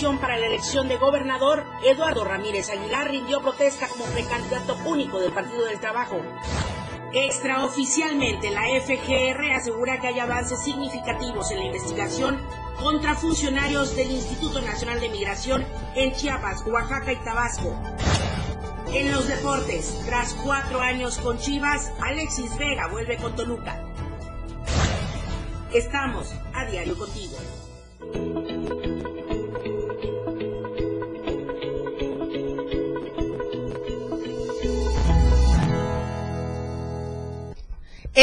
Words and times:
para 0.00 0.38
la 0.38 0.46
elección 0.46 0.88
de 0.88 0.96
gobernador, 0.96 1.66
Eduardo 1.84 2.24
Ramírez 2.24 2.70
Aguilar 2.70 3.10
rindió 3.10 3.42
protesta 3.42 3.88
como 3.88 4.06
precandidato 4.06 4.74
único 4.86 5.20
del 5.20 5.32
Partido 5.32 5.66
del 5.66 5.78
Trabajo. 5.80 6.16
Extraoficialmente, 7.12 8.50
la 8.50 8.62
FGR 8.80 9.52
asegura 9.52 10.00
que 10.00 10.06
hay 10.06 10.18
avances 10.18 10.60
significativos 10.64 11.50
en 11.50 11.58
la 11.58 11.66
investigación 11.66 12.40
contra 12.80 13.14
funcionarios 13.14 13.94
del 13.94 14.12
Instituto 14.12 14.62
Nacional 14.62 14.98
de 14.98 15.10
Migración 15.10 15.62
en 15.94 16.12
Chiapas, 16.14 16.64
Oaxaca 16.66 17.12
y 17.12 17.16
Tabasco. 17.16 17.78
En 18.94 19.12
los 19.12 19.28
deportes, 19.28 20.00
tras 20.06 20.32
cuatro 20.42 20.80
años 20.80 21.18
con 21.18 21.38
Chivas, 21.38 21.92
Alexis 22.00 22.56
Vega 22.56 22.88
vuelve 22.88 23.18
con 23.18 23.36
Toluca. 23.36 23.78
Estamos 25.70 26.32
a 26.54 26.64
diario 26.64 26.96
contigo. 26.96 27.31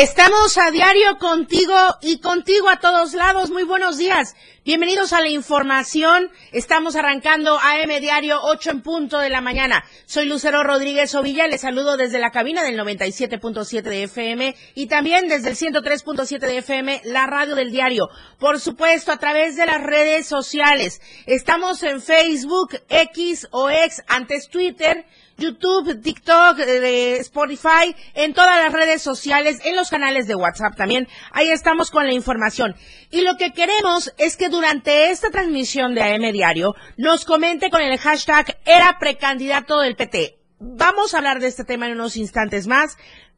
Estamos 0.02 0.58
a 0.58 0.72
diario 0.72 1.18
contigo 1.18 1.76
y 2.02 2.22
contigo 2.22 2.70
a 2.70 2.80
todos 2.80 3.14
lados. 3.14 3.50
Muy 3.50 3.64
buenos 3.64 3.98
días. 3.98 4.34
Bienvenidos 4.64 5.12
a 5.12 5.20
la 5.20 5.28
información. 5.28 6.30
Estamos 6.54 6.96
arrancando 6.96 7.60
AM 7.60 8.00
Diario 8.00 8.40
8 8.42 8.72
en 8.72 8.82
punto 8.82 9.20
de 9.20 9.30
la 9.30 9.42
mañana. 9.42 9.84
Soy 10.06 10.26
Lucero 10.26 10.64
Rodríguez 10.64 11.14
Ovilla. 11.16 11.48
Les 11.48 11.60
saludo 11.60 11.98
desde 11.98 12.18
la 12.18 12.32
cabina 12.32 12.64
del 12.64 12.80
97.7 12.80 13.82
de 13.82 14.04
FM 14.04 14.56
y 14.74 14.88
también 14.88 15.28
desde 15.28 15.50
el 15.50 15.58
103.7 15.58 16.40
de 16.40 16.58
FM, 16.60 17.02
la 17.04 17.28
radio 17.28 17.56
del 17.56 17.70
diario. 17.70 18.08
Por 18.38 18.62
supuesto, 18.62 19.12
a 19.12 19.18
través 19.18 19.58
de 19.58 19.66
las 19.66 19.84
redes 19.84 20.28
sociales. 20.28 21.02
Estamos 21.26 21.84
en 21.84 22.02
Facebook, 22.02 22.80
X 22.88 23.50
o 23.52 23.70
X, 23.70 24.02
antes 24.08 24.48
Twitter 24.48 25.06
YouTube, 25.40 26.02
TikTok, 26.02 26.60
eh, 26.60 27.18
Spotify, 27.20 27.96
en 28.14 28.34
todas 28.34 28.62
las 28.62 28.74
redes 28.74 29.02
sociales, 29.02 29.60
en 29.64 29.76
los 29.76 29.90
canales 29.90 30.28
de 30.28 30.36
WhatsApp 30.36 30.76
también. 30.76 31.08
Ahí 31.32 31.50
estamos 31.50 31.92
con 31.92 32.06
la 32.06 32.14
información. 32.14 32.76
Y 33.10 33.22
lo 33.22 33.38
que 33.38 33.52
queremos 33.52 34.14
es 34.18 34.38
que 34.38 34.50
durante 34.50 35.10
esta 35.10 35.32
transmisión 35.32 35.96
de 35.96 36.04
AM 36.04 36.32
Diario 36.32 36.76
nos 36.98 37.26
comente 37.26 37.70
con 37.70 37.82
el 37.82 37.98
hashtag 37.98 38.58
era 38.66 38.98
precandidato 39.00 39.80
del 39.80 39.96
PT. 39.96 40.38
Vamos 40.60 41.14
a 41.14 41.18
hablar 41.18 41.40
de 41.40 41.48
este 41.48 41.64
tema 41.64 41.88
en 41.88 41.94
unos 41.94 42.18
instantes 42.18 42.68
más, 42.68 42.98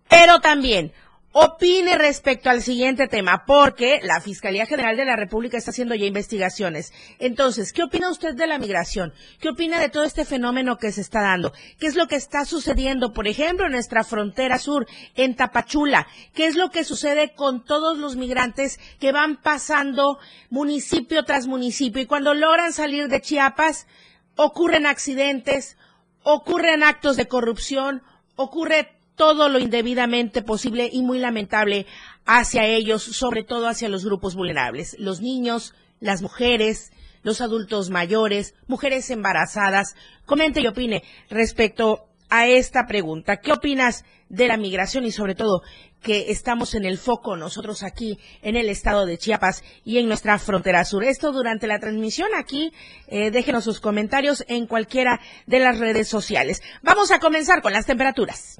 pero 0.10 0.42
también 0.42 0.92
opine 1.34 1.98
respecto 1.98 2.50
al 2.50 2.62
siguiente 2.62 3.08
tema, 3.08 3.46
porque 3.46 4.02
la 4.04 4.20
Fiscalía 4.20 4.66
General 4.66 4.98
de 4.98 5.06
la 5.06 5.16
República 5.16 5.58
está 5.58 5.72
haciendo 5.72 5.96
ya 5.96 6.06
investigaciones. 6.06 6.92
Entonces, 7.20 7.72
¿qué 7.72 7.84
opina 7.84 8.10
usted 8.10 8.36
de 8.36 8.48
la 8.48 8.58
migración? 8.58 9.14
¿Qué 9.40 9.50
opina 9.50 9.80
de 9.80 9.90
todo 9.90 10.04
este 10.04 10.26
fenómeno 10.26 10.78
que 10.78 10.92
se 10.92 11.02
está 11.02 11.22
dando? 11.22 11.54
¿Qué 11.80 11.88
es 11.88 11.96
lo 11.96 12.08
que 12.08 12.18
está 12.18 12.44
sucediendo, 12.44 13.14
por 13.14 13.28
ejemplo, 13.28 13.66
en 13.66 13.72
nuestra 13.72 14.04
frontera 14.04 14.60
sur, 14.60 14.88
en 15.16 15.36
Tapachula? 15.36 16.08
¿Qué 16.34 16.48
es 16.48 16.56
lo 16.56 16.70
que 16.70 16.84
sucede 16.84 17.34
con 17.34 17.64
todos 17.64 17.98
los 17.98 18.18
migrantes 18.18 18.80
que 19.00 19.14
van 19.14 19.42
pasando 19.42 20.20
municipio 20.50 21.24
tras 21.24 21.48
municipio 21.48 22.02
y 22.02 22.08
cuando 22.08 22.34
logran 22.34 22.74
salir 22.74 23.08
de 23.08 23.22
Chiapas, 23.22 23.88
ocurren 24.36 24.86
accidentes, 24.86 25.78
ocurren 26.24 26.84
actos 26.84 27.16
de 27.16 27.28
corrupción, 27.28 28.04
ocurre 28.36 29.01
todo 29.22 29.50
lo 29.50 29.60
indebidamente 29.60 30.42
posible 30.42 30.90
y 30.92 31.04
muy 31.04 31.20
lamentable 31.20 31.86
hacia 32.26 32.66
ellos, 32.66 33.04
sobre 33.04 33.44
todo 33.44 33.68
hacia 33.68 33.88
los 33.88 34.04
grupos 34.04 34.34
vulnerables, 34.34 34.96
los 34.98 35.22
niños, 35.22 35.76
las 36.00 36.24
mujeres, 36.24 36.92
los 37.22 37.40
adultos 37.40 37.92
mayores, 37.92 38.56
mujeres 38.66 39.12
embarazadas. 39.12 39.94
Comente 40.26 40.60
y 40.62 40.66
opine 40.66 41.04
respecto 41.30 42.08
a 42.32 42.48
esta 42.48 42.88
pregunta. 42.88 43.38
¿Qué 43.38 43.52
opinas 43.52 44.06
de 44.30 44.48
la 44.48 44.58
migración 44.58 45.06
y 45.06 45.12
sobre 45.12 45.36
todo 45.36 45.62
que 46.02 46.32
estamos 46.32 46.74
en 46.74 46.86
el 46.86 46.98
foco 46.98 47.38
nosotros 47.38 47.84
aquí 47.84 48.18
en 48.42 48.56
el 48.56 48.70
estado 48.70 49.06
de 49.06 49.20
Chiapas 49.20 49.64
y 49.86 50.00
en 50.00 50.08
nuestra 50.08 50.40
frontera 50.40 50.84
sur? 50.84 51.04
Esto 51.04 51.32
durante 51.32 51.68
la 51.68 51.78
transmisión 51.78 52.30
aquí, 52.36 52.74
eh, 53.06 53.30
déjenos 53.30 53.66
sus 53.66 53.82
comentarios 53.82 54.44
en 54.48 54.66
cualquiera 54.66 55.20
de 55.46 55.60
las 55.60 55.78
redes 55.78 56.08
sociales. 56.08 56.64
Vamos 56.82 57.12
a 57.12 57.20
comenzar 57.20 57.62
con 57.62 57.72
las 57.72 57.86
temperaturas. 57.86 58.58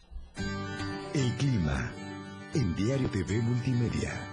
El 1.14 1.30
clima 1.34 1.92
en 2.54 2.74
Diario 2.74 3.10
TV 3.10 3.42
Multimedia. 3.42 4.32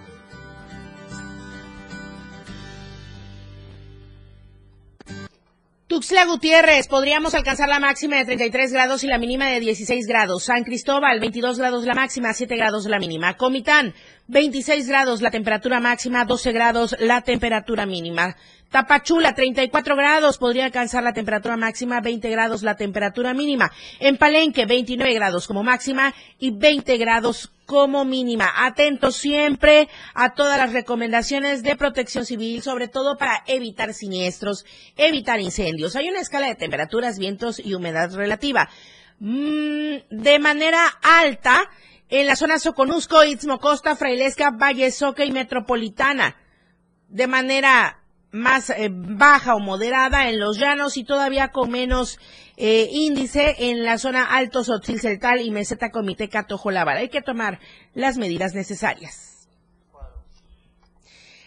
Tuxtla 5.87 6.25
Gutiérrez, 6.25 6.87
podríamos 6.87 7.33
alcanzar 7.33 7.67
la 7.67 7.79
máxima 7.79 8.15
de 8.15 8.25
33 8.25 8.71
grados 8.71 9.03
y 9.03 9.07
la 9.07 9.17
mínima 9.17 9.49
de 9.49 9.59
16 9.59 10.05
grados. 10.07 10.43
San 10.45 10.63
Cristóbal, 10.63 11.19
22 11.19 11.57
grados 11.57 11.85
la 11.85 11.95
máxima, 11.95 12.31
7 12.31 12.55
grados 12.55 12.85
la 12.85 12.99
mínima. 12.99 13.35
Comitán, 13.35 13.93
26 14.27 14.87
grados 14.87 15.21
la 15.21 15.31
temperatura 15.31 15.81
máxima, 15.81 16.23
12 16.23 16.51
grados 16.53 16.95
la 16.99 17.21
temperatura 17.23 17.85
mínima. 17.85 18.37
Tapachula, 18.69 19.33
34 19.33 19.95
grados, 19.95 20.37
podría 20.37 20.65
alcanzar 20.65 21.03
la 21.03 21.13
temperatura 21.13 21.57
máxima, 21.57 22.01
20 22.01 22.29
grados 22.29 22.61
la 22.61 22.75
temperatura 22.75 23.33
mínima. 23.33 23.71
En 23.99 24.17
Palenque, 24.17 24.67
29 24.67 25.13
grados 25.15 25.47
como 25.47 25.63
máxima 25.63 26.13
y 26.37 26.51
20 26.51 26.97
grados 26.97 27.51
como 27.65 28.05
mínima. 28.05 28.51
Atentos 28.55 29.15
siempre 29.15 29.89
a 30.13 30.35
todas 30.35 30.59
las 30.59 30.73
recomendaciones 30.73 31.63
de 31.63 31.75
protección 31.75 32.25
civil, 32.25 32.61
sobre 32.61 32.87
todo 32.87 33.17
para 33.17 33.43
evitar 33.47 33.93
siniestros, 33.95 34.65
evitar 34.97 35.39
incendios. 35.39 35.95
Hay 35.95 36.07
una 36.07 36.19
escala 36.19 36.47
de 36.47 36.55
temperaturas, 36.55 37.17
vientos 37.17 37.59
y 37.59 37.73
humedad 37.73 38.13
relativa. 38.13 38.69
Mm, 39.19 39.97
de 40.11 40.39
manera 40.39 40.85
alta, 41.01 41.69
en 42.09 42.27
la 42.27 42.35
zona 42.35 42.59
Soconusco, 42.59 43.23
Istmo 43.23 43.59
Costa, 43.59 43.95
Frailesca, 43.95 44.51
Valle 44.51 44.91
Soca 44.91 45.25
y 45.25 45.31
Metropolitana. 45.31 46.37
De 47.07 47.27
manera 47.27 47.99
más 48.31 48.69
eh, 48.69 48.89
baja 48.91 49.55
o 49.55 49.59
moderada 49.59 50.29
en 50.29 50.39
los 50.39 50.57
llanos 50.57 50.97
y 50.97 51.03
todavía 51.03 51.49
con 51.49 51.71
menos 51.71 52.19
eh, 52.57 52.87
índice 52.91 53.55
en 53.59 53.83
la 53.83 53.97
zona 53.97 54.23
Alto 54.23 54.63
Sotzil 54.63 54.99
Celtal 54.99 55.41
y 55.41 55.51
Meseta 55.51 55.91
Comité 55.91 56.29
Catojolabal. 56.29 56.97
Hay 56.97 57.09
que 57.09 57.21
tomar 57.21 57.59
las 57.93 58.17
medidas 58.17 58.53
necesarias. 58.53 59.47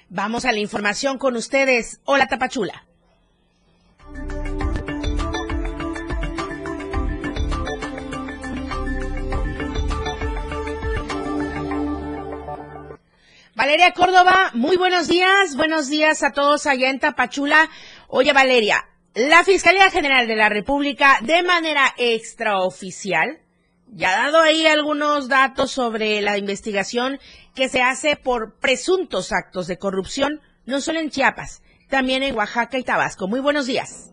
Vamos 0.09 0.44
a 0.44 0.53
la 0.53 0.59
información 0.59 1.19
con 1.19 1.37
ustedes. 1.37 2.00
Hola 2.04 2.26
Tapachula. 2.26 2.87
Valeria 13.62 13.92
Córdoba, 13.92 14.50
muy 14.54 14.76
buenos 14.76 15.06
días. 15.06 15.54
Buenos 15.54 15.88
días 15.88 16.24
a 16.24 16.32
todos 16.32 16.66
allá 16.66 16.91
en 16.91 16.98
Tapachula. 16.98 17.70
Oye, 18.09 18.32
Valeria, 18.32 18.88
la 19.14 19.44
Fiscalía 19.44 19.88
General 19.88 20.26
de 20.26 20.34
la 20.34 20.48
República, 20.48 21.18
de 21.22 21.44
manera 21.44 21.94
extraoficial, 21.97 23.38
ya 23.86 24.10
ha 24.10 24.22
dado 24.24 24.42
ahí 24.42 24.66
algunos 24.66 25.28
datos 25.28 25.70
sobre 25.70 26.20
la 26.22 26.38
investigación 26.38 27.20
que 27.54 27.68
se 27.68 27.82
hace 27.82 28.16
por 28.16 28.59
presuntos 28.59 29.30
actos 29.30 29.68
de 29.68 29.78
corrupción, 29.78 30.41
no 30.66 30.80
solo 30.80 30.98
en 30.98 31.10
Chiapas, 31.10 31.62
también 31.88 32.24
en 32.24 32.34
Oaxaca 32.34 32.78
y 32.78 32.82
Tabasco. 32.82 33.28
Muy 33.28 33.38
buenos 33.38 33.66
días. 33.66 34.11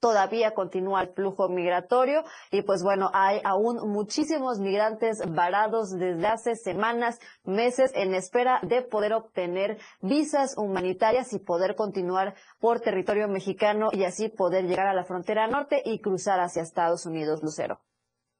todavía 0.00 0.52
continúa 0.52 1.02
el 1.02 1.08
flujo 1.08 1.48
migratorio 1.48 2.24
y 2.50 2.62
pues 2.62 2.82
bueno, 2.82 3.10
hay 3.12 3.40
aún 3.44 3.88
muchísimos 3.90 4.58
migrantes 4.58 5.20
varados 5.28 5.90
desde 5.90 6.26
hace 6.26 6.56
semanas, 6.56 7.20
meses 7.44 7.92
en 7.94 8.14
espera 8.14 8.60
de 8.62 8.82
poder 8.82 9.12
obtener 9.12 9.78
visas 10.00 10.56
humanitarias 10.56 11.32
y 11.32 11.38
poder 11.38 11.76
continuar 11.76 12.34
por 12.58 12.80
territorio 12.80 13.28
mexicano 13.28 13.90
y 13.92 14.04
así 14.04 14.28
poder 14.28 14.64
llegar 14.64 14.86
a 14.86 14.94
la 14.94 15.04
frontera 15.04 15.46
norte 15.46 15.82
y 15.84 16.00
cruzar 16.00 16.40
hacia 16.40 16.62
Estados 16.62 17.06
Unidos, 17.06 17.42
Lucero. 17.42 17.80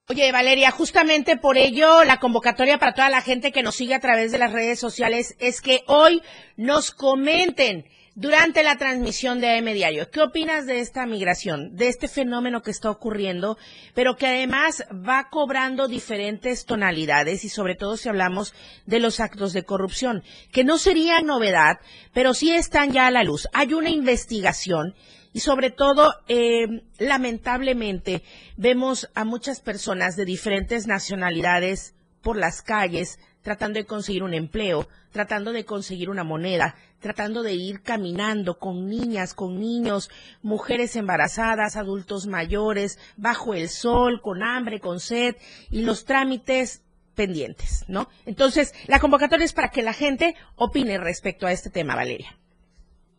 Oye, 0.08 0.32
Valeria, 0.32 0.72
justamente 0.72 1.36
por 1.36 1.56
ello 1.56 2.02
la 2.02 2.18
convocatoria 2.18 2.78
para 2.78 2.94
toda 2.94 3.10
la 3.10 3.20
gente 3.20 3.52
que 3.52 3.62
nos 3.62 3.76
sigue 3.76 3.94
a 3.94 4.00
través 4.00 4.32
de 4.32 4.38
las 4.38 4.52
redes 4.52 4.80
sociales 4.80 5.36
es 5.38 5.60
que 5.60 5.82
hoy 5.86 6.20
nos 6.56 6.90
comenten 6.90 7.84
durante 8.14 8.62
la 8.62 8.76
transmisión 8.76 9.40
de 9.40 9.56
AM 9.56 9.66
Diario. 9.66 10.10
¿Qué 10.10 10.20
opinas 10.20 10.66
de 10.66 10.80
esta 10.80 11.06
migración, 11.06 11.76
de 11.76 11.88
este 11.88 12.08
fenómeno 12.08 12.62
que 12.62 12.70
está 12.70 12.90
ocurriendo, 12.90 13.56
pero 13.94 14.16
que 14.16 14.26
además 14.26 14.84
va 14.90 15.28
cobrando 15.30 15.88
diferentes 15.88 16.66
tonalidades 16.66 17.44
y 17.44 17.48
sobre 17.48 17.76
todo 17.76 17.96
si 17.96 18.08
hablamos 18.08 18.54
de 18.86 19.00
los 19.00 19.20
actos 19.20 19.52
de 19.52 19.64
corrupción, 19.64 20.22
que 20.52 20.64
no 20.64 20.78
sería 20.78 21.20
novedad, 21.20 21.78
pero 22.12 22.34
sí 22.34 22.52
están 22.52 22.92
ya 22.92 23.06
a 23.06 23.10
la 23.10 23.24
luz. 23.24 23.48
Hay 23.52 23.74
una 23.74 23.90
investigación 23.90 24.94
y 25.32 25.40
sobre 25.40 25.70
todo, 25.70 26.14
eh, 26.26 26.66
lamentablemente, 26.98 28.22
vemos 28.56 29.08
a 29.14 29.24
muchas 29.24 29.60
personas 29.60 30.16
de 30.16 30.24
diferentes 30.24 30.88
nacionalidades 30.88 31.94
por 32.20 32.36
las 32.36 32.62
calles 32.62 33.18
tratando 33.42 33.78
de 33.78 33.86
conseguir 33.86 34.22
un 34.22 34.34
empleo, 34.34 34.88
tratando 35.12 35.52
de 35.52 35.64
conseguir 35.64 36.10
una 36.10 36.24
moneda, 36.24 36.76
tratando 37.00 37.42
de 37.42 37.54
ir 37.54 37.82
caminando 37.82 38.58
con 38.58 38.88
niñas, 38.88 39.34
con 39.34 39.58
niños, 39.58 40.10
mujeres 40.42 40.96
embarazadas, 40.96 41.76
adultos 41.76 42.26
mayores, 42.26 42.98
bajo 43.16 43.54
el 43.54 43.68
sol, 43.68 44.20
con 44.20 44.42
hambre, 44.42 44.80
con 44.80 45.00
sed 45.00 45.36
y 45.70 45.82
los 45.82 46.04
trámites 46.04 46.82
pendientes, 47.14 47.84
¿no? 47.88 48.08
Entonces, 48.24 48.74
la 48.86 49.00
convocatoria 49.00 49.44
es 49.44 49.52
para 49.52 49.70
que 49.70 49.82
la 49.82 49.92
gente 49.92 50.36
opine 50.56 50.98
respecto 50.98 51.46
a 51.46 51.52
este 51.52 51.70
tema, 51.70 51.96
Valeria. 51.96 52.39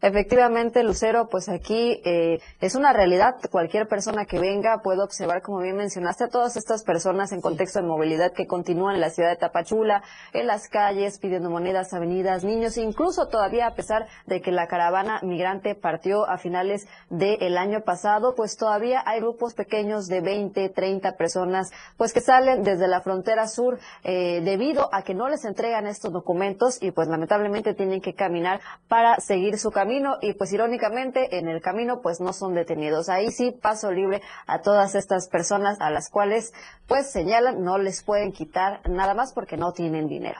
Efectivamente, 0.01 0.83
Lucero, 0.83 1.27
pues 1.29 1.47
aquí 1.47 2.01
eh, 2.03 2.39
es 2.59 2.73
una 2.73 2.91
realidad. 2.91 3.35
Cualquier 3.51 3.87
persona 3.87 4.25
que 4.25 4.39
venga 4.39 4.81
puede 4.81 5.03
observar, 5.03 5.43
como 5.43 5.59
bien 5.59 5.75
mencionaste, 5.75 6.23
a 6.23 6.27
todas 6.27 6.57
estas 6.57 6.83
personas 6.83 7.31
en 7.31 7.39
contexto 7.39 7.79
de 7.79 7.87
movilidad 7.87 8.33
que 8.33 8.47
continúan 8.47 8.95
en 8.95 9.01
la 9.01 9.11
ciudad 9.11 9.29
de 9.29 9.35
Tapachula, 9.35 10.01
en 10.33 10.47
las 10.47 10.69
calles, 10.69 11.19
pidiendo 11.19 11.51
monedas, 11.51 11.93
avenidas, 11.93 12.43
niños, 12.43 12.77
incluso 12.77 13.27
todavía 13.27 13.67
a 13.67 13.75
pesar 13.75 14.07
de 14.25 14.41
que 14.41 14.51
la 14.51 14.65
caravana 14.65 15.19
migrante 15.21 15.75
partió 15.75 16.27
a 16.27 16.39
finales 16.39 16.87
del 17.11 17.55
año 17.59 17.81
pasado, 17.81 18.33
pues 18.33 18.57
todavía 18.57 19.03
hay 19.05 19.19
grupos 19.19 19.53
pequeños 19.53 20.07
de 20.07 20.21
20, 20.21 20.67
30 20.69 21.15
personas, 21.15 21.71
pues 21.97 22.11
que 22.11 22.21
salen 22.21 22.63
desde 22.63 22.87
la 22.87 23.01
frontera 23.01 23.47
sur 23.47 23.77
eh, 24.03 24.41
debido 24.43 24.89
a 24.91 25.03
que 25.03 25.13
no 25.13 25.29
les 25.29 25.45
entregan 25.45 25.85
estos 25.85 26.11
documentos 26.11 26.81
y 26.81 26.89
pues 26.89 27.07
lamentablemente 27.07 27.75
tienen 27.75 28.01
que 28.01 28.15
caminar 28.15 28.61
para 28.87 29.19
seguir 29.19 29.59
su 29.59 29.69
camino 29.69 29.90
y 30.21 30.33
pues 30.33 30.53
irónicamente 30.53 31.37
en 31.37 31.47
el 31.47 31.61
camino 31.61 32.01
pues 32.01 32.19
no 32.19 32.33
son 32.33 32.53
detenidos. 32.53 33.09
Ahí 33.09 33.31
sí 33.31 33.51
paso 33.51 33.91
libre 33.91 34.21
a 34.47 34.61
todas 34.61 34.95
estas 34.95 35.27
personas 35.27 35.79
a 35.81 35.89
las 35.89 36.09
cuales 36.09 36.53
pues 36.87 37.11
señalan 37.11 37.63
no 37.63 37.77
les 37.77 38.03
pueden 38.03 38.31
quitar 38.31 38.81
nada 38.89 39.13
más 39.13 39.33
porque 39.33 39.57
no 39.57 39.73
tienen 39.73 40.07
dinero. 40.07 40.39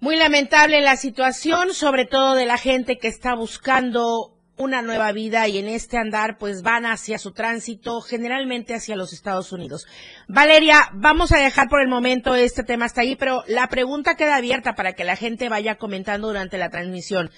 Muy 0.00 0.16
lamentable 0.16 0.80
la 0.80 0.96
situación, 0.96 1.74
sobre 1.74 2.06
todo 2.06 2.34
de 2.34 2.46
la 2.46 2.58
gente 2.58 2.98
que 2.98 3.08
está 3.08 3.34
buscando 3.34 4.32
una 4.58 4.82
nueva 4.82 5.12
vida 5.12 5.48
y 5.48 5.58
en 5.58 5.68
este 5.68 5.96
andar 5.96 6.38
pues 6.38 6.62
van 6.62 6.86
hacia 6.86 7.18
su 7.18 7.32
tránsito, 7.32 8.00
generalmente 8.00 8.74
hacia 8.74 8.96
los 8.96 9.12
Estados 9.12 9.52
Unidos. 9.52 9.86
Valeria, 10.28 10.90
vamos 10.92 11.32
a 11.32 11.38
dejar 11.38 11.68
por 11.68 11.80
el 11.80 11.88
momento 11.88 12.34
este 12.34 12.62
tema 12.62 12.84
hasta 12.84 13.00
ahí, 13.00 13.16
pero 13.16 13.44
la 13.46 13.68
pregunta 13.68 14.14
queda 14.14 14.36
abierta 14.36 14.74
para 14.74 14.92
que 14.92 15.04
la 15.04 15.16
gente 15.16 15.48
vaya 15.48 15.76
comentando 15.76 16.28
durante 16.28 16.58
la 16.58 16.70
transmisión. 16.70 17.30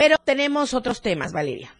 Pero 0.00 0.16
tenemos 0.16 0.72
otros 0.72 1.02
temas, 1.02 1.30
Valeria. 1.30 1.74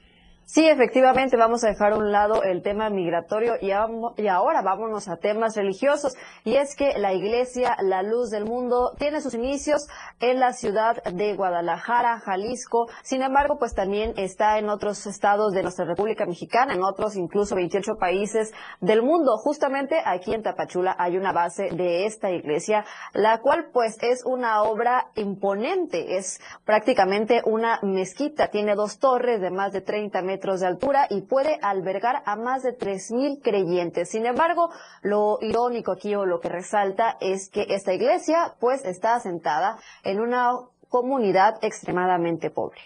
Sí, 0.52 0.66
efectivamente, 0.66 1.36
vamos 1.36 1.62
a 1.62 1.68
dejar 1.68 1.92
a 1.92 1.96
un 1.96 2.10
lado 2.10 2.42
el 2.42 2.60
tema 2.62 2.90
migratorio 2.90 3.54
y, 3.60 3.68
y, 3.68 4.26
ahora 4.26 4.62
vámonos 4.62 5.06
a 5.06 5.16
temas 5.16 5.54
religiosos. 5.54 6.16
Y 6.42 6.56
es 6.56 6.74
que 6.74 6.98
la 6.98 7.12
Iglesia 7.12 7.76
La 7.80 8.02
Luz 8.02 8.30
del 8.30 8.46
Mundo 8.46 8.92
tiene 8.98 9.20
sus 9.20 9.34
inicios 9.34 9.86
en 10.18 10.40
la 10.40 10.52
ciudad 10.52 11.04
de 11.04 11.36
Guadalajara, 11.36 12.18
Jalisco. 12.18 12.88
Sin 13.04 13.22
embargo, 13.22 13.58
pues 13.60 13.76
también 13.76 14.12
está 14.16 14.58
en 14.58 14.70
otros 14.70 15.06
estados 15.06 15.52
de 15.52 15.62
nuestra 15.62 15.84
República 15.84 16.26
Mexicana, 16.26 16.74
en 16.74 16.82
otros 16.82 17.14
incluso 17.14 17.54
28 17.54 17.92
países 18.00 18.52
del 18.80 19.02
mundo. 19.02 19.36
Justamente 19.36 20.02
aquí 20.04 20.34
en 20.34 20.42
Tapachula 20.42 20.96
hay 20.98 21.16
una 21.16 21.30
base 21.30 21.68
de 21.70 22.06
esta 22.06 22.32
iglesia, 22.32 22.84
la 23.12 23.38
cual 23.38 23.68
pues 23.72 23.98
es 24.02 24.24
una 24.24 24.64
obra 24.64 25.12
imponente. 25.14 26.16
Es 26.16 26.40
prácticamente 26.64 27.40
una 27.44 27.78
mezquita. 27.84 28.48
Tiene 28.48 28.74
dos 28.74 28.98
torres 28.98 29.40
de 29.40 29.52
más 29.52 29.70
de 29.72 29.82
30 29.82 30.22
metros 30.22 30.39
metros 30.40 30.60
de 30.60 30.66
altura 30.68 31.06
y 31.10 31.20
puede 31.20 31.58
albergar 31.60 32.22
a 32.24 32.34
más 32.34 32.62
de 32.62 32.70
3.000 32.76 33.42
creyentes. 33.42 34.08
Sin 34.08 34.24
embargo, 34.24 34.70
lo 35.02 35.36
irónico 35.42 35.92
aquí 35.92 36.14
o 36.14 36.24
lo 36.24 36.40
que 36.40 36.48
resalta 36.48 37.18
es 37.20 37.50
que 37.50 37.66
esta 37.68 37.92
iglesia 37.92 38.54
pues 38.58 38.82
está 38.86 39.16
asentada 39.16 39.76
en 40.02 40.18
una 40.18 40.52
comunidad 40.88 41.58
extremadamente 41.60 42.48
pobre. 42.48 42.80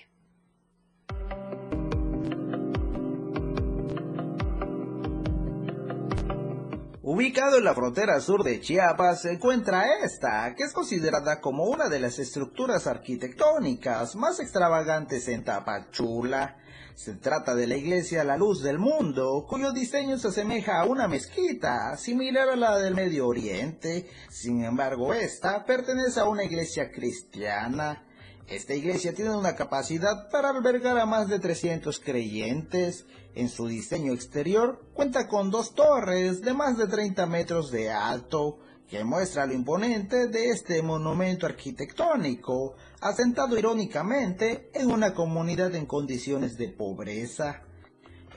Ubicado 7.02 7.58
en 7.58 7.64
la 7.64 7.74
frontera 7.74 8.18
sur 8.18 8.42
de 8.42 8.60
Chiapas 8.60 9.22
se 9.22 9.32
encuentra 9.34 9.84
esta, 10.02 10.52
que 10.56 10.64
es 10.64 10.72
considerada 10.72 11.40
como 11.40 11.64
una 11.64 11.88
de 11.88 12.00
las 12.00 12.18
estructuras 12.18 12.88
arquitectónicas 12.88 14.16
más 14.16 14.40
extravagantes 14.40 15.28
en 15.28 15.44
Tapachula. 15.44 16.56
Se 16.94 17.14
trata 17.14 17.56
de 17.56 17.66
la 17.66 17.76
iglesia 17.76 18.22
La 18.22 18.36
Luz 18.36 18.62
del 18.62 18.78
Mundo, 18.78 19.46
cuyo 19.48 19.72
diseño 19.72 20.16
se 20.16 20.28
asemeja 20.28 20.78
a 20.78 20.84
una 20.84 21.08
mezquita, 21.08 21.96
similar 21.96 22.48
a 22.50 22.56
la 22.56 22.78
del 22.78 22.94
Medio 22.94 23.26
Oriente. 23.26 24.08
Sin 24.30 24.62
embargo, 24.64 25.12
esta 25.12 25.64
pertenece 25.64 26.20
a 26.20 26.28
una 26.28 26.44
iglesia 26.44 26.92
cristiana. 26.92 28.06
Esta 28.46 28.74
iglesia 28.74 29.12
tiene 29.12 29.34
una 29.34 29.56
capacidad 29.56 30.30
para 30.30 30.50
albergar 30.50 30.96
a 30.96 31.04
más 31.04 31.28
de 31.28 31.40
300 31.40 31.98
creyentes. 31.98 33.06
En 33.34 33.48
su 33.48 33.66
diseño 33.66 34.12
exterior 34.12 34.80
cuenta 34.94 35.26
con 35.26 35.50
dos 35.50 35.74
torres 35.74 36.42
de 36.42 36.54
más 36.54 36.78
de 36.78 36.86
30 36.86 37.26
metros 37.26 37.72
de 37.72 37.90
alto, 37.90 38.60
que 38.88 39.04
muestra 39.04 39.46
lo 39.46 39.54
imponente 39.54 40.28
de 40.28 40.50
este 40.50 40.82
monumento 40.82 41.46
arquitectónico, 41.46 42.74
asentado 43.00 43.58
irónicamente 43.58 44.70
en 44.74 44.90
una 44.90 45.14
comunidad 45.14 45.74
en 45.74 45.86
condiciones 45.86 46.56
de 46.56 46.68
pobreza. 46.68 47.62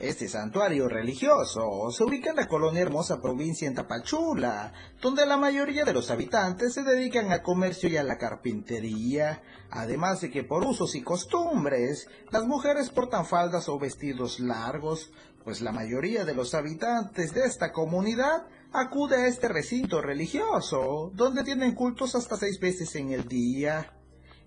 Este 0.00 0.28
santuario 0.28 0.88
religioso 0.88 1.90
se 1.90 2.04
ubica 2.04 2.30
en 2.30 2.36
la 2.36 2.46
colonia 2.46 2.82
hermosa 2.82 3.20
provincia 3.20 3.66
en 3.66 3.74
Tapachula, 3.74 4.72
donde 5.02 5.26
la 5.26 5.36
mayoría 5.36 5.84
de 5.84 5.92
los 5.92 6.12
habitantes 6.12 6.74
se 6.74 6.84
dedican 6.84 7.32
al 7.32 7.42
comercio 7.42 7.88
y 7.88 7.96
a 7.96 8.04
la 8.04 8.16
carpintería, 8.16 9.42
además 9.70 10.20
de 10.20 10.30
que 10.30 10.44
por 10.44 10.64
usos 10.64 10.94
y 10.94 11.02
costumbres 11.02 12.06
las 12.30 12.46
mujeres 12.46 12.90
portan 12.90 13.26
faldas 13.26 13.68
o 13.68 13.76
vestidos 13.80 14.38
largos, 14.38 15.10
pues 15.42 15.62
la 15.62 15.72
mayoría 15.72 16.24
de 16.24 16.34
los 16.34 16.54
habitantes 16.54 17.34
de 17.34 17.44
esta 17.44 17.72
comunidad 17.72 18.46
acude 18.72 19.16
a 19.16 19.26
este 19.26 19.48
recinto 19.48 20.00
religioso, 20.00 21.10
donde 21.14 21.44
tienen 21.44 21.74
cultos 21.74 22.14
hasta 22.14 22.36
seis 22.36 22.60
veces 22.60 22.94
en 22.96 23.10
el 23.10 23.26
día. 23.26 23.97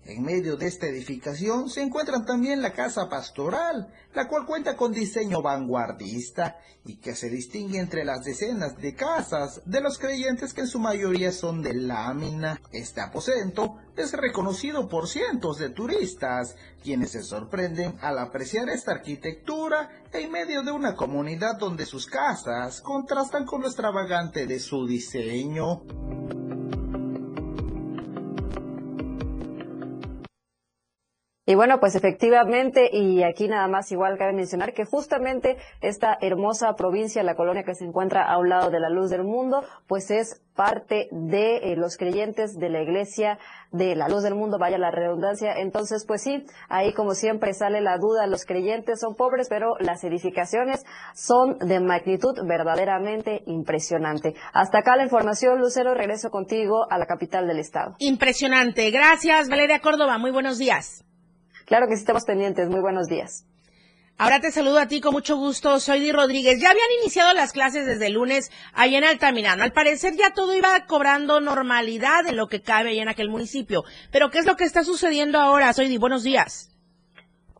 En 0.04 0.24
medio 0.24 0.56
de 0.56 0.66
esta 0.66 0.86
edificación 0.86 1.70
se 1.70 1.80
encuentra 1.80 2.24
también 2.24 2.60
la 2.60 2.72
casa 2.72 3.08
pastoral, 3.08 3.92
la 4.14 4.26
cual 4.26 4.46
cuenta 4.46 4.76
con 4.76 4.92
diseño 4.92 5.42
vanguardista 5.42 6.58
y 6.84 6.96
que 6.96 7.14
se 7.14 7.30
distingue 7.30 7.78
entre 7.78 8.04
las 8.04 8.24
decenas 8.24 8.76
de 8.78 8.96
casas 8.96 9.62
de 9.64 9.80
los 9.80 9.98
creyentes 9.98 10.54
que 10.54 10.62
en 10.62 10.66
su 10.66 10.80
mayoría 10.80 11.30
son 11.30 11.62
de 11.62 11.74
lámina. 11.74 12.60
Este 12.72 13.00
aposento 13.00 13.76
es 13.96 14.12
reconocido 14.12 14.88
por 14.88 15.06
cientos 15.06 15.58
de 15.58 15.70
turistas, 15.70 16.56
quienes 16.82 17.12
se 17.12 17.22
sorprenden 17.22 17.94
al 18.00 18.18
apreciar 18.18 18.68
esta 18.70 18.90
arquitectura 18.92 19.88
en 20.12 20.32
medio 20.32 20.64
de 20.64 20.72
una 20.72 20.96
comunidad 20.96 21.58
donde 21.58 21.86
sus 21.86 22.06
casas 22.06 22.80
contrastan 22.80 23.44
con 23.44 23.62
lo 23.62 23.68
extravagante 23.68 24.48
de 24.48 24.58
su 24.58 24.84
diseño. 24.84 25.82
Y 31.44 31.56
bueno, 31.56 31.80
pues 31.80 31.96
efectivamente, 31.96 32.88
y 32.92 33.24
aquí 33.24 33.48
nada 33.48 33.66
más 33.66 33.90
igual 33.90 34.16
cabe 34.16 34.32
mencionar 34.32 34.74
que 34.74 34.84
justamente 34.84 35.56
esta 35.80 36.16
hermosa 36.20 36.74
provincia, 36.76 37.24
la 37.24 37.34
colonia 37.34 37.64
que 37.64 37.74
se 37.74 37.84
encuentra 37.84 38.22
a 38.22 38.38
un 38.38 38.48
lado 38.48 38.70
de 38.70 38.78
la 38.78 38.88
luz 38.88 39.10
del 39.10 39.24
mundo, 39.24 39.64
pues 39.88 40.12
es 40.12 40.40
parte 40.54 41.08
de 41.10 41.56
eh, 41.56 41.76
los 41.76 41.96
creyentes 41.96 42.56
de 42.60 42.68
la 42.68 42.80
iglesia 42.82 43.40
de 43.72 43.96
la 43.96 44.08
luz 44.08 44.22
del 44.22 44.36
mundo, 44.36 44.56
vaya 44.56 44.78
la 44.78 44.92
redundancia. 44.92 45.52
Entonces, 45.54 46.04
pues 46.06 46.22
sí, 46.22 46.46
ahí 46.68 46.92
como 46.92 47.14
siempre 47.16 47.54
sale 47.54 47.80
la 47.80 47.98
duda, 47.98 48.28
los 48.28 48.44
creyentes 48.44 49.00
son 49.00 49.16
pobres, 49.16 49.48
pero 49.48 49.74
las 49.80 50.04
edificaciones 50.04 50.84
son 51.12 51.58
de 51.58 51.80
magnitud 51.80 52.38
verdaderamente 52.46 53.42
impresionante. 53.46 54.36
Hasta 54.52 54.78
acá 54.78 54.94
la 54.94 55.02
información, 55.02 55.58
Lucero, 55.58 55.94
regreso 55.94 56.30
contigo 56.30 56.86
a 56.88 56.98
la 56.98 57.06
capital 57.06 57.48
del 57.48 57.58
estado. 57.58 57.96
Impresionante. 57.98 58.88
Gracias, 58.92 59.48
Valeria 59.48 59.80
Córdoba. 59.80 60.18
Muy 60.18 60.30
buenos 60.30 60.58
días. 60.58 61.04
Claro 61.72 61.88
que 61.88 61.96
sí 61.96 62.02
estamos 62.02 62.26
pendientes. 62.26 62.68
Muy 62.68 62.80
buenos 62.80 63.06
días. 63.06 63.48
Ahora 64.18 64.40
te 64.40 64.50
saludo 64.50 64.78
a 64.78 64.88
ti 64.88 65.00
con 65.00 65.14
mucho 65.14 65.38
gusto. 65.38 65.80
Soy 65.80 66.00
Di 66.00 66.12
Rodríguez. 66.12 66.60
Ya 66.60 66.68
habían 66.68 67.00
iniciado 67.00 67.32
las 67.32 67.54
clases 67.54 67.86
desde 67.86 68.08
el 68.08 68.12
lunes 68.12 68.50
ahí 68.74 68.94
en 68.94 69.04
Altamirano. 69.04 69.62
Al 69.62 69.72
parecer 69.72 70.12
ya 70.12 70.34
todo 70.34 70.54
iba 70.54 70.68
cobrando 70.86 71.40
normalidad 71.40 72.26
en 72.28 72.36
lo 72.36 72.46
que 72.48 72.60
cabe 72.60 72.90
ahí 72.90 72.98
en 72.98 73.08
aquel 73.08 73.30
municipio. 73.30 73.84
Pero 74.12 74.28
¿qué 74.28 74.40
es 74.40 74.46
lo 74.46 74.56
que 74.56 74.64
está 74.64 74.82
sucediendo 74.82 75.38
ahora? 75.38 75.72
Soy 75.72 75.88
Di, 75.88 75.96
buenos 75.96 76.24
días. 76.24 76.68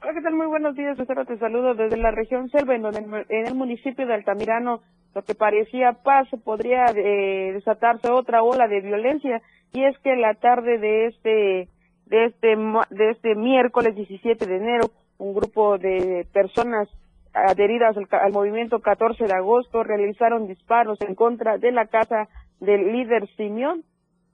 Hola, 0.03 0.13
¿qué 0.13 0.21
tal? 0.21 0.35
Muy 0.35 0.47
buenos 0.47 0.77
días, 0.77 0.99
Lucero. 0.99 1.25
Te 1.25 1.39
saludo 1.39 1.73
desde 1.73 1.97
la 1.97 2.11
región 2.11 2.51
Selva, 2.51 2.75
en, 2.75 2.83
donde, 2.83 3.25
en 3.31 3.47
el 3.47 3.55
municipio 3.55 4.07
de 4.07 4.13
Altamirano, 4.13 4.83
lo 5.15 5.23
que 5.23 5.35
parecía 5.35 5.95
paz, 6.05 6.29
podría 6.45 6.85
eh, 6.95 7.53
desatarse 7.55 8.13
otra 8.13 8.43
ola 8.43 8.69
de 8.69 8.83
violencia. 8.83 9.41
Y 9.73 9.87
es 9.87 9.99
que 10.01 10.17
la 10.17 10.35
tarde 10.35 10.77
de 10.77 11.07
este 11.07 11.69
de 12.13 12.27
este, 12.27 12.57
de 12.91 13.11
este 13.11 13.35
miércoles 13.35 13.97
17 13.97 14.47
de 14.47 14.57
enero, 14.57 14.91
un 15.17 15.33
grupo 15.33 15.79
de 15.79 16.27
personas 16.31 16.87
adheridas 17.33 17.97
al, 17.97 18.33
movimiento 18.33 18.81
14 18.81 19.25
de 19.25 19.33
agosto 19.33 19.83
realizaron 19.83 20.47
disparos 20.47 21.01
en 21.01 21.15
contra 21.15 21.57
de 21.57 21.73
la 21.73 21.87
casa 21.87 22.29
del 22.61 22.93
líder 22.93 23.27
Simeón. 23.39 23.85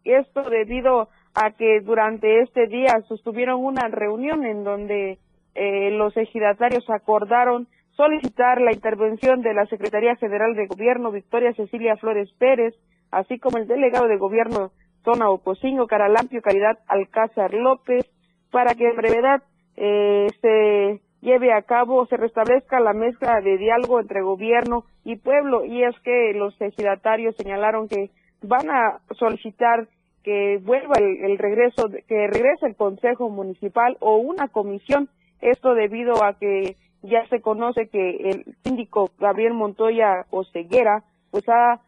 Esto 0.03 0.43
debido 0.43 1.09
a 1.35 1.53
que 1.53 1.81
durante 1.81 2.41
este 2.41 2.67
día 2.67 3.01
sostuvieron 3.07 3.65
una 3.65 3.87
reunión 3.87 4.45
en 4.45 4.65
donde 4.65 5.19
eh, 5.55 5.91
los 5.93 6.17
ejidatarios 6.17 6.85
acordaron 6.91 7.69
solicitar 7.93 8.61
la 8.61 8.73
intervención 8.73 9.41
de 9.41 9.55
la 9.55 9.67
Secretaría 9.67 10.17
General 10.17 10.57
de 10.57 10.67
Gobierno 10.67 11.13
Victoria 11.13 11.53
Cecilia 11.53 11.97
Flores 11.97 12.29
Pérez, 12.39 12.75
así 13.13 13.39
como 13.39 13.59
el 13.59 13.69
delegado 13.69 14.09
de 14.09 14.17
Gobierno 14.17 14.73
zona 15.09 15.31
Ocosingo, 15.31 15.87
Caralampio, 15.87 16.43
Caridad 16.43 16.79
Alcázar 16.87 17.55
López, 17.55 18.05
para 18.51 18.75
que 18.75 18.89
en 18.89 18.97
brevedad 18.97 19.43
eh, 19.77 20.27
se 20.43 21.01
lleve 21.23 21.53
a 21.53 21.63
cabo, 21.63 22.05
se 22.07 22.19
restablezca 22.19 22.79
la 22.79 22.93
mezcla 22.93 23.41
de 23.41 23.57
diálogo 23.57 24.01
entre 24.01 24.21
gobierno 24.21 24.85
y 25.05 25.17
pueblo. 25.17 25.65
Y 25.65 25.83
es 25.83 25.99
que 26.01 26.33
los 26.35 26.61
ejidatarios 26.61 27.35
señalaron 27.37 27.89
que 27.89 28.11
van 28.43 28.69
a 28.71 29.01
solicitar 29.19 29.89
que 30.23 30.61
vuelva 30.63 30.97
el, 30.99 31.39
regreso, 31.39 31.89
que 32.07 32.27
regrese 32.27 32.67
el 32.67 32.77
Consejo 32.77 33.31
Municipal 33.31 33.97
o 34.01 34.19
una 34.19 34.49
comisión. 34.49 35.09
Esto 35.41 35.75
debido 35.75 36.23
a 36.23 36.35
que 36.35 36.77
ya 37.03 37.27
se 37.29 37.41
conoce 37.41 37.89
que 37.89 38.29
el 38.29 38.45
síndico 38.63 39.11
Gabriel 39.19 39.55
Montoya 39.55 40.27
Oceguera 40.31 41.05
pues 41.31 41.49
ha 41.49 41.81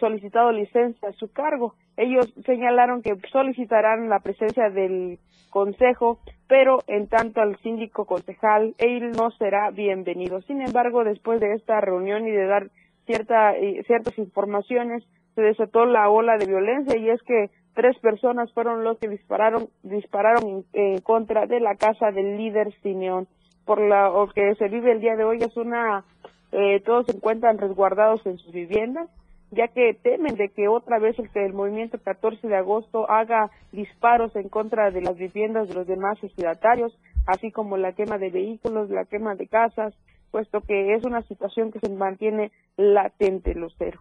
solicitado 0.00 0.50
licencia 0.50 1.10
a 1.10 1.12
su 1.12 1.30
cargo. 1.32 1.74
Ellos 1.96 2.32
señalaron 2.44 3.02
que 3.02 3.16
solicitarán 3.30 4.08
la 4.08 4.20
presencia 4.20 4.70
del 4.70 5.18
Consejo, 5.50 6.18
pero 6.48 6.80
en 6.88 7.06
tanto 7.06 7.40
al 7.40 7.56
síndico 7.58 8.06
concejal, 8.06 8.74
él 8.78 9.12
no 9.12 9.30
será 9.30 9.70
bienvenido. 9.70 10.42
Sin 10.42 10.60
embargo, 10.60 11.04
después 11.04 11.40
de 11.40 11.54
esta 11.54 11.80
reunión 11.80 12.26
y 12.26 12.32
de 12.32 12.46
dar 12.46 12.70
cierta, 13.06 13.56
eh, 13.56 13.84
ciertas 13.86 14.18
informaciones, 14.18 15.04
se 15.36 15.42
desató 15.42 15.86
la 15.86 16.10
ola 16.10 16.38
de 16.38 16.46
violencia 16.46 16.96
y 16.98 17.08
es 17.08 17.22
que 17.22 17.50
tres 17.74 17.96
personas 18.00 18.52
fueron 18.52 18.82
los 18.82 18.98
que 18.98 19.08
dispararon, 19.08 19.68
dispararon 19.84 20.64
en, 20.72 21.00
contra 21.02 21.46
de 21.46 21.60
la 21.60 21.76
casa 21.76 22.10
del 22.10 22.36
líder 22.36 22.72
Simeón. 22.82 23.28
Por 23.64 23.80
lo 23.80 24.28
que 24.34 24.56
se 24.56 24.68
vive 24.68 24.90
el 24.90 25.00
día 25.00 25.14
de 25.14 25.24
hoy 25.24 25.38
es 25.38 25.56
una, 25.56 26.04
eh, 26.50 26.80
todos 26.84 27.06
se 27.06 27.16
encuentran 27.16 27.58
resguardados 27.58 28.26
en 28.26 28.38
sus 28.38 28.52
viviendas 28.52 29.08
ya 29.54 29.68
que 29.68 29.94
temen 30.02 30.36
de 30.36 30.48
que 30.50 30.68
otra 30.68 30.98
vez 30.98 31.18
el, 31.18 31.30
el 31.34 31.52
movimiento 31.52 31.98
14 31.98 32.46
de 32.46 32.56
agosto 32.56 33.10
haga 33.10 33.50
disparos 33.72 34.34
en 34.36 34.48
contra 34.48 34.90
de 34.90 35.00
las 35.00 35.16
viviendas 35.16 35.68
de 35.68 35.74
los 35.74 35.86
demás 35.86 36.18
ejidatarios, 36.22 36.96
así 37.26 37.50
como 37.50 37.76
la 37.76 37.92
quema 37.92 38.18
de 38.18 38.30
vehículos, 38.30 38.90
la 38.90 39.04
quema 39.04 39.34
de 39.34 39.46
casas, 39.46 39.94
puesto 40.30 40.60
que 40.60 40.94
es 40.94 41.04
una 41.04 41.22
situación 41.22 41.70
que 41.70 41.78
se 41.78 41.92
mantiene 41.92 42.50
latente, 42.76 43.54
Lucero. 43.54 44.00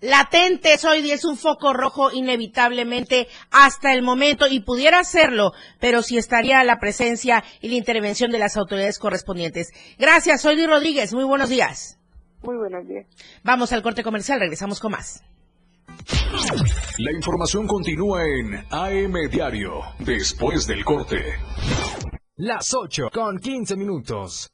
Latente, 0.00 0.76
Soy 0.76 1.10
es 1.10 1.24
un 1.24 1.36
foco 1.36 1.72
rojo 1.72 2.10
inevitablemente 2.12 3.28
hasta 3.50 3.94
el 3.94 4.02
momento 4.02 4.46
y 4.46 4.60
pudiera 4.60 5.02
serlo, 5.02 5.52
pero 5.80 6.02
si 6.02 6.18
estaría 6.18 6.62
la 6.64 6.78
presencia 6.78 7.42
y 7.60 7.68
la 7.68 7.76
intervención 7.76 8.30
de 8.30 8.38
las 8.38 8.56
autoridades 8.56 8.98
correspondientes. 8.98 9.68
Gracias, 9.98 10.42
Soy 10.42 10.66
Rodríguez. 10.66 11.14
Muy 11.14 11.24
buenos 11.24 11.48
días. 11.48 11.98
Muy 12.44 12.56
buenos 12.56 12.86
días. 12.86 13.06
Vamos 13.42 13.72
al 13.72 13.82
corte 13.82 14.02
comercial, 14.02 14.38
regresamos 14.38 14.78
con 14.78 14.92
más. 14.92 15.24
La 16.98 17.12
información 17.12 17.66
continúa 17.66 18.22
en 18.24 18.64
AM 18.70 19.14
Diario, 19.30 19.80
después 20.00 20.66
del 20.66 20.84
corte. 20.84 21.22
Las 22.36 22.74
8 22.74 23.10
con 23.12 23.38
15 23.38 23.76
minutos. 23.76 24.53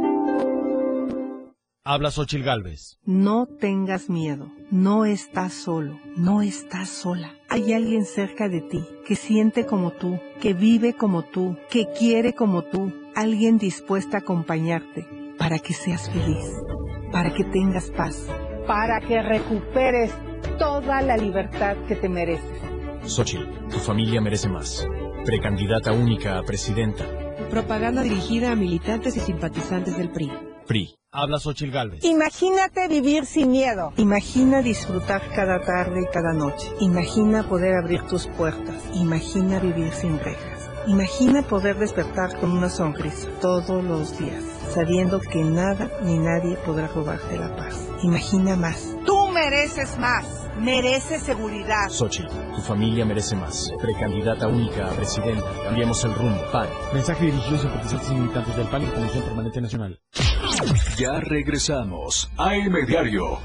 Habla 1.83 2.11
Xochil 2.11 2.43
Gálvez. 2.43 2.99
No 3.05 3.47
tengas 3.47 4.07
miedo, 4.07 4.51
no 4.69 5.05
estás 5.05 5.51
solo, 5.51 5.99
no 6.15 6.43
estás 6.43 6.89
sola. 6.89 7.33
Hay 7.49 7.73
alguien 7.73 8.05
cerca 8.05 8.49
de 8.49 8.61
ti 8.61 8.85
que 9.07 9.15
siente 9.15 9.65
como 9.65 9.89
tú, 9.89 10.19
que 10.39 10.53
vive 10.53 10.93
como 10.93 11.23
tú, 11.23 11.57
que 11.71 11.87
quiere 11.97 12.33
como 12.33 12.61
tú, 12.61 12.93
alguien 13.15 13.57
dispuesto 13.57 14.15
a 14.15 14.19
acompañarte 14.19 15.07
para 15.39 15.57
que 15.57 15.73
seas 15.73 16.07
feliz, 16.07 16.45
para 17.11 17.33
que 17.33 17.45
tengas 17.45 17.89
paz, 17.89 18.27
para 18.67 19.01
que 19.01 19.23
recuperes 19.23 20.11
toda 20.59 21.01
la 21.01 21.17
libertad 21.17 21.77
que 21.87 21.95
te 21.95 22.09
mereces. 22.09 22.61
Xochil, 23.05 23.49
tu 23.71 23.79
familia 23.79 24.21
merece 24.21 24.49
más. 24.49 24.85
Precandidata 25.25 25.93
única 25.93 26.37
a 26.37 26.43
presidenta. 26.43 27.05
Propaganda 27.49 28.03
dirigida 28.03 28.51
a 28.51 28.55
militantes 28.55 29.17
y 29.17 29.19
simpatizantes 29.19 29.97
del 29.97 30.11
PRI. 30.11 30.50
PRI. 30.71 30.95
Habla 31.11 31.37
Xochil 31.37 31.69
Gálvez. 31.69 32.01
Imagínate 32.05 32.87
vivir 32.87 33.25
sin 33.25 33.51
miedo. 33.51 33.91
Imagina 33.97 34.61
disfrutar 34.61 35.21
cada 35.35 35.59
tarde 35.59 35.99
y 36.01 36.13
cada 36.13 36.31
noche. 36.31 36.69
Imagina 36.79 37.43
poder 37.43 37.75
abrir 37.75 38.03
tus 38.07 38.27
puertas. 38.27 38.81
Imagina 38.93 39.59
vivir 39.59 39.91
sin 39.91 40.17
rejas. 40.17 40.69
Imagina 40.87 41.41
poder 41.41 41.77
despertar 41.77 42.39
con 42.39 42.51
una 42.51 42.69
sonrisa 42.69 43.27
todos 43.41 43.83
los 43.83 44.17
días, 44.17 44.41
sabiendo 44.73 45.19
que 45.19 45.43
nada 45.43 45.91
ni 46.03 46.17
nadie 46.17 46.55
podrá 46.65 46.87
robarte 46.87 47.37
la 47.37 47.53
paz. 47.57 47.89
Imagina 48.03 48.55
más. 48.55 48.95
Tú 49.05 49.27
mereces 49.27 49.97
más. 49.97 50.40
Mereces 50.59 51.23
seguridad. 51.23 51.89
Xochitl, 51.89 52.35
tu 52.55 52.61
familia 52.61 53.05
merece 53.05 53.35
más. 53.35 53.71
Precandidata 53.81 54.47
única 54.47 54.87
a 54.87 54.91
presidenta. 54.91 55.45
Cambiemos 55.63 56.03
el 56.03 56.13
rumbo. 56.13 56.39
PAN. 56.51 56.67
Mensaje 56.93 57.25
dirigido 57.25 57.57
a 57.57 57.61
simpatizantes 57.61 58.11
y 58.11 58.13
militantes 58.13 58.55
del 58.55 58.67
PAN 58.67 58.83
y 58.83 58.87
Comisión 58.87 59.23
Permanente 59.23 59.61
Nacional. 59.61 59.99
Ya 60.97 61.19
regresamos. 61.19 62.29
AM 62.37 62.85
Diario. 62.85 63.39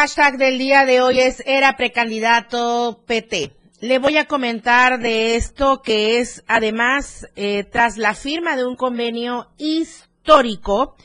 Hashtag 0.00 0.38
del 0.38 0.56
día 0.56 0.86
de 0.86 1.02
hoy 1.02 1.20
es 1.20 1.42
era 1.44 1.76
precandidato 1.76 3.02
PT. 3.06 3.52
Le 3.82 3.98
voy 3.98 4.16
a 4.16 4.24
comentar 4.24 4.98
de 4.98 5.36
esto 5.36 5.82
que 5.82 6.18
es 6.20 6.42
además 6.48 7.28
eh, 7.36 7.64
tras 7.64 7.98
la 7.98 8.14
firma 8.14 8.56
de 8.56 8.64
un 8.64 8.76
convenio 8.76 9.48
histórico 9.58 10.96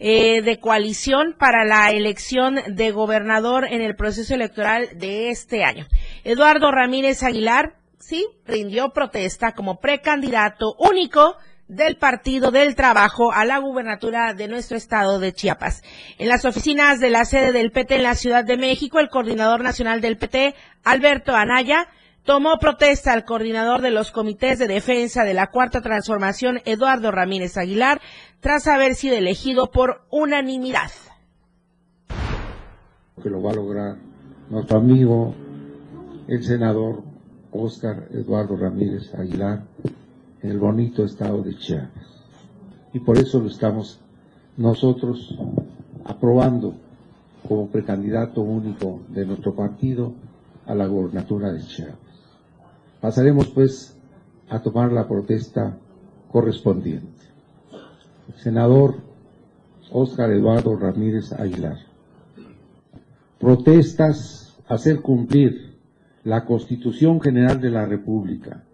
eh, 0.00 0.42
de 0.42 0.58
coalición 0.58 1.36
para 1.38 1.64
la 1.64 1.92
elección 1.92 2.56
de 2.66 2.90
gobernador 2.90 3.68
en 3.70 3.82
el 3.82 3.94
proceso 3.94 4.34
electoral 4.34 4.98
de 4.98 5.30
este 5.30 5.62
año. 5.62 5.86
Eduardo 6.24 6.72
Ramírez 6.72 7.22
Aguilar, 7.22 7.76
sí, 8.00 8.26
rindió 8.46 8.90
protesta 8.90 9.52
como 9.52 9.78
precandidato 9.78 10.74
único 10.76 11.36
del 11.70 11.96
Partido 11.96 12.50
del 12.50 12.74
Trabajo 12.74 13.32
a 13.32 13.44
la 13.44 13.58
gubernatura 13.58 14.34
de 14.34 14.48
nuestro 14.48 14.76
estado 14.76 15.20
de 15.20 15.32
Chiapas. 15.32 15.82
En 16.18 16.28
las 16.28 16.44
oficinas 16.44 16.98
de 16.98 17.10
la 17.10 17.24
sede 17.24 17.52
del 17.52 17.70
PT 17.70 17.96
en 17.96 18.02
la 18.02 18.16
Ciudad 18.16 18.44
de 18.44 18.56
México, 18.56 18.98
el 18.98 19.08
coordinador 19.08 19.62
nacional 19.62 20.00
del 20.00 20.18
PT, 20.18 20.56
Alberto 20.82 21.34
Anaya, 21.36 21.86
tomó 22.24 22.58
protesta 22.58 23.12
al 23.12 23.24
coordinador 23.24 23.82
de 23.82 23.92
los 23.92 24.10
comités 24.10 24.58
de 24.58 24.66
defensa 24.66 25.22
de 25.22 25.32
la 25.32 25.46
Cuarta 25.46 25.80
Transformación, 25.80 26.60
Eduardo 26.64 27.12
Ramírez 27.12 27.56
Aguilar, 27.56 28.00
tras 28.40 28.66
haber 28.66 28.96
sido 28.96 29.16
elegido 29.16 29.70
por 29.70 30.02
unanimidad. 30.10 30.90
Que 33.22 33.30
lo 33.30 33.40
va 33.42 33.52
a 33.52 33.54
lograr 33.54 33.96
nuestro 34.48 34.78
amigo, 34.78 35.36
el 36.26 36.42
senador 36.42 37.04
Óscar 37.52 38.08
Eduardo 38.12 38.56
Ramírez 38.56 39.14
Aguilar, 39.14 39.69
el 40.42 40.58
bonito 40.58 41.04
estado 41.04 41.42
de 41.42 41.56
Chiapas. 41.56 42.06
Y 42.92 43.00
por 43.00 43.18
eso 43.18 43.40
lo 43.40 43.48
estamos 43.48 44.00
nosotros 44.56 45.36
aprobando 46.04 46.74
como 47.46 47.68
precandidato 47.68 48.42
único 48.42 49.00
de 49.08 49.26
nuestro 49.26 49.54
partido 49.54 50.12
a 50.66 50.74
la 50.74 50.86
gobernatura 50.86 51.52
de 51.52 51.60
Chiapas. 51.60 51.98
Pasaremos 53.00 53.48
pues 53.48 53.96
a 54.48 54.60
tomar 54.60 54.92
la 54.92 55.06
protesta 55.06 55.76
correspondiente. 56.30 57.08
Senador 58.36 58.96
Óscar 59.92 60.30
Eduardo 60.30 60.76
Ramírez 60.76 61.32
Aguilar. 61.32 61.78
Protestas 63.38 64.56
hacer 64.68 65.00
cumplir 65.00 65.78
la 66.22 66.44
Constitución 66.44 67.20
General 67.20 67.60
de 67.60 67.70
la 67.70 67.86
República 67.86 68.64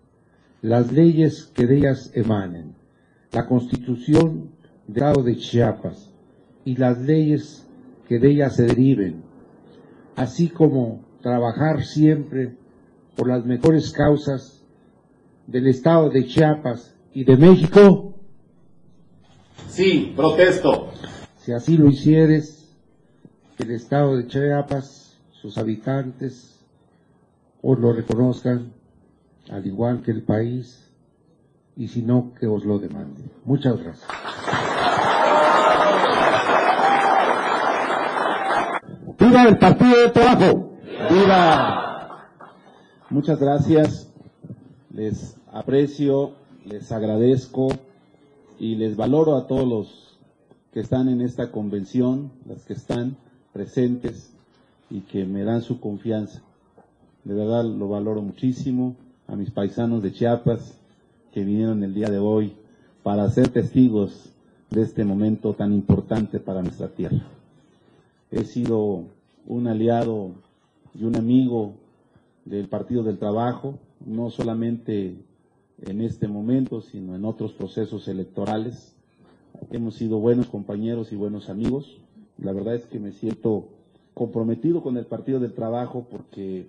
las 0.66 0.90
leyes 0.90 1.44
que 1.54 1.64
de 1.64 1.76
ellas 1.76 2.10
emanen, 2.12 2.74
la 3.30 3.46
constitución 3.46 4.50
del 4.88 4.96
Estado 4.96 5.22
de 5.22 5.36
Chiapas 5.36 6.12
y 6.64 6.74
las 6.74 6.98
leyes 6.98 7.68
que 8.08 8.18
de 8.18 8.32
ellas 8.32 8.56
se 8.56 8.64
deriven, 8.64 9.22
así 10.16 10.48
como 10.48 11.04
trabajar 11.22 11.84
siempre 11.84 12.56
por 13.14 13.28
las 13.28 13.46
mejores 13.46 13.92
causas 13.92 14.64
del 15.46 15.68
Estado 15.68 16.10
de 16.10 16.26
Chiapas 16.26 16.96
y 17.14 17.22
de 17.22 17.36
México? 17.36 18.14
Sí, 19.68 20.14
protesto. 20.16 20.90
Si 21.36 21.52
así 21.52 21.76
lo 21.76 21.88
hicieres, 21.88 22.74
el 23.58 23.70
Estado 23.70 24.16
de 24.16 24.26
Chiapas, 24.26 25.16
sus 25.30 25.58
habitantes, 25.58 26.58
os 27.62 27.78
lo 27.78 27.92
reconozcan 27.92 28.72
al 29.50 29.66
igual 29.66 30.02
que 30.02 30.10
el 30.10 30.22
país, 30.22 30.90
y 31.76 31.88
si 31.88 32.02
no, 32.02 32.32
que 32.38 32.46
os 32.46 32.64
lo 32.64 32.78
demande. 32.78 33.22
Muchas 33.44 33.78
gracias. 33.78 34.08
¡Viva 39.18 39.44
el 39.44 39.58
Partido 39.58 39.96
de 39.96 40.10
Trabajo! 40.10 40.72
¡Viva! 41.10 42.28
Muchas 43.10 43.38
gracias. 43.38 44.10
Les 44.90 45.36
aprecio, 45.52 46.32
les 46.64 46.90
agradezco 46.92 47.68
y 48.58 48.76
les 48.76 48.96
valoro 48.96 49.36
a 49.36 49.46
todos 49.46 49.66
los 49.66 50.18
que 50.72 50.80
están 50.80 51.08
en 51.08 51.20
esta 51.20 51.50
convención, 51.50 52.30
las 52.46 52.64
que 52.64 52.72
están 52.72 53.16
presentes 53.52 54.32
y 54.90 55.00
que 55.00 55.24
me 55.24 55.44
dan 55.44 55.62
su 55.62 55.80
confianza. 55.80 56.42
De 57.24 57.34
verdad 57.34 57.64
lo 57.64 57.88
valoro 57.88 58.22
muchísimo 58.22 58.96
a 59.26 59.36
mis 59.36 59.50
paisanos 59.50 60.02
de 60.02 60.12
Chiapas 60.12 60.78
que 61.32 61.44
vinieron 61.44 61.82
el 61.82 61.94
día 61.94 62.08
de 62.08 62.18
hoy 62.18 62.54
para 63.02 63.28
ser 63.30 63.48
testigos 63.48 64.32
de 64.70 64.82
este 64.82 65.04
momento 65.04 65.54
tan 65.54 65.72
importante 65.72 66.40
para 66.40 66.62
nuestra 66.62 66.88
tierra. 66.88 67.26
He 68.30 68.44
sido 68.44 69.04
un 69.46 69.68
aliado 69.68 70.32
y 70.94 71.04
un 71.04 71.16
amigo 71.16 71.74
del 72.44 72.68
Partido 72.68 73.02
del 73.02 73.18
Trabajo, 73.18 73.78
no 74.04 74.30
solamente 74.30 75.16
en 75.82 76.00
este 76.00 76.28
momento, 76.28 76.80
sino 76.80 77.14
en 77.14 77.24
otros 77.24 77.52
procesos 77.52 78.08
electorales. 78.08 78.94
Hemos 79.70 79.96
sido 79.96 80.18
buenos 80.18 80.46
compañeros 80.46 81.12
y 81.12 81.16
buenos 81.16 81.48
amigos. 81.48 82.00
La 82.38 82.52
verdad 82.52 82.74
es 82.74 82.86
que 82.86 82.98
me 82.98 83.12
siento 83.12 83.68
comprometido 84.14 84.82
con 84.82 84.96
el 84.96 85.06
Partido 85.06 85.40
del 85.40 85.52
Trabajo 85.52 86.06
porque 86.10 86.68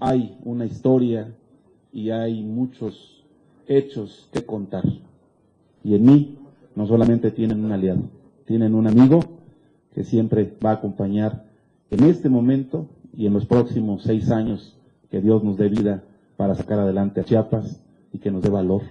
hay 0.00 0.38
una 0.44 0.66
historia 0.66 1.34
y 1.92 2.10
hay 2.10 2.42
muchos 2.42 3.24
hechos 3.66 4.28
que 4.32 4.44
contar. 4.44 4.84
Y 5.84 5.94
en 5.94 6.04
mí 6.04 6.38
no 6.74 6.86
solamente 6.86 7.30
tienen 7.30 7.64
un 7.64 7.72
aliado, 7.72 8.02
tienen 8.46 8.74
un 8.74 8.86
amigo 8.86 9.20
que 9.94 10.04
siempre 10.04 10.56
va 10.64 10.70
a 10.70 10.74
acompañar 10.74 11.44
en 11.90 12.04
este 12.04 12.28
momento 12.28 12.88
y 13.14 13.26
en 13.26 13.34
los 13.34 13.46
próximos 13.46 14.02
seis 14.04 14.30
años 14.30 14.76
que 15.10 15.20
Dios 15.20 15.44
nos 15.44 15.56
dé 15.56 15.68
vida 15.68 16.02
para 16.36 16.54
sacar 16.54 16.78
adelante 16.78 17.20
a 17.20 17.24
Chiapas 17.24 17.80
y 18.12 18.18
que 18.18 18.30
nos 18.30 18.42
dé 18.42 18.48
valor. 18.48 18.82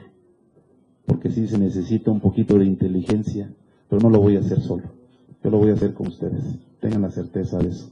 Porque 1.05 1.31
sí 1.31 1.47
se 1.47 1.57
necesita 1.57 2.11
un 2.11 2.19
poquito 2.19 2.57
de 2.57 2.65
inteligencia, 2.65 3.51
pero 3.89 4.01
no 4.01 4.09
lo 4.09 4.21
voy 4.21 4.35
a 4.35 4.39
hacer 4.39 4.61
solo. 4.61 4.83
Yo 5.43 5.49
lo 5.49 5.57
voy 5.57 5.71
a 5.71 5.73
hacer 5.73 5.93
con 5.93 6.07
ustedes. 6.07 6.43
Tengan 6.79 7.01
la 7.01 7.09
certeza 7.09 7.57
de 7.57 7.69
eso. 7.69 7.91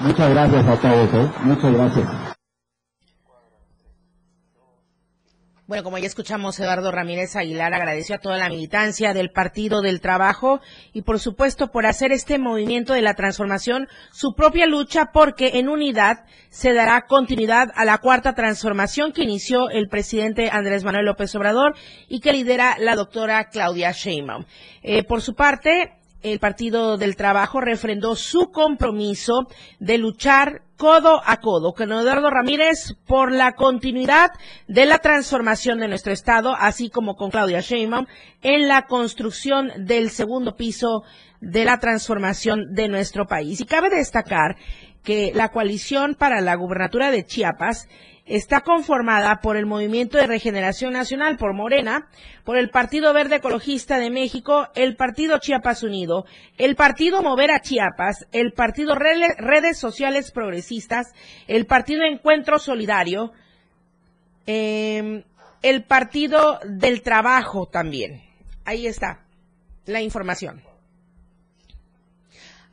Muchas 0.00 0.30
gracias 0.30 0.66
a 0.66 0.76
todos, 0.76 1.14
¿eh? 1.14 1.30
Muchas 1.42 1.72
gracias. 1.72 2.38
Bueno, 5.68 5.84
como 5.84 5.98
ya 5.98 6.06
escuchamos, 6.06 6.58
Eduardo 6.58 6.90
Ramírez 6.90 7.36
Aguilar 7.36 7.74
agradeció 7.74 8.14
a 8.14 8.20
toda 8.20 8.38
la 8.38 8.48
militancia 8.48 9.12
del 9.12 9.32
Partido 9.32 9.82
del 9.82 10.00
Trabajo 10.00 10.62
y, 10.94 11.02
por 11.02 11.20
supuesto, 11.20 11.70
por 11.70 11.84
hacer 11.84 12.10
este 12.10 12.38
movimiento 12.38 12.94
de 12.94 13.02
la 13.02 13.12
transformación 13.12 13.86
su 14.10 14.32
propia 14.34 14.66
lucha 14.66 15.10
porque 15.12 15.58
en 15.58 15.68
unidad 15.68 16.24
se 16.48 16.72
dará 16.72 17.02
continuidad 17.02 17.70
a 17.74 17.84
la 17.84 17.98
cuarta 17.98 18.34
transformación 18.34 19.12
que 19.12 19.24
inició 19.24 19.68
el 19.68 19.88
presidente 19.90 20.48
Andrés 20.50 20.84
Manuel 20.84 21.04
López 21.04 21.34
Obrador 21.34 21.74
y 22.08 22.20
que 22.20 22.32
lidera 22.32 22.76
la 22.78 22.96
doctora 22.96 23.50
Claudia 23.50 23.92
Sheinbaum. 23.92 24.46
Eh, 24.82 25.04
por 25.04 25.20
su 25.20 25.34
parte, 25.34 25.98
el 26.22 26.38
Partido 26.38 26.96
del 26.96 27.16
Trabajo 27.16 27.60
refrendó 27.60 28.16
su 28.16 28.50
compromiso 28.50 29.48
de 29.78 29.98
luchar 29.98 30.62
codo 30.76 31.20
a 31.24 31.38
codo 31.38 31.74
con 31.74 31.92
Eduardo 31.92 32.30
Ramírez 32.30 32.94
por 33.06 33.32
la 33.32 33.52
continuidad 33.52 34.30
de 34.68 34.86
la 34.86 34.98
transformación 34.98 35.78
de 35.78 35.88
nuestro 35.88 36.12
Estado, 36.12 36.54
así 36.58 36.88
como 36.88 37.16
con 37.16 37.30
Claudia 37.30 37.60
Sheinbaum 37.60 38.06
en 38.42 38.68
la 38.68 38.86
construcción 38.86 39.72
del 39.78 40.10
segundo 40.10 40.54
piso 40.54 41.02
de 41.40 41.64
la 41.64 41.78
transformación 41.78 42.74
de 42.74 42.88
nuestro 42.88 43.26
país. 43.26 43.60
Y 43.60 43.66
cabe 43.66 43.90
destacar 43.90 44.56
que 45.02 45.32
la 45.34 45.50
coalición 45.50 46.14
para 46.14 46.40
la 46.40 46.54
gubernatura 46.56 47.10
de 47.10 47.24
Chiapas 47.24 47.88
está 48.28 48.60
conformada 48.60 49.40
por 49.40 49.56
el 49.56 49.66
Movimiento 49.66 50.18
de 50.18 50.26
Regeneración 50.26 50.92
Nacional, 50.92 51.36
por 51.36 51.54
Morena, 51.54 52.08
por 52.44 52.58
el 52.58 52.70
Partido 52.70 53.12
Verde 53.12 53.36
Ecologista 53.36 53.98
de 53.98 54.10
México, 54.10 54.68
el 54.74 54.96
Partido 54.96 55.38
Chiapas 55.38 55.82
Unido, 55.82 56.26
el 56.58 56.76
Partido 56.76 57.22
Mover 57.22 57.50
a 57.50 57.60
Chiapas, 57.60 58.26
el 58.32 58.52
Partido 58.52 58.94
Redes 58.94 59.78
Sociales 59.78 60.30
Progresistas, 60.30 61.14
el 61.46 61.66
Partido 61.66 62.04
Encuentro 62.04 62.58
Solidario, 62.58 63.32
em, 64.46 65.24
el 65.62 65.84
Partido 65.84 66.60
del 66.64 67.02
Trabajo 67.02 67.66
también. 67.66 68.22
Ahí 68.64 68.86
está 68.86 69.20
la 69.86 70.02
información. 70.02 70.62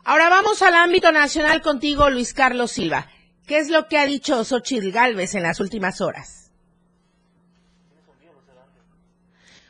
Ahora 0.03 0.29
vamos 0.29 0.61
al 0.61 0.75
ámbito 0.75 1.11
nacional 1.11 1.61
contigo, 1.61 2.09
Luis 2.09 2.33
Carlos 2.33 2.73
Silva. 2.73 3.07
¿Qué 3.45 3.59
es 3.59 3.69
lo 3.69 3.87
que 3.87 3.97
ha 3.97 4.05
dicho 4.05 4.43
Xochitl 4.43 4.91
Galvez 4.91 5.35
en 5.35 5.43
las 5.43 5.59
últimas 5.59 6.01
horas? 6.01 6.51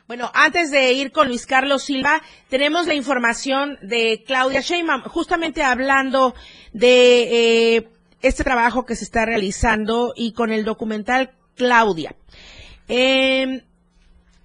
Bueno, 0.06 0.30
antes 0.34 0.70
de 0.70 0.92
ir 0.92 1.10
con 1.10 1.26
Luis 1.26 1.46
Carlos 1.46 1.82
Silva, 1.82 2.22
tenemos 2.48 2.86
la 2.86 2.94
información 2.94 3.76
de 3.82 4.22
Claudia 4.24 4.60
Sheinbaum, 4.60 5.02
justamente 5.02 5.64
hablando 5.64 6.34
de 6.72 7.76
eh, 7.76 7.88
este 8.22 8.44
trabajo 8.44 8.86
que 8.86 8.94
se 8.94 9.02
está 9.02 9.26
realizando 9.26 10.12
y 10.14 10.32
con 10.32 10.52
el 10.52 10.64
documental 10.64 11.32
Claudia. 11.56 12.14
Eh, 12.86 13.64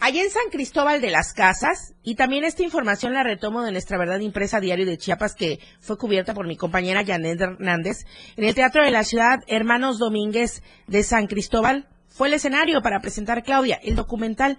Allá 0.03 0.23
en 0.23 0.31
San 0.31 0.49
Cristóbal 0.49 0.99
de 0.99 1.11
las 1.11 1.31
Casas, 1.31 1.93
y 2.01 2.15
también 2.15 2.43
esta 2.43 2.63
información 2.63 3.13
la 3.13 3.21
retomo 3.21 3.61
de 3.61 3.71
nuestra 3.71 3.99
verdad 3.99 4.19
impresa 4.19 4.59
diario 4.59 4.87
de 4.87 4.97
Chiapas 4.97 5.35
que 5.35 5.59
fue 5.79 5.95
cubierta 5.95 6.33
por 6.33 6.47
mi 6.47 6.57
compañera 6.57 7.05
Janet 7.05 7.39
Hernández, 7.39 8.07
en 8.35 8.45
el 8.45 8.55
Teatro 8.55 8.83
de 8.83 8.89
la 8.89 9.03
Ciudad 9.03 9.41
Hermanos 9.45 9.99
Domínguez 9.99 10.63
de 10.87 11.03
San 11.03 11.27
Cristóbal, 11.27 11.87
fue 12.07 12.29
el 12.29 12.33
escenario 12.33 12.81
para 12.81 12.99
presentar 12.99 13.43
Claudia, 13.43 13.79
el 13.83 13.95
documental 13.95 14.57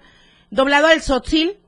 doblado 0.50 0.86
al 0.86 1.02
Sotzil, 1.02 1.58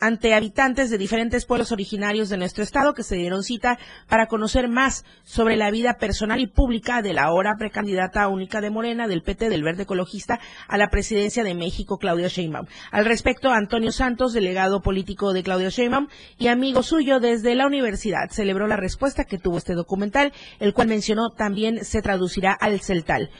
ante 0.00 0.34
habitantes 0.34 0.90
de 0.90 0.98
diferentes 0.98 1.46
pueblos 1.46 1.72
originarios 1.72 2.28
de 2.28 2.36
nuestro 2.36 2.62
estado 2.62 2.94
que 2.94 3.02
se 3.02 3.16
dieron 3.16 3.42
cita 3.42 3.78
para 4.08 4.26
conocer 4.26 4.68
más 4.68 5.04
sobre 5.22 5.56
la 5.56 5.70
vida 5.70 5.94
personal 5.94 6.40
y 6.40 6.46
pública 6.46 7.02
de 7.02 7.14
la 7.14 7.24
ahora 7.24 7.54
precandidata 7.58 8.28
única 8.28 8.60
de 8.60 8.70
Morena 8.70 9.08
del 9.08 9.22
PT 9.22 9.48
del 9.48 9.62
Verde 9.62 9.84
Ecologista 9.84 10.40
a 10.68 10.78
la 10.78 10.88
presidencia 10.88 11.44
de 11.44 11.54
México, 11.54 11.98
Claudia 11.98 12.28
Sheinbaum. 12.28 12.66
Al 12.90 13.04
respecto, 13.04 13.50
Antonio 13.50 13.92
Santos, 13.92 14.32
delegado 14.32 14.80
político 14.80 15.32
de 15.32 15.42
Claudia 15.42 15.70
Sheinbaum 15.70 16.08
y 16.38 16.48
amigo 16.48 16.82
suyo 16.82 17.20
desde 17.20 17.54
la 17.54 17.66
universidad, 17.66 18.30
celebró 18.30 18.66
la 18.66 18.76
respuesta 18.76 19.24
que 19.24 19.38
tuvo 19.38 19.58
este 19.58 19.74
documental, 19.74 20.32
el 20.58 20.74
cual 20.74 20.88
mencionó 20.88 21.30
también 21.30 21.84
se 21.84 22.02
traducirá 22.02 22.52
al 22.52 22.80
celtal. 22.80 23.30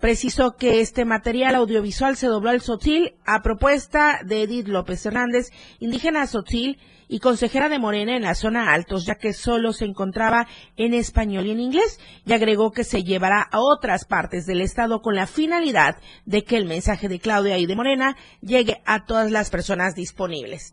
Precisó 0.00 0.56
que 0.56 0.80
este 0.80 1.04
material 1.04 1.54
audiovisual 1.54 2.16
se 2.16 2.26
dobló 2.26 2.50
al 2.50 2.60
Sotil 2.60 3.14
a 3.24 3.42
propuesta 3.42 4.20
de 4.24 4.42
Edith 4.42 4.68
López 4.68 5.04
Hernández, 5.06 5.50
indígena 5.80 6.26
Sotil 6.26 6.78
y 7.08 7.20
consejera 7.20 7.68
de 7.68 7.78
Morena 7.78 8.16
en 8.16 8.22
la 8.22 8.34
zona 8.34 8.72
Altos, 8.72 9.06
ya 9.06 9.14
que 9.14 9.32
solo 9.32 9.72
se 9.72 9.84
encontraba 9.84 10.46
en 10.76 10.94
español 10.94 11.46
y 11.46 11.52
en 11.52 11.60
inglés, 11.60 12.00
y 12.26 12.32
agregó 12.32 12.70
que 12.72 12.84
se 12.84 13.02
llevará 13.02 13.40
a 13.42 13.60
otras 13.60 14.04
partes 14.04 14.46
del 14.46 14.60
Estado 14.60 15.00
con 15.00 15.14
la 15.14 15.26
finalidad 15.26 15.96
de 16.26 16.44
que 16.44 16.56
el 16.56 16.66
mensaje 16.66 17.08
de 17.08 17.20
Claudia 17.20 17.58
y 17.58 17.66
de 17.66 17.76
Morena 17.76 18.16
llegue 18.40 18.82
a 18.86 19.04
todas 19.04 19.30
las 19.30 19.50
personas 19.50 19.94
disponibles. 19.94 20.72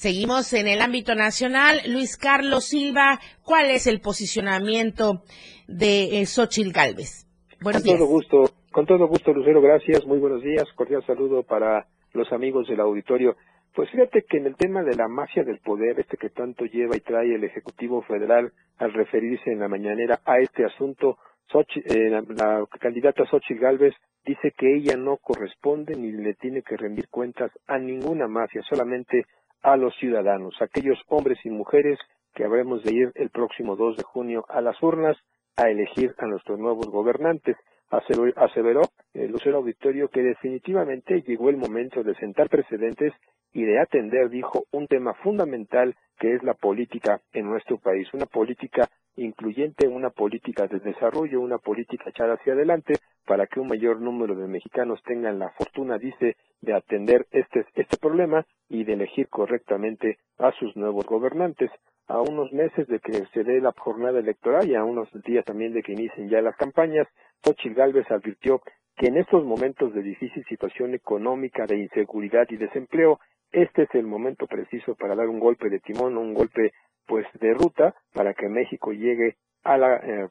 Seguimos 0.00 0.54
en 0.54 0.66
el 0.66 0.80
ámbito 0.80 1.14
nacional. 1.14 1.82
Luis 1.86 2.16
Carlos 2.16 2.64
Silva, 2.64 3.20
¿cuál 3.44 3.66
es 3.66 3.86
el 3.86 4.00
posicionamiento 4.00 5.24
de 5.68 6.22
eh, 6.22 6.24
Xochitl 6.24 6.72
Galvez? 6.72 7.26
Buenos 7.60 7.82
con 7.84 7.98
todo 7.98 8.06
gusto, 8.06 8.44
con 8.72 8.86
todo 8.86 9.06
gusto, 9.08 9.34
Lucero, 9.34 9.60
gracias. 9.60 10.06
Muy 10.06 10.18
buenos 10.18 10.42
días. 10.42 10.64
Cordial 10.74 11.04
saludo 11.06 11.42
para 11.42 11.86
los 12.14 12.32
amigos 12.32 12.66
del 12.68 12.80
auditorio. 12.80 13.36
Pues 13.74 13.90
fíjate 13.90 14.24
que 14.26 14.38
en 14.38 14.46
el 14.46 14.56
tema 14.56 14.82
de 14.82 14.96
la 14.96 15.06
mafia 15.06 15.44
del 15.44 15.58
poder, 15.58 16.00
este 16.00 16.16
que 16.16 16.30
tanto 16.30 16.64
lleva 16.64 16.96
y 16.96 17.00
trae 17.00 17.34
el 17.34 17.44
Ejecutivo 17.44 18.00
Federal 18.00 18.54
al 18.78 18.94
referirse 18.94 19.52
en 19.52 19.58
la 19.58 19.68
mañanera 19.68 20.20
a 20.24 20.38
este 20.38 20.64
asunto, 20.64 21.18
eh, 21.52 22.08
la, 22.08 22.64
candidata 22.80 23.26
Xochitl 23.26 23.60
Galvez 23.60 23.92
dice 24.24 24.54
que 24.56 24.76
ella 24.76 24.96
no 24.96 25.18
corresponde 25.18 25.94
ni 25.94 26.10
le 26.10 26.32
tiene 26.32 26.62
que 26.62 26.78
rendir 26.78 27.08
cuentas 27.10 27.50
a 27.66 27.76
ninguna 27.78 28.28
mafia, 28.28 28.62
solamente 28.62 29.26
a 29.62 29.76
los 29.76 29.94
ciudadanos, 29.96 30.54
aquellos 30.60 30.98
hombres 31.08 31.38
y 31.44 31.50
mujeres 31.50 31.98
que 32.34 32.44
habremos 32.44 32.82
de 32.82 32.94
ir 32.94 33.12
el 33.14 33.30
próximo 33.30 33.76
2 33.76 33.98
de 33.98 34.02
junio 34.02 34.44
a 34.48 34.60
las 34.60 34.80
urnas 34.82 35.16
a 35.56 35.68
elegir 35.68 36.14
a 36.18 36.26
nuestros 36.26 36.58
nuevos 36.58 36.86
gobernantes. 36.86 37.56
Aseveró 37.90 38.82
el 39.14 39.32
Lucero 39.32 39.58
Auditorio 39.58 40.08
que 40.08 40.22
definitivamente 40.22 41.22
llegó 41.22 41.50
el 41.50 41.56
momento 41.56 42.04
de 42.04 42.14
sentar 42.14 42.48
precedentes 42.48 43.12
y 43.52 43.64
de 43.64 43.80
atender, 43.80 44.30
dijo, 44.30 44.64
un 44.70 44.86
tema 44.86 45.12
fundamental 45.14 45.96
que 46.18 46.34
es 46.34 46.42
la 46.44 46.54
política 46.54 47.20
en 47.32 47.46
nuestro 47.46 47.78
país, 47.78 48.06
una 48.14 48.26
política 48.26 48.88
incluyente, 49.16 49.88
una 49.88 50.10
política 50.10 50.66
de 50.66 50.80
desarrollo, 50.80 51.40
una 51.40 51.58
política 51.58 52.10
echada 52.10 52.34
hacia 52.34 52.52
adelante 52.52 52.94
para 53.26 53.46
que 53.46 53.60
un 53.60 53.68
mayor 53.68 54.00
número 54.00 54.34
de 54.34 54.48
mexicanos 54.48 55.02
tengan 55.04 55.38
la 55.38 55.50
fortuna, 55.50 55.98
dice, 55.98 56.36
de 56.60 56.74
atender 56.74 57.26
este, 57.30 57.64
este 57.74 57.96
problema 57.96 58.46
y 58.68 58.84
de 58.84 58.94
elegir 58.94 59.28
correctamente 59.28 60.18
a 60.38 60.52
sus 60.52 60.74
nuevos 60.76 61.06
gobernantes. 61.06 61.70
A 62.08 62.20
unos 62.20 62.52
meses 62.52 62.88
de 62.88 62.98
que 62.98 63.12
se 63.32 63.44
dé 63.44 63.60
la 63.60 63.72
jornada 63.72 64.18
electoral 64.18 64.68
y 64.68 64.74
a 64.74 64.82
unos 64.82 65.08
días 65.22 65.44
también 65.44 65.72
de 65.72 65.82
que 65.82 65.92
inicien 65.92 66.28
ya 66.28 66.42
las 66.42 66.56
campañas, 66.56 67.06
Xochitl 67.44 67.74
Gálvez 67.74 68.10
advirtió 68.10 68.60
que 68.96 69.06
en 69.06 69.16
estos 69.16 69.44
momentos 69.44 69.94
de 69.94 70.02
difícil 70.02 70.44
situación 70.46 70.94
económica, 70.94 71.66
de 71.66 71.78
inseguridad 71.78 72.46
y 72.50 72.56
desempleo, 72.56 73.20
este 73.52 73.84
es 73.84 73.94
el 73.94 74.06
momento 74.06 74.46
preciso 74.46 74.94
para 74.94 75.14
dar 75.14 75.28
un 75.28 75.40
golpe 75.40 75.70
de 75.70 75.80
timón, 75.80 76.18
un 76.18 76.34
golpe 76.34 76.72
pues 77.10 77.26
de 77.40 77.52
ruta 77.54 77.96
para 78.14 78.34
que 78.34 78.48
México 78.48 78.92
llegue 78.92 79.34
a 79.64 79.76
la, 79.76 79.96
eh, 79.96 80.28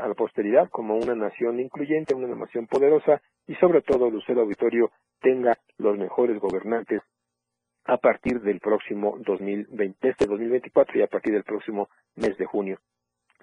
a 0.00 0.08
la 0.08 0.14
posteridad 0.14 0.70
como 0.70 0.96
una 0.96 1.14
nación 1.14 1.60
incluyente, 1.60 2.14
una 2.14 2.34
nación 2.34 2.66
poderosa 2.66 3.20
y 3.46 3.54
sobre 3.56 3.82
todo 3.82 4.08
Lucero 4.10 4.40
Auditorio 4.40 4.90
tenga 5.20 5.58
los 5.76 5.98
mejores 5.98 6.40
gobernantes 6.40 7.02
a 7.84 7.98
partir 7.98 8.40
del 8.40 8.60
próximo 8.60 9.18
2020, 9.18 10.08
este 10.08 10.24
2024 10.24 10.98
y 10.98 11.02
a 11.02 11.06
partir 11.06 11.34
del 11.34 11.44
próximo 11.44 11.90
mes 12.16 12.38
de 12.38 12.46
junio. 12.46 12.78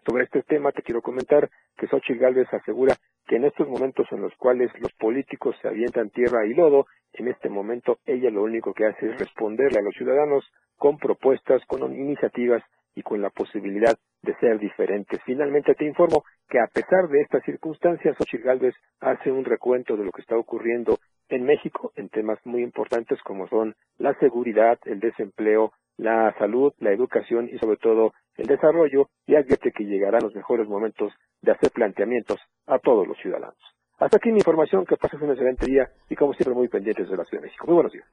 Sobre 0.03 0.23
este 0.23 0.41
tema 0.41 0.71
te 0.71 0.81
quiero 0.81 1.03
comentar 1.03 1.47
que 1.77 1.85
Xochitl 1.85 2.19
Gálvez 2.19 2.51
asegura 2.51 2.95
que 3.27 3.35
en 3.35 3.45
estos 3.45 3.67
momentos 3.67 4.07
en 4.11 4.21
los 4.21 4.33
cuales 4.35 4.71
los 4.79 4.91
políticos 4.93 5.55
se 5.61 5.67
avientan 5.67 6.09
tierra 6.09 6.47
y 6.47 6.55
lodo, 6.55 6.87
en 7.13 7.27
este 7.27 7.49
momento 7.49 7.99
ella 8.07 8.31
lo 8.31 8.41
único 8.41 8.73
que 8.73 8.87
hace 8.87 9.11
es 9.11 9.19
responderle 9.19 9.77
a 9.77 9.83
los 9.83 9.93
ciudadanos 9.93 10.43
con 10.75 10.97
propuestas, 10.97 11.63
con 11.67 11.93
iniciativas 11.93 12.63
y 12.95 13.01
con 13.01 13.21
la 13.21 13.29
posibilidad 13.29 13.97
de 14.21 14.35
ser 14.35 14.59
diferentes. 14.59 15.21
Finalmente 15.25 15.75
te 15.75 15.85
informo 15.85 16.23
que 16.49 16.59
a 16.59 16.67
pesar 16.67 17.07
de 17.07 17.21
estas 17.21 17.43
circunstancias, 17.43 18.17
Xochitl 18.17 18.43
Gálvez 18.43 18.75
hace 18.99 19.31
un 19.31 19.45
recuento 19.45 19.95
de 19.95 20.05
lo 20.05 20.11
que 20.11 20.21
está 20.21 20.37
ocurriendo 20.37 20.99
en 21.29 21.45
México 21.45 21.93
en 21.95 22.09
temas 22.09 22.39
muy 22.43 22.63
importantes 22.63 23.21
como 23.21 23.47
son 23.47 23.75
la 23.97 24.13
seguridad, 24.15 24.79
el 24.85 24.99
desempleo, 24.99 25.71
la 25.97 26.33
salud, 26.37 26.73
la 26.79 26.91
educación 26.91 27.49
y 27.51 27.57
sobre 27.59 27.77
todo 27.77 28.13
el 28.37 28.47
desarrollo 28.47 29.09
y 29.27 29.35
advierte 29.35 29.71
que 29.71 29.85
llegarán 29.85 30.23
los 30.23 30.35
mejores 30.35 30.67
momentos 30.67 31.13
de 31.41 31.51
hacer 31.51 31.71
planteamientos 31.71 32.39
a 32.65 32.79
todos 32.79 33.07
los 33.07 33.17
ciudadanos. 33.17 33.78
Hasta 33.99 34.15
aquí 34.15 34.31
mi 34.31 34.37
información, 34.37 34.85
que 34.85 34.95
pases 34.95 35.21
un 35.21 35.31
excelente 35.31 35.65
día 35.65 35.89
y 36.09 36.15
como 36.15 36.33
siempre 36.33 36.53
muy 36.53 36.69
pendientes 36.69 37.09
de 37.09 37.17
la 37.17 37.25
Ciudad 37.25 37.41
de 37.41 37.47
México. 37.47 37.65
Muy 37.67 37.75
buenos 37.75 37.91
días. 37.91 38.05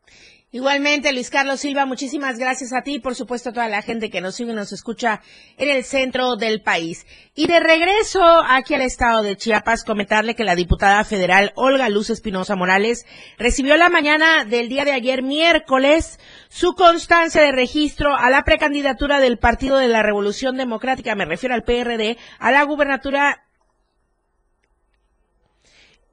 Igualmente, 0.50 1.12
Luis 1.12 1.30
Carlos 1.30 1.60
Silva, 1.60 1.86
muchísimas 1.86 2.38
gracias 2.38 2.72
a 2.72 2.82
ti 2.82 2.94
y 2.94 2.98
por 2.98 3.14
supuesto 3.14 3.50
a 3.50 3.52
toda 3.52 3.68
la 3.68 3.82
gente 3.82 4.10
que 4.10 4.20
nos 4.20 4.34
sigue 4.34 4.50
y 4.50 4.54
nos 4.54 4.72
escucha 4.72 5.20
en 5.58 5.68
el 5.68 5.84
centro 5.84 6.34
del 6.34 6.60
país. 6.60 7.06
Y 7.36 7.46
de 7.46 7.60
regreso 7.60 8.22
aquí 8.48 8.74
al 8.74 8.82
estado 8.82 9.22
de 9.22 9.36
Chiapas, 9.36 9.84
comentarle 9.84 10.34
que 10.34 10.42
la 10.42 10.56
diputada 10.56 11.04
federal 11.04 11.52
Olga 11.54 11.88
Luz 11.88 12.10
Espinosa 12.10 12.56
Morales 12.56 13.06
recibió 13.38 13.76
la 13.76 13.88
mañana 13.88 14.44
del 14.44 14.68
día 14.68 14.84
de 14.84 14.92
ayer 14.92 15.22
miércoles 15.22 16.18
su 16.48 16.74
constancia 16.74 17.42
de 17.42 17.52
registro 17.52 18.16
a 18.16 18.28
la 18.28 18.42
precandidatura 18.42 19.20
del 19.20 19.38
Partido 19.38 19.78
de 19.78 19.88
la 19.88 20.02
Revolución 20.02 20.56
Democrática, 20.56 21.14
me 21.14 21.26
refiero 21.26 21.54
al 21.54 21.62
PRD, 21.62 22.16
a 22.38 22.50
la 22.50 22.64
gubernatura 22.64 23.45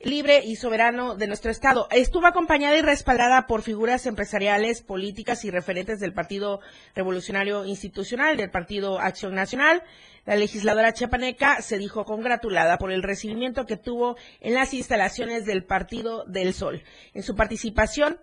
libre 0.03 0.43
y 0.43 0.55
soberano 0.55 1.15
de 1.15 1.27
nuestro 1.27 1.49
Estado. 1.49 1.87
Estuvo 1.91 2.27
acompañada 2.27 2.77
y 2.77 2.81
respaldada 2.81 3.47
por 3.47 3.61
figuras 3.61 4.05
empresariales, 4.05 4.81
políticas 4.81 5.45
y 5.45 5.51
referentes 5.51 5.99
del 5.99 6.13
Partido 6.13 6.59
Revolucionario 6.95 7.65
Institucional, 7.65 8.37
del 8.37 8.51
Partido 8.51 8.99
Acción 8.99 9.33
Nacional. 9.33 9.83
La 10.25 10.35
legisladora 10.35 10.93
chiapaneca 10.93 11.61
se 11.61 11.77
dijo 11.77 12.05
congratulada 12.05 12.77
por 12.77 12.91
el 12.91 13.03
recibimiento 13.03 13.65
que 13.65 13.77
tuvo 13.77 14.17
en 14.41 14.53
las 14.53 14.73
instalaciones 14.73 15.45
del 15.45 15.63
Partido 15.63 16.25
del 16.25 16.53
Sol. 16.53 16.83
En 17.13 17.23
su 17.23 17.35
participación, 17.35 18.19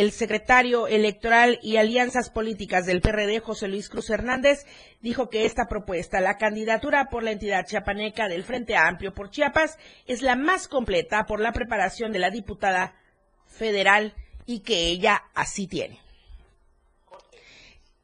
el 0.00 0.12
secretario 0.12 0.86
electoral 0.86 1.58
y 1.62 1.76
alianzas 1.76 2.30
políticas 2.30 2.86
del 2.86 3.02
PRD, 3.02 3.40
José 3.40 3.68
Luis 3.68 3.90
Cruz 3.90 4.08
Hernández, 4.08 4.64
dijo 5.02 5.28
que 5.28 5.44
esta 5.44 5.66
propuesta, 5.68 6.22
la 6.22 6.38
candidatura 6.38 7.10
por 7.10 7.22
la 7.22 7.32
entidad 7.32 7.66
chiapaneca 7.66 8.26
del 8.26 8.42
Frente 8.42 8.76
Amplio 8.76 9.12
por 9.12 9.28
Chiapas, 9.28 9.78
es 10.06 10.22
la 10.22 10.36
más 10.36 10.68
completa 10.68 11.26
por 11.26 11.40
la 11.40 11.52
preparación 11.52 12.12
de 12.12 12.18
la 12.18 12.30
diputada 12.30 12.94
federal 13.46 14.14
y 14.46 14.60
que 14.60 14.86
ella 14.86 15.22
así 15.34 15.66
tiene. 15.66 16.00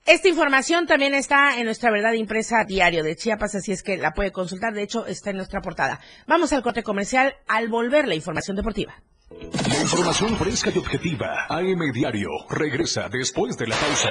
Esta 0.05 0.29
información 0.29 0.87
también 0.87 1.15
está 1.15 1.59
en 1.59 1.65
nuestra 1.65 1.91
verdad 1.91 2.13
impresa 2.13 2.65
diario 2.69 3.05
de 3.05 3.17
Chiapas, 3.17 3.55
así 3.55 3.73
es 3.73 3.83
que 3.83 3.97
la 3.97 4.13
puede 4.13 4.33
consultar. 4.33 4.75
De 4.75 4.83
hecho, 4.83 5.07
está 5.07 5.31
en 5.31 5.37
nuestra 5.37 5.63
portada. 5.63 5.99
Vamos 6.27 6.53
al 6.53 6.63
corte 6.63 6.83
comercial 6.83 7.37
al 7.49 7.69
volver 7.69 8.07
la 8.07 8.15
información 8.15 8.55
deportiva. 8.55 9.03
La 9.31 9.81
información 9.81 10.37
fresca 10.37 10.71
y 10.75 10.79
objetiva. 10.79 11.47
AM 11.49 11.93
Diario. 11.93 12.31
Regresa 12.49 13.09
después 13.09 13.57
de 13.59 13.67
la 13.67 13.77
pausa. 13.77 14.11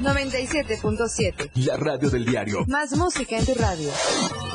97.7. 0.00 1.50
La 1.66 1.76
radio 1.76 2.08
del 2.08 2.24
diario. 2.24 2.64
Más 2.66 2.96
música 2.96 3.36
en 3.36 3.44
tu 3.44 3.54
radio. 3.54 3.90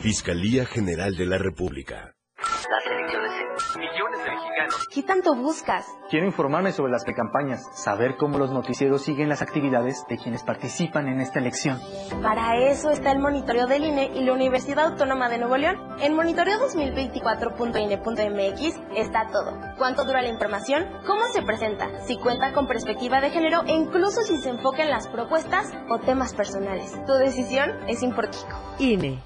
Fiscalía 0.00 0.64
General 0.64 1.14
de 1.16 1.26
la 1.26 1.38
República. 1.38 2.14
Las 2.38 2.86
elecciones 2.86 3.32
millones 3.76 4.22
de 4.22 4.30
mexicanos. 4.30 4.86
¿Qué 4.94 5.02
tanto 5.02 5.34
buscas? 5.34 5.86
Quiero 6.08 6.24
informarme 6.26 6.70
sobre 6.70 6.92
las 6.92 7.04
precampañas, 7.04 7.64
saber 7.74 8.14
cómo 8.16 8.38
los 8.38 8.52
noticieros 8.52 9.02
siguen 9.02 9.28
las 9.28 9.42
actividades 9.42 10.04
de 10.08 10.16
quienes 10.16 10.44
participan 10.44 11.08
en 11.08 11.18
esta 11.20 11.40
elección. 11.40 11.80
Para 12.22 12.56
eso 12.70 12.90
está 12.90 13.10
el 13.10 13.18
monitoreo 13.18 13.66
del 13.66 13.86
INE 13.86 14.12
y 14.14 14.22
la 14.24 14.34
Universidad 14.34 14.92
Autónoma 14.92 15.28
de 15.28 15.38
Nuevo 15.38 15.56
León. 15.56 15.76
En 16.00 16.16
monitoreo2024.ine.mx 16.16 18.80
está 18.96 19.26
todo. 19.32 19.58
¿Cuánto 19.78 20.04
dura 20.04 20.22
la 20.22 20.28
información? 20.28 20.86
¿Cómo 21.08 21.26
se 21.32 21.42
presenta? 21.42 21.88
Si 22.06 22.16
cuenta 22.18 22.52
con 22.52 22.68
perspectiva 22.68 23.20
de 23.20 23.30
género 23.30 23.64
e 23.66 23.72
incluso 23.72 24.22
si 24.22 24.36
se 24.38 24.50
enfoca 24.50 24.84
en 24.84 24.90
las 24.90 25.08
propuestas 25.08 25.72
o 25.90 25.98
temas 25.98 26.34
personales. 26.34 26.92
Tu 27.04 27.14
decisión 27.14 27.72
es 27.88 28.04
importante. 28.04 28.46
INE. 28.78 29.18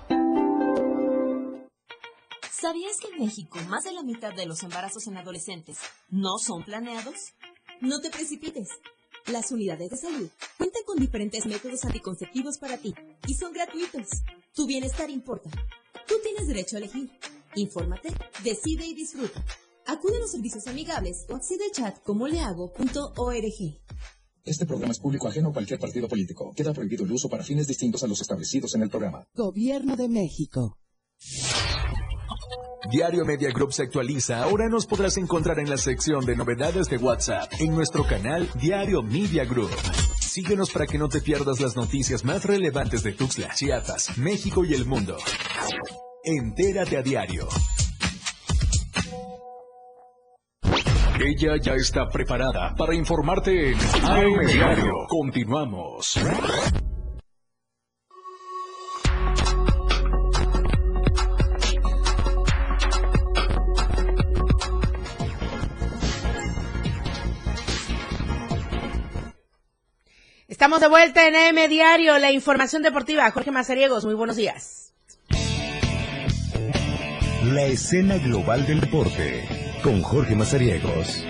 ¿Sabías 2.63 2.99
que 2.99 3.09
en 3.09 3.25
México 3.25 3.59
más 3.69 3.83
de 3.83 3.91
la 3.91 4.05
mitad 4.05 4.33
de 4.33 4.47
los 4.47 4.63
embarazos 4.63 5.09
en 5.09 5.17
adolescentes 5.17 5.79
no 6.11 6.39
son 6.39 6.63
planeados? 6.63 7.17
No 7.81 8.01
te 8.01 8.09
precipites. 8.09 8.69
Las 9.27 9.51
unidades 9.51 9.91
de 9.91 9.97
salud 9.97 10.29
cuentan 10.59 10.85
con 10.87 10.97
diferentes 11.01 11.45
métodos 11.45 11.85
anticonceptivos 11.85 12.59
para 12.59 12.79
ti 12.79 12.95
y 13.27 13.35
son 13.35 13.53
gratuitos. 13.53 14.07
Tu 14.55 14.65
bienestar 14.65 15.11
importa. 15.11 15.51
Tú 16.07 16.15
tienes 16.23 16.47
derecho 16.47 16.77
a 16.77 16.79
elegir. 16.79 17.11
Infórmate, 17.57 18.11
decide 18.45 18.87
y 18.87 18.95
disfruta. 18.95 19.45
Acude 19.85 20.19
a 20.19 20.21
los 20.21 20.31
servicios 20.31 20.69
amigables 20.69 21.27
o 21.31 21.35
accede 21.35 21.65
al 21.65 21.73
chat 21.73 22.01
como 22.05 22.29
lehago.org. 22.29 23.81
Este 24.45 24.67
programa 24.67 24.93
es 24.93 25.01
público 25.01 25.27
ajeno 25.27 25.49
a 25.49 25.53
cualquier 25.53 25.81
partido 25.81 26.07
político. 26.07 26.53
Queda 26.55 26.73
prohibido 26.73 27.05
el 27.05 27.11
uso 27.11 27.29
para 27.29 27.43
fines 27.43 27.67
distintos 27.67 28.05
a 28.05 28.07
los 28.07 28.21
establecidos 28.21 28.73
en 28.77 28.83
el 28.83 28.89
programa. 28.89 29.27
Gobierno 29.35 29.97
de 29.97 30.09
México. 30.09 30.79
Diario 32.91 33.25
Media 33.25 33.51
Group 33.53 33.73
se 33.73 33.85
actualiza. 33.85 34.43
Ahora 34.43 34.69
nos 34.69 34.87
podrás 34.87 35.17
encontrar 35.17 35.59
en 35.61 35.71
la 35.71 35.77
sección 35.77 36.25
de 36.25 36.35
novedades 36.35 36.89
de 36.89 36.97
WhatsApp 36.97 37.53
en 37.61 37.75
nuestro 37.75 38.05
canal 38.05 38.49
Diario 38.61 39.03
Media 39.03 39.45
Group. 39.45 39.71
Síguenos 40.19 40.71
para 40.71 40.87
que 40.87 40.99
no 40.99 41.09
te 41.09 41.21
pierdas 41.21 41.61
las 41.61 41.77
noticias 41.77 42.25
más 42.25 42.45
relevantes 42.45 43.03
de 43.03 43.13
Tuxtla, 43.13 43.55
Chiapas, 43.55 44.19
México 44.19 44.65
y 44.65 44.75
el 44.75 44.85
mundo. 44.87 45.17
Entérate 46.25 46.97
a 46.97 47.03
diario. 47.03 47.49
Ella 51.21 51.57
ya 51.63 51.75
está 51.75 52.09
preparada 52.09 52.75
para 52.77 52.95
informarte 52.95 53.71
en 53.71 53.79
AM 54.05 54.47
Diario. 54.47 54.93
Continuamos. 55.09 56.19
Estamos 70.63 70.81
de 70.81 70.87
vuelta 70.87 71.27
en 71.27 71.35
AM 71.35 71.69
Diario, 71.69 72.17
la 72.19 72.31
información 72.31 72.85
deportiva. 72.85 73.29
Jorge 73.33 73.51
Mazariegos, 73.51 74.05
muy 74.05 74.15
buenos 74.15 74.37
días. 74.37 74.95
La 77.47 77.65
escena 77.65 78.17
global 78.19 78.65
del 78.65 78.81
deporte 78.81 79.43
con 79.83 80.03
Jorge 80.03 80.37
Mazariegos. 80.37 81.25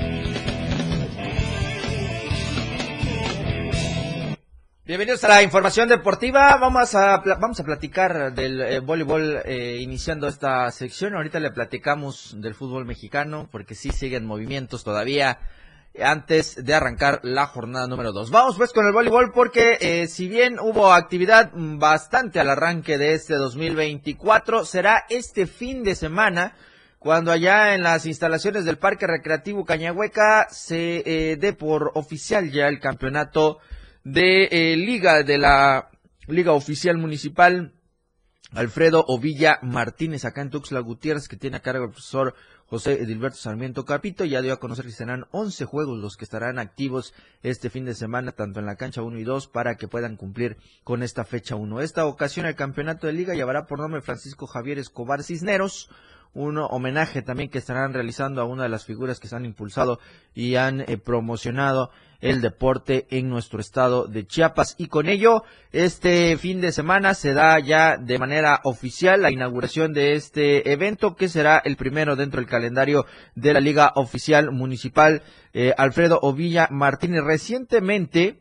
Bienvenidos 4.84 5.24
a 5.24 5.28
la 5.28 5.42
información 5.42 5.88
deportiva. 5.88 6.54
Vamos 6.58 6.94
a 6.94 7.22
vamos 7.40 7.58
a 7.58 7.64
platicar 7.64 8.34
del 8.34 8.60
eh, 8.60 8.80
voleibol 8.80 9.40
eh, 9.46 9.78
iniciando 9.80 10.28
esta 10.28 10.70
sección. 10.72 11.14
Ahorita 11.14 11.40
le 11.40 11.50
platicamos 11.52 12.36
del 12.38 12.54
fútbol 12.54 12.84
mexicano 12.84 13.48
porque 13.50 13.74
sí 13.74 13.92
siguen 13.92 14.26
movimientos 14.26 14.84
todavía 14.84 15.38
antes 16.00 16.64
de 16.64 16.74
arrancar 16.74 17.20
la 17.22 17.46
jornada 17.46 17.86
número 17.86 18.12
2. 18.12 18.30
Vamos 18.30 18.56
pues 18.56 18.72
con 18.72 18.86
el 18.86 18.92
voleibol 18.92 19.32
porque 19.32 19.78
eh, 19.80 20.06
si 20.08 20.28
bien 20.28 20.58
hubo 20.58 20.92
actividad 20.92 21.50
bastante 21.54 22.40
al 22.40 22.50
arranque 22.50 22.98
de 22.98 23.14
este 23.14 23.34
2024, 23.34 24.64
será 24.64 25.04
este 25.10 25.46
fin 25.46 25.82
de 25.82 25.94
semana 25.94 26.54
cuando 26.98 27.32
allá 27.32 27.74
en 27.74 27.82
las 27.82 28.06
instalaciones 28.06 28.64
del 28.64 28.78
Parque 28.78 29.06
Recreativo 29.06 29.64
Cañahueca 29.64 30.46
se 30.50 31.02
eh, 31.04 31.36
dé 31.36 31.52
por 31.52 31.90
oficial 31.94 32.50
ya 32.50 32.68
el 32.68 32.78
campeonato 32.78 33.58
de 34.04 34.44
eh, 34.50 34.76
liga 34.76 35.22
de 35.22 35.38
la 35.38 35.90
Liga 36.28 36.52
Oficial 36.52 36.98
Municipal 36.98 37.74
Alfredo 38.52 39.04
Ovilla 39.08 39.58
Martínez 39.62 40.24
acá 40.24 40.42
en 40.42 40.50
Tuxtla 40.50 40.80
Gutiérrez 40.80 41.26
que 41.26 41.36
tiene 41.36 41.56
a 41.56 41.60
cargo 41.60 41.84
el 41.84 41.90
profesor 41.90 42.34
José 42.72 43.02
Edilberto 43.02 43.36
Sarmiento 43.36 43.84
Capito 43.84 44.24
ya 44.24 44.40
dio 44.40 44.54
a 44.54 44.58
conocer 44.58 44.86
que 44.86 44.92
serán 44.92 45.26
11 45.30 45.66
juegos 45.66 45.98
los 45.98 46.16
que 46.16 46.24
estarán 46.24 46.58
activos 46.58 47.12
este 47.42 47.68
fin 47.68 47.84
de 47.84 47.94
semana, 47.94 48.32
tanto 48.32 48.60
en 48.60 48.64
la 48.64 48.76
cancha 48.76 49.02
1 49.02 49.18
y 49.18 49.24
2, 49.24 49.48
para 49.48 49.74
que 49.74 49.88
puedan 49.88 50.16
cumplir 50.16 50.56
con 50.82 51.02
esta 51.02 51.26
fecha 51.26 51.54
1. 51.54 51.82
Esta 51.82 52.06
ocasión 52.06 52.46
el 52.46 52.54
campeonato 52.54 53.06
de 53.06 53.12
liga 53.12 53.34
llevará 53.34 53.66
por 53.66 53.78
nombre 53.78 54.00
Francisco 54.00 54.46
Javier 54.46 54.78
Escobar 54.78 55.22
Cisneros, 55.22 55.90
un 56.32 56.56
homenaje 56.56 57.20
también 57.20 57.50
que 57.50 57.58
estarán 57.58 57.92
realizando 57.92 58.40
a 58.40 58.46
una 58.46 58.62
de 58.62 58.70
las 58.70 58.86
figuras 58.86 59.20
que 59.20 59.28
se 59.28 59.36
han 59.36 59.44
impulsado 59.44 60.00
y 60.32 60.54
han 60.54 60.80
eh, 60.80 60.96
promocionado 60.96 61.90
el 62.22 62.40
deporte 62.40 63.06
en 63.10 63.28
nuestro 63.28 63.60
estado 63.60 64.06
de 64.06 64.26
Chiapas. 64.26 64.76
Y 64.78 64.86
con 64.86 65.08
ello, 65.08 65.42
este 65.72 66.36
fin 66.38 66.60
de 66.60 66.72
semana 66.72 67.12
se 67.14 67.34
da 67.34 67.58
ya 67.58 67.98
de 67.98 68.18
manera 68.18 68.60
oficial 68.64 69.20
la 69.20 69.30
inauguración 69.30 69.92
de 69.92 70.14
este 70.14 70.72
evento, 70.72 71.16
que 71.16 71.28
será 71.28 71.58
el 71.58 71.76
primero 71.76 72.16
dentro 72.16 72.40
del 72.40 72.48
calendario 72.48 73.04
de 73.34 73.52
la 73.52 73.60
Liga 73.60 73.92
Oficial 73.96 74.52
Municipal. 74.52 75.22
Eh, 75.52 75.74
Alfredo 75.76 76.18
Ovilla 76.22 76.68
Martínez 76.70 77.24
recientemente 77.24 78.38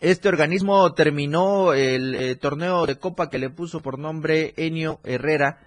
este 0.00 0.28
organismo 0.28 0.92
terminó 0.92 1.72
el 1.72 2.14
eh, 2.14 2.36
torneo 2.36 2.84
de 2.84 2.98
copa 2.98 3.30
que 3.30 3.38
le 3.38 3.48
puso 3.48 3.80
por 3.80 3.98
nombre 3.98 4.52
Enio 4.56 5.00
Herrera 5.04 5.58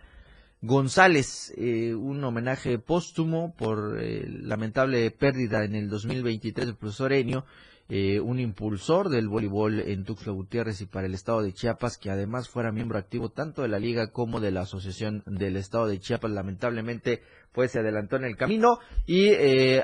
González, 0.61 1.53
eh, 1.55 1.93
un 1.95 2.21
homenaje 2.21 2.79
póstumo 2.79 3.55
por 3.55 3.97
eh, 3.97 4.25
lamentable 4.27 5.09
pérdida 5.09 5.63
en 5.63 5.73
el 5.73 5.89
2023 5.89 6.67
del 6.67 6.75
profesor 6.75 7.13
Enio, 7.13 7.45
eh, 7.87 8.19
un 8.19 8.41
impulsor 8.41 9.07
del 9.07 9.29
voleibol 9.29 9.79
en 9.79 10.03
Tuxtla 10.03 10.33
Gutiérrez 10.33 10.81
y 10.81 10.85
para 10.85 11.07
el 11.07 11.13
estado 11.13 11.41
de 11.41 11.53
Chiapas, 11.53 11.97
que 11.97 12.11
además 12.11 12.49
fuera 12.49 12.73
miembro 12.73 12.99
activo 12.99 13.29
tanto 13.29 13.61
de 13.61 13.69
la 13.69 13.79
liga 13.79 14.11
como 14.11 14.41
de 14.41 14.51
la 14.51 14.61
asociación 14.61 15.23
del 15.25 15.55
estado 15.55 15.87
de 15.87 15.97
Chiapas. 15.97 16.29
Lamentablemente, 16.29 17.21
pues 17.53 17.71
se 17.71 17.79
adelantó 17.79 18.17
en 18.17 18.25
el 18.25 18.35
camino 18.35 18.79
y 19.07 19.31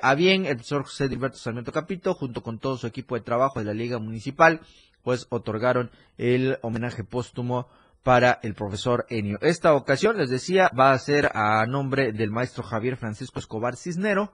a 0.02 0.14
bien 0.14 0.46
el 0.46 0.58
profesor 0.58 0.84
José 0.84 1.08
Dilberto 1.08 1.38
Sarmiento 1.38 1.72
Capito, 1.72 2.14
junto 2.14 2.44
con 2.44 2.60
todo 2.60 2.78
su 2.78 2.86
equipo 2.86 3.16
de 3.16 3.22
trabajo 3.22 3.60
de 3.60 3.66
la 3.66 3.74
liga 3.74 3.98
municipal, 3.98 4.60
pues 5.04 5.26
otorgaron 5.30 5.90
el 6.18 6.58
homenaje 6.62 7.06
póstumo 7.06 7.70
para 8.06 8.40
el 8.44 8.54
profesor 8.54 9.08
Enio. 9.10 9.40
Esta 9.42 9.74
ocasión, 9.74 10.20
les 10.20 10.30
decía, 10.30 10.70
va 10.80 10.92
a 10.92 11.00
ser 11.00 11.32
a 11.34 11.66
nombre 11.66 12.12
del 12.12 12.30
maestro 12.30 12.62
Javier 12.62 12.98
Francisco 12.98 13.40
Escobar 13.40 13.78
Cisnero, 13.78 14.32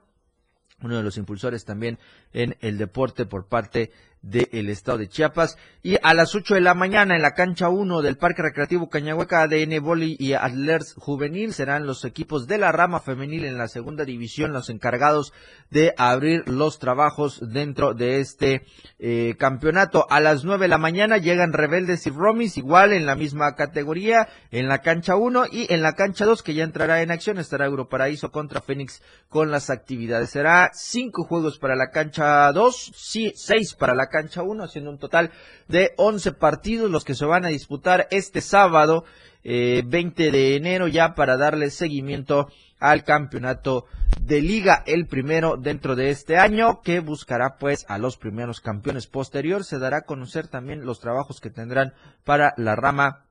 uno 0.82 0.98
de 0.98 1.02
los 1.02 1.16
impulsores 1.16 1.64
también 1.64 1.98
en 2.34 2.54
el 2.60 2.76
deporte 2.76 3.24
por 3.24 3.48
parte 3.48 3.90
del 4.22 4.68
estado 4.68 4.98
de 4.98 5.08
Chiapas. 5.08 5.58
Y 5.84 5.96
a 6.00 6.14
las 6.14 6.34
8 6.34 6.54
de 6.54 6.60
la 6.60 6.74
mañana 6.74 7.16
en 7.16 7.22
la 7.22 7.34
cancha 7.34 7.68
1 7.68 8.02
del 8.02 8.16
Parque 8.16 8.42
Recreativo 8.42 8.88
Cañahueca, 8.88 9.42
ADN 9.42 9.82
Boli 9.82 10.16
y 10.18 10.34
Adlers 10.34 10.94
Juvenil 10.96 11.52
serán 11.52 11.86
los 11.86 12.04
equipos 12.04 12.46
de 12.46 12.58
la 12.58 12.70
rama 12.70 13.00
femenil 13.00 13.44
en 13.44 13.58
la 13.58 13.66
segunda 13.66 14.04
división 14.04 14.52
los 14.52 14.70
encargados 14.70 15.32
de 15.70 15.92
abrir 15.98 16.48
los 16.48 16.78
trabajos 16.78 17.40
dentro 17.52 17.94
de 17.94 18.20
este 18.20 18.62
eh, 19.00 19.34
campeonato. 19.38 20.06
A 20.08 20.20
las 20.20 20.44
9 20.44 20.66
de 20.66 20.68
la 20.68 20.78
mañana 20.78 21.18
llegan 21.18 21.52
Rebeldes 21.52 22.06
y 22.06 22.10
Romis, 22.10 22.56
igual 22.58 22.92
en 22.92 23.04
la 23.04 23.16
misma 23.16 23.56
categoría, 23.56 24.28
en 24.52 24.68
la 24.68 24.82
cancha 24.82 25.16
1 25.16 25.46
y 25.50 25.72
en 25.72 25.82
la 25.82 25.94
cancha 25.94 26.26
2 26.26 26.44
que 26.44 26.54
ya 26.54 26.62
entrará 26.62 27.02
en 27.02 27.10
acción 27.10 27.38
estará 27.38 27.66
Europaraíso 27.66 28.30
contra 28.30 28.60
Fénix 28.60 29.02
con 29.28 29.50
las 29.50 29.68
actividades. 29.68 30.30
Será 30.30 30.70
cinco 30.74 31.24
juegos 31.24 31.58
para 31.58 31.74
la 31.74 31.90
cancha 31.90 32.52
2, 32.52 32.92
sí, 32.94 33.32
seis 33.34 33.74
para 33.74 33.96
la 33.96 34.11
cancha 34.12 34.44
1, 34.44 34.62
haciendo 34.62 34.90
un 34.90 34.98
total 34.98 35.32
de 35.66 35.94
11 35.96 36.34
partidos 36.34 36.88
los 36.88 37.04
que 37.04 37.16
se 37.16 37.24
van 37.24 37.44
a 37.44 37.48
disputar 37.48 38.06
este 38.12 38.40
sábado 38.40 39.04
eh, 39.42 39.82
20 39.84 40.30
de 40.30 40.54
enero 40.54 40.86
ya 40.86 41.14
para 41.14 41.36
darle 41.36 41.70
seguimiento 41.70 42.46
al 42.78 43.02
campeonato 43.02 43.86
de 44.20 44.40
liga, 44.40 44.84
el 44.86 45.06
primero 45.06 45.56
dentro 45.56 45.96
de 45.96 46.10
este 46.10 46.36
año, 46.36 46.80
que 46.82 47.00
buscará 47.00 47.56
pues 47.58 47.84
a 47.88 47.98
los 47.98 48.16
primeros 48.16 48.60
campeones 48.60 49.08
posterior. 49.08 49.64
Se 49.64 49.78
dará 49.78 49.98
a 49.98 50.02
conocer 50.02 50.48
también 50.48 50.84
los 50.84 51.00
trabajos 51.00 51.40
que 51.40 51.50
tendrán 51.50 51.94
para 52.24 52.54
la 52.56 52.76
rama 52.76 53.26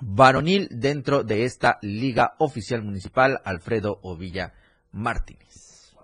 varonil 0.00 0.68
dentro 0.70 1.24
de 1.24 1.44
esta 1.44 1.78
liga 1.82 2.34
oficial 2.38 2.82
municipal 2.82 3.40
Alfredo 3.44 3.98
Ovilla 4.02 4.54
Martínez. 4.92 5.94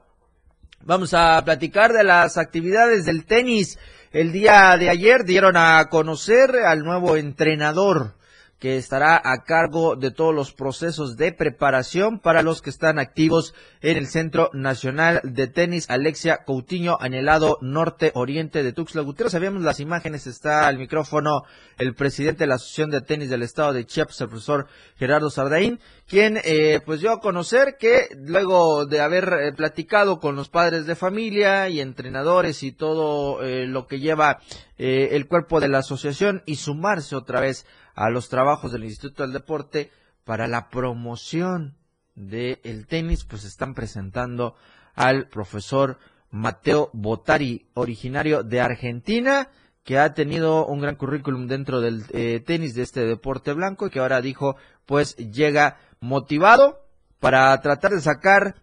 Vamos 0.82 1.12
a 1.12 1.42
platicar 1.44 1.92
de 1.92 2.04
las 2.04 2.38
actividades 2.38 3.04
del 3.04 3.26
tenis. 3.26 3.78
El 4.12 4.32
día 4.32 4.76
de 4.76 4.90
ayer 4.90 5.24
dieron 5.24 5.56
a 5.56 5.88
conocer 5.88 6.56
al 6.66 6.80
nuevo 6.80 7.16
entrenador 7.16 8.14
que 8.60 8.76
estará 8.76 9.20
a 9.24 9.42
cargo 9.42 9.96
de 9.96 10.10
todos 10.10 10.34
los 10.34 10.52
procesos 10.52 11.16
de 11.16 11.32
preparación 11.32 12.20
para 12.20 12.42
los 12.42 12.60
que 12.60 12.68
están 12.68 12.98
activos 12.98 13.54
en 13.80 13.96
el 13.96 14.06
Centro 14.06 14.50
Nacional 14.52 15.20
de 15.24 15.46
Tenis 15.46 15.88
Alexia 15.88 16.44
Coutinho, 16.44 16.98
anhelado 17.00 17.56
norte 17.62 18.12
oriente 18.14 18.62
de 18.62 18.74
Tuxtla 18.74 19.00
Gutiérrez. 19.00 19.32
Sabíamos 19.32 19.62
las 19.62 19.80
imágenes, 19.80 20.26
está 20.26 20.68
al 20.68 20.76
micrófono 20.76 21.44
el 21.78 21.94
presidente 21.94 22.40
de 22.40 22.48
la 22.48 22.56
Asociación 22.56 22.90
de 22.90 23.00
Tenis 23.00 23.30
del 23.30 23.42
Estado 23.42 23.72
de 23.72 23.86
Chiapas, 23.86 24.20
el 24.20 24.28
profesor 24.28 24.66
Gerardo 24.96 25.30
Sardaín, 25.30 25.80
quien 26.06 26.38
eh, 26.44 26.80
pues 26.84 27.00
dio 27.00 27.12
a 27.12 27.20
conocer 27.20 27.76
que 27.78 28.08
luego 28.14 28.84
de 28.84 29.00
haber 29.00 29.32
eh, 29.32 29.52
platicado 29.54 30.20
con 30.20 30.36
los 30.36 30.50
padres 30.50 30.84
de 30.84 30.96
familia 30.96 31.70
y 31.70 31.80
entrenadores 31.80 32.62
y 32.62 32.72
todo 32.72 33.42
eh, 33.42 33.66
lo 33.66 33.86
que 33.86 34.00
lleva 34.00 34.40
el 34.82 35.28
cuerpo 35.28 35.60
de 35.60 35.68
la 35.68 35.80
asociación 35.80 36.42
y 36.46 36.56
sumarse 36.56 37.14
otra 37.14 37.38
vez 37.38 37.66
a 38.00 38.08
los 38.08 38.30
trabajos 38.30 38.72
del 38.72 38.84
Instituto 38.84 39.24
del 39.24 39.34
Deporte 39.34 39.90
para 40.24 40.48
la 40.48 40.70
promoción 40.70 41.76
del 42.14 42.86
tenis, 42.86 43.24
pues 43.24 43.44
están 43.44 43.74
presentando 43.74 44.54
al 44.94 45.28
profesor 45.28 45.98
Mateo 46.30 46.88
Botari, 46.94 47.68
originario 47.74 48.42
de 48.42 48.62
Argentina, 48.62 49.50
que 49.84 49.98
ha 49.98 50.14
tenido 50.14 50.64
un 50.64 50.80
gran 50.80 50.96
currículum 50.96 51.46
dentro 51.46 51.82
del 51.82 52.04
eh, 52.14 52.40
tenis 52.40 52.74
de 52.74 52.84
este 52.84 53.04
deporte 53.04 53.52
blanco 53.52 53.86
y 53.86 53.90
que 53.90 53.98
ahora 53.98 54.22
dijo, 54.22 54.56
pues 54.86 55.14
llega 55.16 55.76
motivado 56.00 56.80
para 57.18 57.60
tratar 57.60 57.90
de 57.90 58.00
sacar 58.00 58.62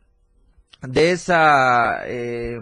de 0.82 1.12
esa 1.12 2.04
eh, 2.06 2.60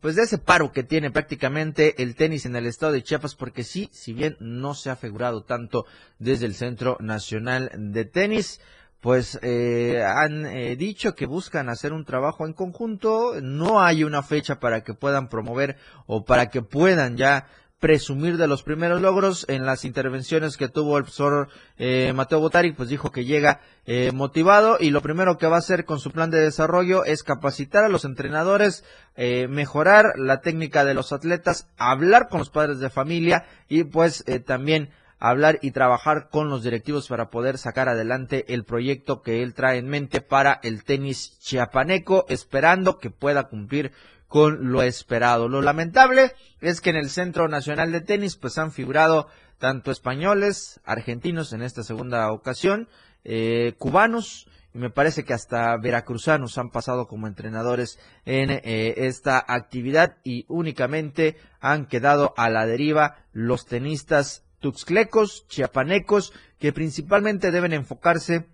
pues 0.00 0.16
de 0.16 0.22
ese 0.22 0.38
paro 0.38 0.72
que 0.72 0.82
tiene 0.82 1.10
prácticamente 1.10 2.02
el 2.02 2.14
tenis 2.14 2.46
en 2.46 2.56
el 2.56 2.66
estado 2.66 2.92
de 2.92 3.02
Chiapas 3.02 3.34
porque 3.34 3.64
sí 3.64 3.90
si 3.92 4.14
bien 4.14 4.36
no 4.40 4.74
se 4.74 4.88
ha 4.88 4.96
figurado 4.96 5.42
tanto 5.42 5.84
desde 6.18 6.46
el 6.46 6.54
centro 6.54 6.96
nacional 7.00 7.70
de 7.76 8.06
tenis 8.06 8.60
pues 9.00 9.38
eh, 9.42 10.04
han 10.04 10.44
eh, 10.46 10.76
dicho 10.76 11.14
que 11.14 11.26
buscan 11.26 11.68
hacer 11.70 11.92
un 11.92 12.04
trabajo 12.04 12.46
en 12.46 12.52
conjunto. 12.52 13.40
No 13.40 13.80
hay 13.80 14.04
una 14.04 14.22
fecha 14.22 14.60
para 14.60 14.84
que 14.84 14.94
puedan 14.94 15.28
promover 15.28 15.76
o 16.06 16.24
para 16.24 16.50
que 16.50 16.60
puedan 16.62 17.16
ya 17.16 17.46
presumir 17.80 18.36
de 18.36 18.46
los 18.46 18.62
primeros 18.62 19.00
logros 19.00 19.46
en 19.48 19.64
las 19.64 19.86
intervenciones 19.86 20.58
que 20.58 20.68
tuvo 20.68 20.98
el 20.98 21.04
profesor 21.04 21.48
eh, 21.78 22.12
Mateo 22.14 22.38
Botari, 22.38 22.72
pues 22.72 22.90
dijo 22.90 23.10
que 23.10 23.24
llega 23.24 23.60
eh, 23.86 24.12
motivado 24.12 24.76
y 24.78 24.90
lo 24.90 25.00
primero 25.00 25.38
que 25.38 25.46
va 25.46 25.56
a 25.56 25.60
hacer 25.60 25.86
con 25.86 25.98
su 25.98 26.12
plan 26.12 26.30
de 26.30 26.40
desarrollo 26.40 27.04
es 27.04 27.22
capacitar 27.22 27.82
a 27.82 27.88
los 27.88 28.04
entrenadores, 28.04 28.84
eh, 29.16 29.48
mejorar 29.48 30.12
la 30.16 30.42
técnica 30.42 30.84
de 30.84 30.94
los 30.94 31.12
atletas, 31.12 31.68
hablar 31.78 32.28
con 32.28 32.40
los 32.40 32.50
padres 32.50 32.78
de 32.80 32.90
familia 32.90 33.46
y 33.66 33.84
pues 33.84 34.24
también 34.46 34.90
hablar 35.18 35.58
y 35.62 35.70
trabajar 35.70 36.28
con 36.30 36.48
los 36.48 36.62
directivos 36.62 37.08
para 37.08 37.30
poder 37.30 37.56
sacar 37.58 37.88
adelante 37.88 38.52
el 38.52 38.64
proyecto 38.64 39.22
que 39.22 39.42
él 39.42 39.54
trae 39.54 39.78
en 39.78 39.88
mente 39.88 40.20
para 40.20 40.60
el 40.62 40.84
tenis 40.84 41.38
chiapaneco, 41.40 42.26
esperando 42.28 42.98
que 42.98 43.10
pueda 43.10 43.44
cumplir 43.44 43.92
con 44.30 44.70
lo 44.70 44.82
esperado. 44.82 45.48
Lo 45.48 45.60
lamentable 45.60 46.34
es 46.60 46.80
que 46.80 46.90
en 46.90 46.96
el 46.96 47.10
Centro 47.10 47.48
Nacional 47.48 47.90
de 47.90 48.00
Tenis 48.00 48.36
pues 48.36 48.58
han 48.58 48.70
figurado 48.70 49.26
tanto 49.58 49.90
españoles, 49.90 50.80
argentinos 50.84 51.52
en 51.52 51.62
esta 51.62 51.82
segunda 51.82 52.30
ocasión, 52.30 52.88
eh, 53.24 53.74
cubanos, 53.76 54.46
y 54.72 54.78
me 54.78 54.88
parece 54.88 55.24
que 55.24 55.34
hasta 55.34 55.76
veracruzanos 55.78 56.58
han 56.58 56.70
pasado 56.70 57.08
como 57.08 57.26
entrenadores 57.26 57.98
en 58.24 58.50
eh, 58.50 58.94
esta 58.98 59.44
actividad 59.48 60.18
y 60.22 60.44
únicamente 60.46 61.36
han 61.58 61.86
quedado 61.86 62.32
a 62.36 62.50
la 62.50 62.66
deriva 62.66 63.24
los 63.32 63.66
tenistas 63.66 64.44
tuxclecos, 64.60 65.44
chiapanecos, 65.48 66.32
que 66.60 66.72
principalmente 66.72 67.50
deben 67.50 67.72
enfocarse 67.72 68.46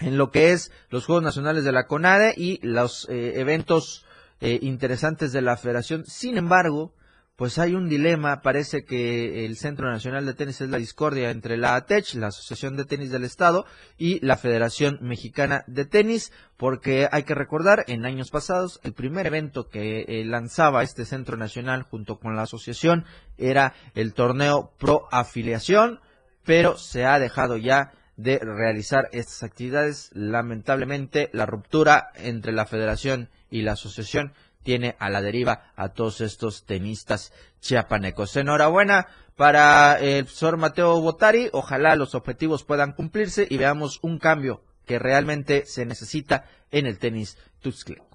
en 0.00 0.18
lo 0.18 0.30
que 0.30 0.52
es 0.52 0.70
los 0.90 1.06
Juegos 1.06 1.24
Nacionales 1.24 1.64
de 1.64 1.72
la 1.72 1.86
CONADE 1.86 2.34
y 2.36 2.60
los 2.62 3.08
eh, 3.08 3.40
eventos 3.40 4.04
eh, 4.40 4.58
interesantes 4.62 5.32
de 5.32 5.42
la 5.42 5.56
federación. 5.56 6.04
Sin 6.06 6.36
embargo, 6.38 6.92
pues 7.38 7.56
hay 7.60 7.76
un 7.76 7.88
dilema, 7.88 8.42
parece 8.42 8.84
que 8.84 9.44
el 9.44 9.56
Centro 9.56 9.88
Nacional 9.88 10.26
de 10.26 10.34
Tenis 10.34 10.60
es 10.60 10.70
la 10.70 10.78
discordia 10.78 11.30
entre 11.30 11.56
la 11.56 11.76
ATECH, 11.76 12.14
la 12.14 12.26
Asociación 12.26 12.76
de 12.76 12.84
Tenis 12.84 13.12
del 13.12 13.22
Estado, 13.22 13.64
y 13.96 14.18
la 14.26 14.36
Federación 14.36 14.98
Mexicana 15.02 15.62
de 15.68 15.84
Tenis, 15.84 16.32
porque 16.56 17.08
hay 17.12 17.22
que 17.22 17.36
recordar, 17.36 17.84
en 17.86 18.04
años 18.06 18.30
pasados, 18.30 18.80
el 18.82 18.92
primer 18.92 19.28
evento 19.28 19.68
que 19.68 20.00
eh, 20.00 20.24
lanzaba 20.24 20.82
este 20.82 21.04
Centro 21.04 21.36
Nacional 21.36 21.84
junto 21.84 22.18
con 22.18 22.34
la 22.34 22.42
asociación 22.42 23.04
era 23.36 23.72
el 23.94 24.14
torneo 24.14 24.72
Pro 24.76 25.06
Afiliación, 25.12 26.00
pero 26.44 26.76
se 26.76 27.04
ha 27.04 27.20
dejado 27.20 27.56
ya 27.56 27.92
de 28.18 28.38
realizar 28.38 29.08
estas 29.12 29.42
actividades. 29.42 30.10
Lamentablemente, 30.12 31.30
la 31.32 31.46
ruptura 31.46 32.10
entre 32.16 32.52
la 32.52 32.66
Federación 32.66 33.30
y 33.48 33.62
la 33.62 33.72
asociación 33.72 34.34
tiene 34.62 34.96
a 34.98 35.08
la 35.08 35.22
deriva 35.22 35.72
a 35.76 35.90
todos 35.90 36.20
estos 36.20 36.66
tenistas 36.66 37.32
chiapanecos. 37.60 38.36
Enhorabuena 38.36 39.06
para 39.36 39.98
el 40.00 40.24
profesor 40.24 40.58
Mateo 40.58 41.00
Botari. 41.00 41.48
Ojalá 41.52 41.96
los 41.96 42.14
objetivos 42.14 42.64
puedan 42.64 42.92
cumplirse 42.92 43.46
y 43.48 43.56
veamos 43.56 44.00
un 44.02 44.18
cambio 44.18 44.62
que 44.84 44.98
realmente 44.98 45.64
se 45.64 45.86
necesita 45.86 46.44
en 46.70 46.86
el 46.86 46.98
tenis 46.98 47.38
tuxtleco. 47.60 48.07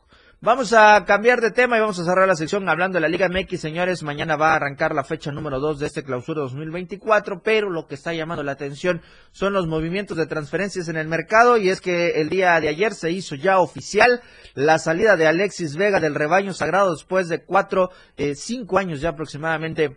Vamos 0.46 0.74
a 0.74 1.06
cambiar 1.06 1.40
de 1.40 1.52
tema 1.52 1.78
y 1.78 1.80
vamos 1.80 1.98
a 2.00 2.04
cerrar 2.04 2.28
la 2.28 2.36
sección 2.36 2.68
hablando 2.68 2.98
de 2.98 3.00
la 3.00 3.08
Liga 3.08 3.30
MX, 3.30 3.62
señores. 3.62 4.04
Mañana 4.04 4.36
va 4.36 4.52
a 4.52 4.56
arrancar 4.58 4.94
la 4.94 5.06
fecha 5.06 5.32
número 5.32 5.62
2 5.62 5.80
de 5.80 5.86
este 5.86 6.04
clausura 6.04 6.42
2024, 6.42 7.42
pero 7.42 7.70
lo 7.70 7.88
que 7.88 7.96
está 7.96 8.14
llamando 8.14 8.44
la 8.44 8.52
atención 8.52 9.02
son 9.32 9.54
los 9.54 9.68
movimientos 9.68 10.18
de 10.18 10.26
transferencias 10.26 10.90
en 10.90 10.98
el 10.98 11.08
mercado 11.08 11.56
y 11.56 11.70
es 11.70 11.80
que 11.80 12.20
el 12.20 12.28
día 12.28 12.60
de 12.60 12.68
ayer 12.68 12.94
se 12.94 13.10
hizo 13.10 13.36
ya 13.36 13.60
oficial 13.60 14.22
la 14.54 14.80
salida 14.80 15.16
de 15.16 15.28
Alexis 15.28 15.78
Vega 15.78 16.02
del 16.02 16.14
rebaño 16.14 16.54
sagrado 16.54 16.92
después 16.92 17.30
de 17.30 17.46
cuatro, 17.46 17.92
eh, 18.18 18.36
cinco 18.36 18.80
años 18.80 19.00
ya 19.00 19.12
aproximadamente 19.12 19.96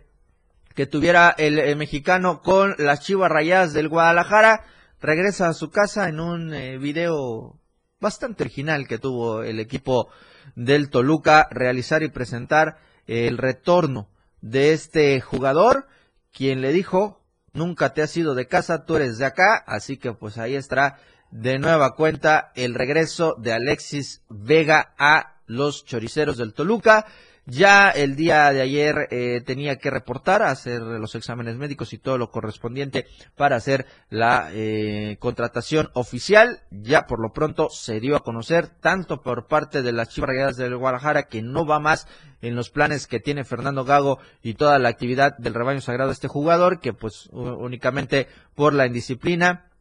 que 0.73 0.85
tuviera 0.85 1.35
el, 1.37 1.59
eh, 1.59 1.75
mexicano 1.75 2.39
con 2.41 2.73
las 2.77 3.01
Chivas 3.01 3.29
Rayadas 3.29 3.73
del 3.73 3.89
Guadalajara. 3.89 4.63
Regresa 5.01 5.49
a 5.49 5.53
su 5.53 5.71
casa 5.71 6.07
en 6.07 6.21
un 6.21 6.53
eh, 6.53 6.77
video 6.77 7.59
bastante 7.99 8.43
original 8.43 8.87
que 8.87 8.97
tuvo 8.97 9.43
el 9.43 9.59
equipo 9.59 10.09
del 10.55 10.89
Toluca 10.89 11.47
realizar 11.51 12.03
y 12.03 12.09
presentar 12.09 12.77
el 13.05 13.37
retorno 13.37 14.09
de 14.41 14.73
este 14.73 15.19
jugador, 15.21 15.87
quien 16.31 16.61
le 16.61 16.71
dijo, 16.71 17.21
nunca 17.53 17.93
te 17.93 18.01
has 18.01 18.15
ido 18.15 18.35
de 18.35 18.47
casa, 18.47 18.85
tú 18.85 18.95
eres 18.95 19.17
de 19.17 19.25
acá, 19.25 19.63
así 19.65 19.97
que 19.97 20.13
pues 20.13 20.37
ahí 20.37 20.55
estará 20.55 20.99
de 21.31 21.59
nueva 21.59 21.95
cuenta 21.95 22.51
el 22.55 22.73
regreso 22.73 23.35
de 23.37 23.53
Alexis 23.53 24.23
Vega 24.29 24.93
a 24.97 25.41
los 25.45 25.85
choriceros 25.85 26.37
del 26.37 26.53
Toluca. 26.53 27.05
Ya 27.49 27.89
el 27.91 28.17
día 28.17 28.51
de 28.51 28.61
ayer 28.61 29.07
eh, 29.09 29.41
tenía 29.45 29.77
que 29.77 29.89
reportar, 29.89 30.41
hacer 30.41 30.81
los 30.81 31.15
exámenes 31.15 31.55
médicos 31.55 31.93
y 31.93 31.97
todo 31.97 32.17
lo 32.17 32.29
correspondiente 32.29 33.07
para 33.37 33.55
hacer 33.55 33.85
la 34.09 34.49
eh, 34.51 35.15
contratación 35.21 35.89
oficial. 35.93 36.59
Ya 36.71 37.07
por 37.07 37.21
lo 37.21 37.31
pronto 37.31 37.69
se 37.69 38.01
dio 38.01 38.17
a 38.17 38.23
conocer 38.23 38.67
tanto 38.67 39.21
por 39.21 39.47
parte 39.47 39.81
de 39.81 39.93
las 39.93 40.09
Chivas 40.09 40.31
Rayadas 40.31 40.57
del 40.57 40.75
Guadalajara 40.75 41.29
que 41.29 41.41
no 41.41 41.65
va 41.65 41.79
más 41.79 42.09
en 42.41 42.57
los 42.57 42.69
planes 42.69 43.07
que 43.07 43.21
tiene 43.21 43.45
Fernando 43.45 43.85
Gago 43.85 44.19
y 44.43 44.55
toda 44.55 44.77
la 44.77 44.89
actividad 44.89 45.37
del 45.37 45.53
rebaño 45.53 45.79
sagrado 45.79 46.09
de 46.09 46.15
este 46.15 46.27
jugador, 46.27 46.81
que 46.81 46.91
pues 46.91 47.29
únicamente 47.31 48.27
por 48.55 48.73
la 48.73 48.87
indisciplina 48.87 49.71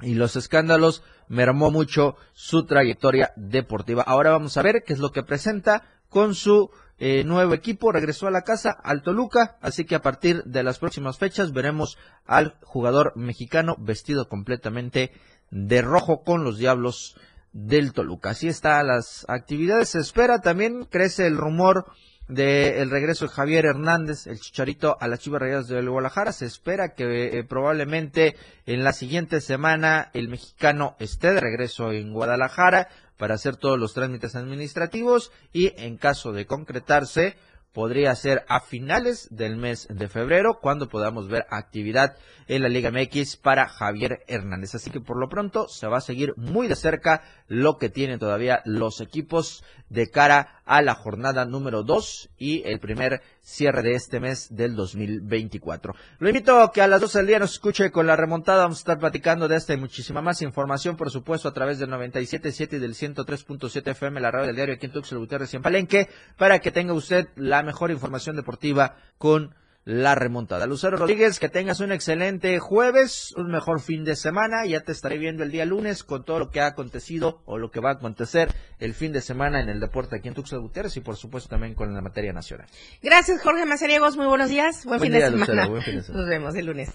y 0.00 0.14
los 0.14 0.34
escándalos 0.36 1.02
mermó 1.28 1.70
mucho 1.70 2.16
su 2.32 2.64
trayectoria 2.64 3.34
deportiva. 3.36 4.02
Ahora 4.02 4.30
vamos 4.30 4.56
a 4.56 4.62
ver 4.62 4.82
qué 4.82 4.94
es 4.94 4.98
lo 4.98 5.12
que 5.12 5.22
presenta 5.22 5.82
con 6.08 6.34
su 6.34 6.70
eh, 6.98 7.24
nuevo 7.24 7.54
equipo, 7.54 7.90
regresó 7.90 8.28
a 8.28 8.30
la 8.30 8.42
casa, 8.42 8.70
al 8.82 9.02
Toluca, 9.02 9.56
así 9.60 9.84
que 9.84 9.94
a 9.94 10.02
partir 10.02 10.44
de 10.44 10.62
las 10.62 10.78
próximas 10.78 11.18
fechas 11.18 11.52
veremos 11.52 11.98
al 12.26 12.56
jugador 12.62 13.12
mexicano 13.16 13.76
vestido 13.78 14.28
completamente 14.28 15.12
de 15.50 15.82
rojo 15.82 16.22
con 16.22 16.44
los 16.44 16.58
diablos 16.58 17.16
del 17.52 17.92
Toluca. 17.92 18.30
Así 18.30 18.48
están 18.48 18.86
las 18.86 19.26
actividades, 19.28 19.90
se 19.90 19.98
espera, 19.98 20.40
también 20.40 20.84
crece 20.84 21.26
el 21.26 21.36
rumor 21.36 21.86
del 22.28 22.90
regreso 22.90 23.26
de 23.26 23.32
Javier 23.32 23.66
Hernández, 23.66 24.26
el 24.26 24.40
chicharito 24.40 24.96
a 25.00 25.08
las 25.08 25.20
Chivas 25.20 25.42
Rayadas 25.42 25.68
del 25.68 25.90
Guadalajara. 25.90 26.32
Se 26.32 26.46
espera 26.46 26.94
que 26.94 27.38
eh, 27.38 27.44
probablemente 27.44 28.36
en 28.64 28.84
la 28.84 28.92
siguiente 28.92 29.40
semana 29.40 30.10
el 30.14 30.28
mexicano 30.28 30.96
esté 30.98 31.32
de 31.32 31.40
regreso 31.40 31.92
en 31.92 32.12
Guadalajara 32.12 32.88
para 33.22 33.36
hacer 33.36 33.56
todos 33.56 33.78
los 33.78 33.94
trámites 33.94 34.34
administrativos 34.34 35.30
y 35.52 35.80
en 35.80 35.96
caso 35.96 36.32
de 36.32 36.44
concretarse 36.44 37.36
podría 37.72 38.12
ser 38.16 38.44
a 38.48 38.58
finales 38.58 39.28
del 39.30 39.56
mes 39.56 39.86
de 39.88 40.08
febrero 40.08 40.58
cuando 40.60 40.88
podamos 40.88 41.28
ver 41.28 41.46
actividad 41.48 42.16
en 42.48 42.62
la 42.62 42.68
Liga 42.68 42.90
MX 42.90 43.36
para 43.36 43.68
Javier 43.68 44.24
Hernández. 44.26 44.74
Así 44.74 44.90
que 44.90 44.98
por 44.98 45.20
lo 45.20 45.28
pronto 45.28 45.68
se 45.68 45.86
va 45.86 45.98
a 45.98 46.00
seguir 46.00 46.34
muy 46.36 46.66
de 46.66 46.74
cerca 46.74 47.22
lo 47.46 47.78
que 47.78 47.90
tienen 47.90 48.18
todavía 48.18 48.60
los 48.64 49.00
equipos 49.00 49.62
de 49.88 50.10
cara 50.10 50.60
a 50.64 50.82
la 50.82 50.96
jornada 50.96 51.44
número 51.44 51.84
2 51.84 52.30
y 52.38 52.64
el 52.64 52.80
primer 52.80 53.22
cierre 53.42 53.82
de 53.82 53.94
este 53.94 54.20
mes 54.20 54.54
del 54.54 54.76
2024. 54.76 55.94
Lo 56.18 56.28
invito 56.28 56.60
a 56.60 56.72
que 56.72 56.80
a 56.80 56.86
las 56.86 57.00
12 57.00 57.18
del 57.18 57.26
día 57.26 57.38
nos 57.40 57.52
escuche 57.52 57.90
con 57.90 58.06
la 58.06 58.16
remontada. 58.16 58.62
Vamos 58.62 58.78
a 58.78 58.80
estar 58.80 58.98
platicando 58.98 59.48
de 59.48 59.56
esta 59.56 59.74
y 59.74 59.76
muchísima 59.76 60.22
más 60.22 60.42
información, 60.42 60.96
por 60.96 61.10
supuesto, 61.10 61.48
a 61.48 61.52
través 61.52 61.78
del 61.78 61.90
97.7 61.90 62.74
y 62.74 62.78
del 62.78 62.94
103.7 62.94 63.90
FM, 63.90 64.20
la 64.20 64.30
radio 64.30 64.46
del 64.46 64.56
diario 64.56 64.74
aquí 64.74 64.86
en 64.86 64.92
Tuxtla 64.92 65.18
Gutiérrez 65.18 65.52
y 65.52 65.56
en 65.56 65.62
Palenque, 65.62 66.08
para 66.36 66.60
que 66.60 66.70
tenga 66.70 66.92
usted 66.92 67.28
la 67.34 67.62
mejor 67.62 67.90
información 67.90 68.36
deportiva 68.36 68.96
con 69.18 69.54
la 69.84 70.14
remontada. 70.14 70.66
Lucero 70.66 70.96
Rodríguez, 70.96 71.38
que 71.38 71.48
tengas 71.48 71.80
un 71.80 71.90
excelente 71.92 72.58
jueves, 72.60 73.32
un 73.36 73.50
mejor 73.50 73.80
fin 73.80 74.04
de 74.04 74.14
semana. 74.14 74.64
Ya 74.64 74.80
te 74.80 74.92
estaré 74.92 75.18
viendo 75.18 75.42
el 75.42 75.50
día 75.50 75.64
lunes 75.64 76.04
con 76.04 76.24
todo 76.24 76.38
lo 76.38 76.50
que 76.50 76.60
ha 76.60 76.66
acontecido 76.66 77.42
o 77.46 77.58
lo 77.58 77.70
que 77.70 77.80
va 77.80 77.90
a 77.90 77.94
acontecer 77.94 78.52
el 78.78 78.94
fin 78.94 79.12
de 79.12 79.20
semana 79.20 79.60
en 79.60 79.68
el 79.68 79.80
deporte 79.80 80.16
aquí 80.16 80.28
en 80.28 80.34
Tuxtla 80.34 80.58
Gutiérrez 80.58 80.96
y 80.96 81.00
por 81.00 81.16
supuesto 81.16 81.48
también 81.48 81.74
con 81.74 81.92
la 81.94 82.00
materia 82.00 82.32
nacional. 82.32 82.66
Gracias, 83.02 83.42
Jorge 83.42 83.64
Mazariegos. 83.64 84.16
Muy 84.16 84.26
buenos 84.26 84.50
días. 84.50 84.84
Buen, 84.84 85.00
fin, 85.00 85.12
de 85.12 85.30
Lucero, 85.30 85.68
buen 85.68 85.82
fin 85.82 85.96
de 85.96 86.02
semana. 86.02 86.20
Nos 86.22 86.30
vemos 86.30 86.54
el 86.54 86.66
lunes. 86.66 86.90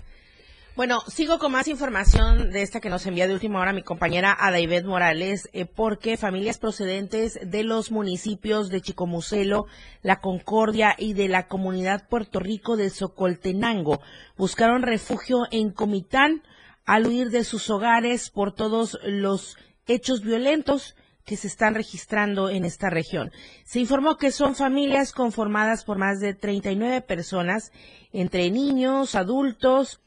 Bueno, 0.78 1.02
sigo 1.08 1.40
con 1.40 1.54
más 1.54 1.68
información 1.68 2.52
de 2.52 2.62
esta 2.62 2.80
que 2.80 2.92
nos 2.92 3.04
envía 3.08 3.28
de 3.28 3.34
última 3.34 3.60
hora 3.60 3.74
mi 3.74 3.82
compañera 3.82 4.38
Adaibet 4.40 4.86
Morales, 4.86 5.50
eh, 5.52 5.66
porque 5.66 6.18
familias 6.18 6.60
procedentes 6.60 7.40
de 7.42 7.64
los 7.64 7.90
municipios 7.90 8.70
de 8.70 8.82
Chicomucelo, 8.82 9.66
La 10.04 10.22
Concordia 10.22 10.94
y 10.96 11.14
de 11.14 11.30
la 11.30 11.48
comunidad 11.48 12.08
Puerto 12.08 12.40
Rico 12.40 12.78
de 12.78 12.92
Socoltenango 12.92 14.02
buscaron 14.38 14.84
refugio 14.84 15.48
en 15.50 15.72
Comitán 15.72 16.44
al 16.86 17.08
huir 17.08 17.32
de 17.32 17.44
sus 17.44 17.72
hogares 17.72 18.30
por 18.30 18.54
todos 18.54 19.00
los 19.04 19.58
hechos 19.88 20.22
violentos 20.22 20.96
que 21.26 21.38
se 21.38 21.48
están 21.48 21.74
registrando 21.74 22.52
en 22.52 22.66
esta 22.66 22.92
región. 22.92 23.32
Se 23.66 23.80
informó 23.80 24.18
que 24.18 24.30
son 24.30 24.54
familias 24.54 25.12
conformadas 25.12 25.84
por 25.84 25.98
más 25.98 26.20
de 26.20 26.36
39 26.36 27.02
personas, 27.02 27.72
entre 28.14 28.52
niños, 28.52 29.16
adultos, 29.16 30.02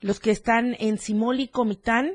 los 0.00 0.20
que 0.20 0.30
están 0.30 0.76
en 0.78 0.98
Simol 0.98 1.40
y 1.40 1.48
Comitán 1.48 2.14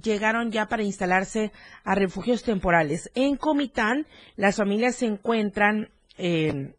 llegaron 0.00 0.50
ya 0.50 0.66
para 0.66 0.82
instalarse 0.82 1.52
a 1.84 1.94
refugios 1.94 2.42
temporales. 2.42 3.10
En 3.14 3.36
Comitán, 3.36 4.06
las 4.36 4.56
familias 4.56 4.96
se 4.96 5.06
encuentran 5.06 5.90
eh, 6.18 6.74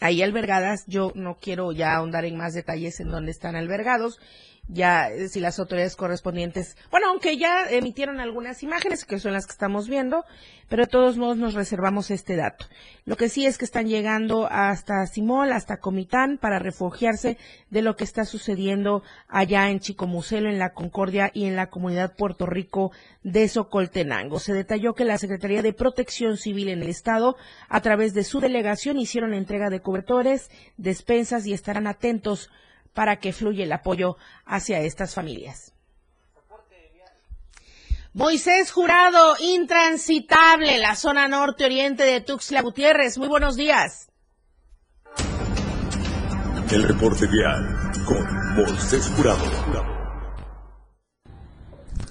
ahí 0.00 0.22
albergadas. 0.22 0.84
Yo 0.86 1.12
no 1.14 1.38
quiero 1.40 1.72
ya 1.72 1.94
ahondar 1.94 2.24
en 2.24 2.36
más 2.36 2.54
detalles 2.54 3.00
en 3.00 3.10
dónde 3.10 3.30
están 3.30 3.56
albergados. 3.56 4.18
Ya 4.72 5.10
eh, 5.10 5.28
si 5.28 5.40
las 5.40 5.58
autoridades 5.58 5.96
correspondientes, 5.96 6.76
bueno, 6.90 7.08
aunque 7.08 7.36
ya 7.36 7.68
emitieron 7.68 8.20
algunas 8.20 8.62
imágenes 8.62 9.04
que 9.04 9.18
son 9.18 9.32
las 9.32 9.46
que 9.46 9.52
estamos 9.52 9.88
viendo, 9.88 10.24
pero 10.68 10.84
de 10.84 10.90
todos 10.90 11.16
modos 11.16 11.36
nos 11.36 11.54
reservamos 11.54 12.10
este 12.10 12.36
dato. 12.36 12.66
Lo 13.04 13.16
que 13.16 13.28
sí 13.28 13.44
es 13.44 13.58
que 13.58 13.64
están 13.64 13.88
llegando 13.88 14.46
hasta 14.50 15.04
Simol, 15.06 15.52
hasta 15.52 15.78
Comitán, 15.78 16.38
para 16.38 16.60
refugiarse 16.60 17.38
de 17.70 17.82
lo 17.82 17.96
que 17.96 18.04
está 18.04 18.24
sucediendo 18.24 19.02
allá 19.28 19.68
en 19.70 19.80
Chicomucelo, 19.80 20.48
en 20.48 20.58
la 20.58 20.72
Concordia 20.72 21.30
y 21.34 21.46
en 21.46 21.56
la 21.56 21.68
comunidad 21.68 22.14
Puerto 22.16 22.46
Rico 22.46 22.92
de 23.24 23.48
Socoltenango. 23.48 24.38
Se 24.38 24.54
detalló 24.54 24.94
que 24.94 25.04
la 25.04 25.18
Secretaría 25.18 25.62
de 25.62 25.72
Protección 25.72 26.36
Civil 26.36 26.68
en 26.68 26.82
el 26.82 26.88
Estado, 26.88 27.36
a 27.68 27.80
través 27.80 28.14
de 28.14 28.22
su 28.22 28.40
delegación, 28.40 28.98
hicieron 28.98 29.34
entrega 29.34 29.70
de 29.70 29.80
cobertores, 29.80 30.50
despensas 30.76 31.46
y 31.46 31.52
estarán 31.52 31.88
atentos 31.88 32.48
para 33.00 33.16
que 33.16 33.32
fluya 33.32 33.64
el 33.64 33.72
apoyo 33.72 34.18
hacia 34.44 34.80
estas 34.80 35.14
familias. 35.14 35.72
Moisés 38.12 38.70
Jurado, 38.72 39.36
intransitable, 39.40 40.76
la 40.76 40.94
zona 40.94 41.26
norte-oriente 41.26 42.02
de 42.02 42.20
Tuxtla 42.20 42.60
Gutiérrez. 42.60 43.16
Muy 43.16 43.28
buenos 43.28 43.56
días. 43.56 44.10
El 46.70 46.82
reporte 46.82 47.26
vial 47.26 47.90
con 48.04 48.22
Moisés 48.56 49.10
Jurado. 49.16 49.46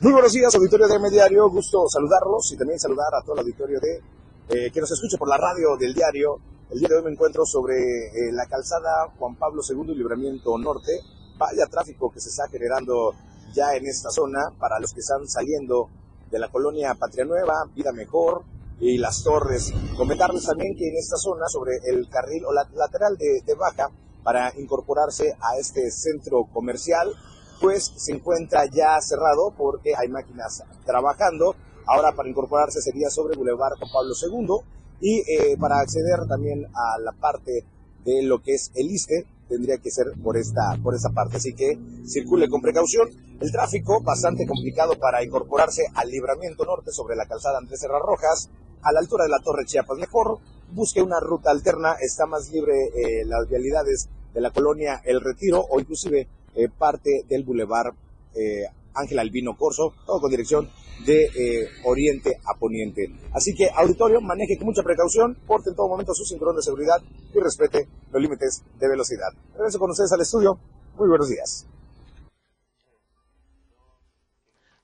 Muy 0.02 0.12
buenos 0.12 0.34
días, 0.34 0.56
auditorio 0.56 0.88
de 0.88 0.98
Mediario. 0.98 1.52
Gusto 1.52 1.88
saludarlos 1.88 2.52
y 2.52 2.58
también 2.58 2.80
saludar 2.80 3.14
a 3.14 3.24
todo 3.24 3.36
el 3.36 3.42
auditorio 3.42 3.80
de 3.80 4.02
eh, 4.50 4.72
que 4.72 4.82
nos 4.82 4.92
escuche 4.92 5.20
por 5.20 5.30
la 5.30 5.38
radio 5.38 5.78
del 5.78 5.94
diario. 5.94 6.40
El 6.70 6.78
día 6.78 6.90
de 6.90 6.98
hoy 6.98 7.04
me 7.04 7.12
encuentro 7.12 7.48
sobre 7.48 7.74
eh, 7.74 8.32
la 8.32 8.46
calzada 8.46 9.12
Juan 9.18 9.36
Pablo 9.38 9.64
II, 9.68 9.96
Libramiento 9.96 10.56
Norte. 10.60 11.02
Vaya 11.40 11.66
tráfico 11.66 12.12
que 12.12 12.20
se 12.20 12.30
está 12.30 12.48
generando 12.48 13.16
ya 13.56 13.74
en 13.74 13.88
esta 13.88 14.12
zona 14.12 14.54
para 14.60 14.80
los 14.80 14.94
que 14.94 15.00
están 15.00 15.28
saliendo 15.28 15.90
de 16.30 16.38
la 16.38 16.48
colonia 16.50 16.94
Patria 16.94 17.26
Nueva, 17.26 17.66
Vida 17.74 17.92
Mejor 17.92 18.44
y 18.80 19.00
Las 19.00 19.24
Torres. 19.24 19.74
Comentarles 19.98 20.46
también 20.46 20.76
que 20.78 20.90
en 20.90 20.98
esta 20.98 21.18
zona, 21.18 21.48
sobre 21.48 21.72
el 21.88 22.08
carril 22.08 22.46
o 22.46 22.54
la 22.54 22.70
lateral 22.76 23.18
de, 23.18 23.42
de 23.44 23.56
baja, 23.56 23.90
para 24.22 24.54
incorporarse 24.60 25.36
a 25.42 25.58
este 25.58 25.90
centro 25.90 26.46
comercial, 26.54 27.12
pues 27.60 27.92
se 27.96 28.12
encuentra 28.12 28.66
ya 28.72 29.02
cerrado 29.02 29.56
porque 29.58 29.96
hay 29.98 30.08
máquinas 30.08 30.62
trabajando. 30.86 31.56
Ahora 31.88 32.12
para 32.12 32.30
incorporarse 32.30 32.80
sería 32.80 33.10
sobre 33.10 33.36
Boulevard 33.36 33.74
Juan 33.80 33.92
Pablo 33.92 34.14
II 34.14 34.79
y 35.02 35.20
eh, 35.20 35.58
para 35.60 35.80
acceder 35.80 36.28
también 36.28 36.66
a 36.66 37.00
la 37.00 37.12
parte 37.14 37.66
de 38.06 38.22
lo 38.24 38.42
que 38.42 38.54
es 38.54 38.72
el 38.76 38.92
ISTE 38.92 39.26
tendría 39.50 39.80
que 39.80 39.90
ser 39.90 40.08
por 40.24 40.38
esta, 40.38 40.78
por 40.82 40.96
esta 40.96 41.10
parte. 41.10 41.38
Así 41.38 41.54
que 41.54 41.78
circule 42.06 42.48
con 42.48 42.62
precaución. 42.62 43.10
El 43.42 43.52
tráfico 43.52 44.02
bastante 44.02 44.46
complicado 44.46 44.98
para 45.00 45.24
incorporarse 45.24 45.86
al 45.96 46.10
libramiento 46.10 46.66
norte 46.66 46.92
sobre 46.92 47.16
la 47.16 47.26
calzada 47.26 47.58
Andrés 47.58 47.80
Serra 47.80 48.00
Rojas, 48.00 48.50
a 48.82 48.92
la 48.92 49.00
altura 49.00 49.24
de 49.24 49.30
la 49.30 49.40
Torre 49.40 49.66
Chiapas. 49.66 49.98
Mejor 49.98 50.40
busque 50.72 51.02
una 51.02 51.20
ruta 51.20 51.52
alterna, 51.52 51.96
está 52.00 52.26
más 52.26 52.52
libre 52.52 52.74
eh, 52.74 53.26
las 53.26 53.48
vialidades 53.50 54.08
de 54.34 54.42
la 54.42 54.52
colonia 54.52 55.02
El 55.04 55.22
Retiro 55.22 55.66
o 55.70 55.80
inclusive 55.80 56.28
eh, 56.56 56.70
parte 56.70 57.26
del 57.28 57.44
bulevar 57.44 57.94
eh, 58.36 58.66
Ángel 59.00 59.20
Albino 59.20 59.56
Corso, 59.58 59.94
todo 60.06 60.20
con 60.20 60.32
dirección 60.32 60.70
de 61.06 61.24
eh, 61.24 61.70
oriente 61.86 62.38
a 62.46 62.58
poniente. 62.60 63.08
Así 63.34 63.54
que, 63.54 63.70
auditorio, 63.74 64.22
maneje 64.22 64.58
con 64.58 64.68
mucha 64.68 64.84
precaución, 64.84 65.38
porte 65.48 65.70
en 65.70 65.76
todo 65.76 65.88
momento 65.88 66.14
su 66.14 66.26
cinturón 66.26 66.56
de 66.56 66.62
seguridad 66.62 67.02
y 67.34 67.40
respete 67.40 67.88
los 68.12 68.22
límites 68.22 68.64
de 68.80 68.90
velocidad. 68.90 69.30
Regreso 69.54 69.80
con 69.80 69.92
ustedes 69.92 70.12
al 70.12 70.22
estudio. 70.22 70.60
Muy 70.98 71.08
buenos 71.08 71.30
días. 71.30 71.68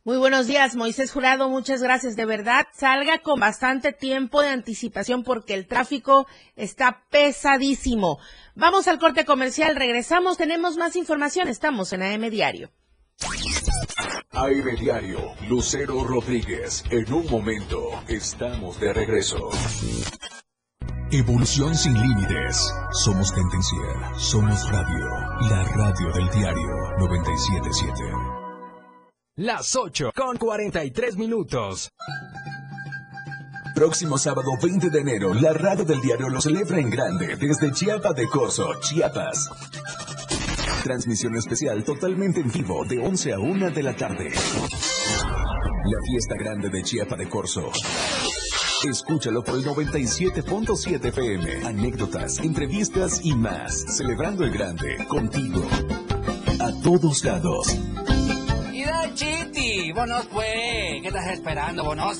Muy 0.06 0.18
buenos 0.18 0.46
días, 0.46 0.76
Moisés 0.76 1.12
Jurado. 1.12 1.50
Muchas 1.50 1.82
gracias. 1.82 2.16
De 2.16 2.26
verdad, 2.26 2.68
salga 2.76 3.24
con 3.24 3.40
bastante 3.40 3.92
tiempo 3.92 4.44
de 4.44 4.50
anticipación 4.50 5.24
porque 5.24 5.56
el 5.56 5.66
tráfico 5.66 6.28
está 6.56 7.02
pesadísimo. 7.10 8.20
Vamos 8.54 8.88
al 8.88 9.00
corte 9.00 9.26
comercial. 9.26 9.76
Regresamos. 9.76 10.38
Tenemos 10.38 10.78
más 10.78 10.96
información. 10.96 11.48
Estamos 11.48 11.92
en 11.92 12.04
AM 12.04 12.30
Diario. 12.30 12.70
AM 14.36 14.76
Diario, 14.78 15.18
Lucero 15.48 16.04
Rodríguez. 16.04 16.84
En 16.90 17.14
un 17.14 17.26
momento, 17.32 17.90
estamos 18.08 18.78
de 18.82 18.92
regreso. 18.92 19.50
Evolución 21.10 21.74
sin 21.74 21.94
límites. 21.94 22.74
Somos 22.92 23.34
tendencia. 23.34 24.18
Somos 24.18 24.70
radio. 24.70 25.06
La 25.50 25.64
radio 25.64 26.12
del 26.14 26.30
diario 26.32 26.68
977. 27.00 28.04
Las 29.38 29.74
8 29.74 30.12
con 30.14 30.38
43 30.38 31.16
minutos. 31.16 31.90
Próximo 33.74 34.18
sábado 34.18 34.52
20 34.62 34.90
de 34.90 35.00
enero, 35.00 35.34
la 35.34 35.54
radio 35.54 35.86
del 35.86 36.02
diario 36.02 36.30
lo 36.30 36.42
celebra 36.42 36.80
en 36.80 36.90
grande 36.90 37.36
desde 37.36 37.72
Chiapa 37.72 38.14
de 38.14 38.26
Corzo, 38.28 38.80
Chiapas. 38.82 39.50
Transmisión 40.86 41.36
especial 41.36 41.84
totalmente 41.84 42.42
en 42.42 42.52
vivo 42.52 42.86
de 42.86 43.00
11 43.00 43.34
a 43.34 43.40
1 43.40 43.72
de 43.72 43.82
la 43.82 43.96
tarde. 43.96 44.30
La 44.30 46.00
fiesta 46.08 46.36
grande 46.38 46.70
de 46.70 46.84
Chiapa 46.84 47.16
de 47.16 47.28
Corzo. 47.28 47.72
Escúchalo 48.88 49.44
por 49.44 49.56
el 49.56 49.66
97.7 49.66 51.06
FM. 51.06 51.66
Anécdotas, 51.66 52.38
entrevistas 52.38 53.22
y 53.24 53.34
más. 53.34 53.98
Celebrando 53.98 54.44
el 54.44 54.52
grande 54.52 55.04
contigo. 55.08 55.68
A 56.60 56.72
todos 56.84 57.24
lados. 57.24 57.76
Mira, 58.70 59.12
Chiti, 59.16 59.92
bonos 59.92 60.28
pues. 60.28 61.02
¿Qué 61.02 61.08
estás 61.08 61.32
esperando, 61.32 61.84
bonos? 61.84 62.20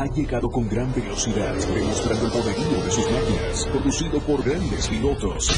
Ha 0.00 0.06
llegado 0.06 0.48
con 0.50 0.66
gran 0.66 0.92
velocidad, 0.94 1.54
demostrando 1.54 2.26
el 2.26 2.32
poderío 2.32 2.84
de 2.84 2.90
sus 2.90 3.04
máquinas, 3.10 3.66
producido 3.70 4.20
por 4.20 4.42
grandes 4.42 4.88
pilotos. 4.88 5.50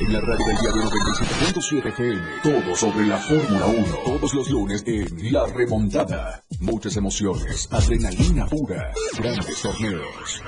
En 0.00 0.12
la 0.12 0.20
radio 0.20 0.46
del 0.46 0.56
diario 0.56 0.82
97.7 0.82 1.88
FM, 1.88 2.22
todo 2.42 2.76
sobre 2.76 3.06
la 3.06 3.18
Fórmula 3.18 3.66
1, 3.66 3.96
todos 4.06 4.34
los 4.34 4.50
lunes 4.50 4.82
en 4.86 5.32
La 5.32 5.46
Remontada. 5.46 6.42
Muchas 6.60 6.96
emociones, 6.96 7.68
adrenalina 7.70 8.46
pura, 8.46 8.90
grandes 9.18 9.60
torneos. 9.60 10.42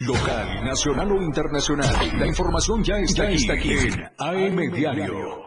Local, 0.00 0.64
nacional 0.64 1.12
o 1.12 1.22
internacional, 1.22 2.18
la 2.18 2.26
información 2.26 2.82
ya 2.82 2.96
está, 2.98 3.24
aquí, 3.24 3.34
está 3.34 3.52
aquí 3.52 3.72
en 3.72 4.02
AM 4.18 4.72
Diario. 4.72 5.45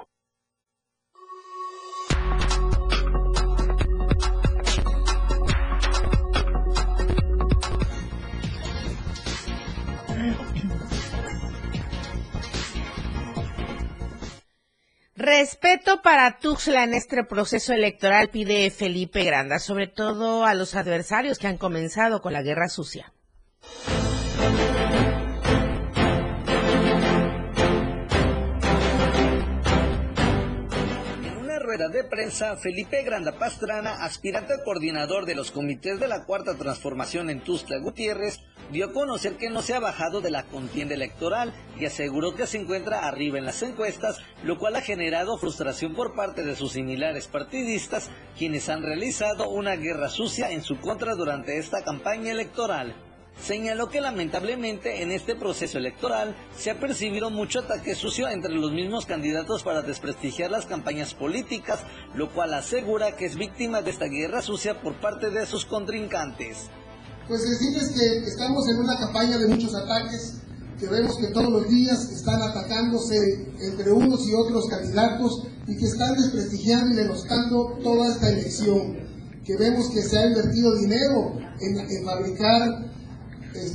Respeto 15.30 16.02
para 16.02 16.40
Tuxla 16.40 16.84
en 16.84 16.96
este 16.96 17.24
proceso 17.24 17.72
electoral, 17.72 18.30
pide 18.30 18.72
Felipe 18.72 19.24
Granda, 19.24 19.60
sobre 19.60 19.86
todo 19.86 20.44
a 20.44 20.56
los 20.56 20.74
adversarios 20.74 21.38
que 21.38 21.46
han 21.46 21.60
comenzado 21.60 22.20
con 22.20 22.34
la 22.34 22.42
guerra 22.42 22.68
sucia. 22.68 23.14
Rueda 31.80 31.90
de 31.94 32.04
prensa, 32.04 32.58
Felipe 32.58 33.04
Granda 33.04 33.32
Pastrana, 33.32 34.04
aspirante 34.04 34.54
coordinador 34.66 35.26
de 35.26 35.34
los 35.34 35.52
comités 35.52 35.98
de 35.98 36.10
la 36.10 36.26
Cuarta 36.26 36.58
Transformación 36.58 37.30
en 37.30 37.40
Tuxtla 37.40 37.78
Gutiérrez, 37.78 38.42
dio 38.70 38.88
a 38.88 38.92
conocer 38.92 39.38
que 39.38 39.50
no 39.50 39.62
se 39.62 39.74
ha 39.74 39.80
bajado 39.80 40.20
de 40.20 40.30
la 40.30 40.44
contienda 40.44 40.96
electoral 40.96 41.54
y 41.80 41.86
aseguró 41.86 42.36
que 42.36 42.48
se 42.48 42.58
encuentra 42.58 43.08
arriba 43.08 43.38
en 43.38 43.46
las 43.46 43.64
encuestas, 43.64 44.18
lo 44.44 44.58
cual 44.58 44.76
ha 44.76 44.82
generado 44.82 45.38
frustración 45.38 45.96
por 45.96 46.16
parte 46.16 46.44
de 46.44 46.58
sus 46.58 46.74
similares 46.74 47.28
partidistas, 47.28 48.10
quienes 48.38 48.68
han 48.68 48.84
realizado 48.84 49.50
una 49.50 49.78
guerra 49.78 50.10
sucia 50.10 50.52
en 50.52 50.64
su 50.64 50.80
contra 50.82 51.16
durante 51.16 51.60
esta 51.60 51.82
campaña 51.84 52.32
electoral 52.32 52.94
señaló 53.42 53.90
que 53.90 54.02
lamentablemente 54.02 55.02
en 55.02 55.12
este 55.12 55.36
proceso 55.36 55.78
electoral 55.78 56.36
se 56.58 56.72
ha 56.72 56.80
percibido 56.80 57.30
mucho 57.30 57.60
ataque 57.60 57.96
sucio 57.96 58.28
entre 58.30 58.54
los 58.54 58.72
mismos 58.72 59.06
candidatos 59.06 59.64
para 59.64 59.82
desprestigiar 59.82 60.52
las 60.52 60.66
campañas 60.66 61.14
políticas, 61.14 61.80
lo 62.14 62.32
cual 62.32 62.54
asegura 62.54 63.16
que 63.16 63.26
es 63.26 63.36
víctima 63.36 63.82
de 63.82 63.92
esta 63.92 64.06
guerra 64.06 64.42
sucia 64.42 64.82
por 64.82 65.00
parte 65.00 65.30
de 65.30 65.46
sus 65.46 65.66
contrincantes. 65.66 66.70
Pues 67.28 67.42
decirles 67.48 67.92
que 67.92 68.30
estamos 68.30 68.68
en 68.70 68.78
una 68.78 68.98
campaña 68.98 69.38
de 69.38 69.48
muchos 69.48 69.76
ataques, 69.76 70.42
que 70.80 70.88
vemos 70.88 71.18
que 71.18 71.28
todos 71.28 71.50
los 71.50 71.70
días 71.70 72.10
están 72.12 72.42
atacándose 72.42 73.16
entre 73.60 73.92
unos 73.92 74.28
y 74.28 74.34
otros 74.34 74.68
candidatos 74.70 75.48
y 75.68 75.78
que 75.78 75.86
están 75.86 76.16
desprestigiando 76.16 76.94
y 76.94 76.98
denostando 76.98 77.78
toda 77.84 78.12
esta 78.12 78.30
elección, 78.30 78.98
que 79.46 79.58
vemos 79.58 79.90
que 79.90 80.02
se 80.02 80.18
ha 80.18 80.28
invertido 80.28 80.76
dinero 80.78 81.38
en, 81.60 81.80
en 81.80 82.06
fabricar 82.06 82.89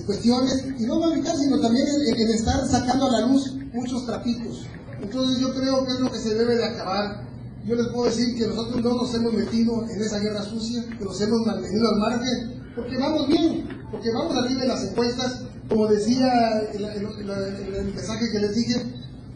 cuestiones, 0.07 0.65
y 0.79 0.85
no 0.85 1.01
fabricar, 1.01 1.37
sino 1.37 1.61
también 1.61 1.87
en, 1.87 2.31
estar 2.31 2.67
sacando 2.67 3.07
a 3.07 3.13
la 3.13 3.27
luz 3.27 3.55
muchos 3.73 4.07
trapitos. 4.07 4.67
Entonces 5.01 5.41
yo 5.41 5.53
creo 5.55 5.85
que 5.85 5.93
es 5.93 6.01
lo 6.01 6.11
que 6.11 6.19
se 6.19 6.35
debe 6.35 6.57
de 6.57 6.65
acabar. 6.65 7.25
Yo 7.67 7.77
les 7.77 7.89
puedo 7.89 8.05
decir 8.05 8.37
que 8.37 8.47
nosotros 8.47 8.83
no 8.83 8.95
nos 8.95 9.15
hemos 9.15 9.33
metido 9.33 9.85
en 9.89 10.01
esa 10.01 10.19
guerra 10.19 10.43
sucia, 10.43 10.85
que 10.99 11.05
nos 11.05 11.21
hemos 11.21 11.47
mantenido 11.47 11.89
al 11.89 11.99
margen, 11.99 12.63
porque 12.77 12.99
vamos 12.99 13.27
bien, 13.29 13.69
porque 13.91 14.13
vamos 14.13 14.37
a 14.37 14.43
de 14.43 14.67
las 14.67 14.85
encuestas, 14.85 15.43
como 15.69 15.87
decía 15.87 16.61
el, 16.73 16.85
el, 16.85 17.95
mensaje 17.95 18.31
que 18.31 18.39
les 18.39 18.55
dije, 18.55 18.83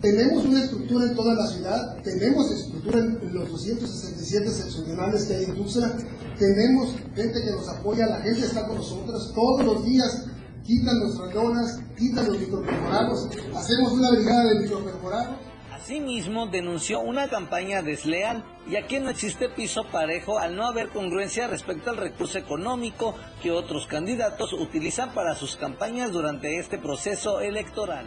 tenemos 0.00 0.44
una 0.44 0.62
estructura 0.62 1.06
en 1.06 1.16
toda 1.16 1.34
la 1.34 1.46
ciudad, 1.46 1.96
tenemos 2.02 2.50
estructura 2.52 2.98
en, 2.98 3.34
los 3.34 3.50
267 3.50 4.48
seccionales 4.50 5.24
que 5.24 5.34
hay 5.34 5.44
en 5.44 5.56
Tuxtla, 5.56 5.96
tenemos 6.38 6.94
gente 7.14 7.42
que 7.42 7.50
nos 7.50 7.68
apoya, 7.68 8.06
la 8.06 8.20
gente 8.20 8.46
está 8.46 8.66
con 8.66 8.76
nosotros, 8.76 9.32
todos 9.34 9.64
los 9.64 9.84
días 9.84 10.26
quitan 10.64 10.98
nuestras 11.00 11.34
lonas, 11.34 11.80
quitan 11.96 12.26
los 12.26 12.38
microperforados, 12.38 13.28
hacemos 13.56 13.92
una 13.92 14.10
brigada 14.10 14.44
de 14.44 14.60
microperforados. 14.60 15.36
Asimismo, 15.72 16.46
denunció 16.46 17.00
una 17.00 17.28
campaña 17.28 17.82
desleal, 17.82 18.44
ya 18.70 18.86
que 18.86 19.00
no 19.00 19.08
existe 19.08 19.48
piso 19.48 19.84
parejo 19.90 20.38
al 20.38 20.54
no 20.54 20.66
haber 20.66 20.90
congruencia 20.90 21.46
respecto 21.46 21.90
al 21.90 21.96
recurso 21.96 22.36
económico 22.36 23.14
que 23.42 23.50
otros 23.50 23.86
candidatos 23.86 24.52
utilizan 24.52 25.14
para 25.14 25.34
sus 25.34 25.56
campañas 25.56 26.12
durante 26.12 26.58
este 26.58 26.76
proceso 26.76 27.40
electoral. 27.40 28.04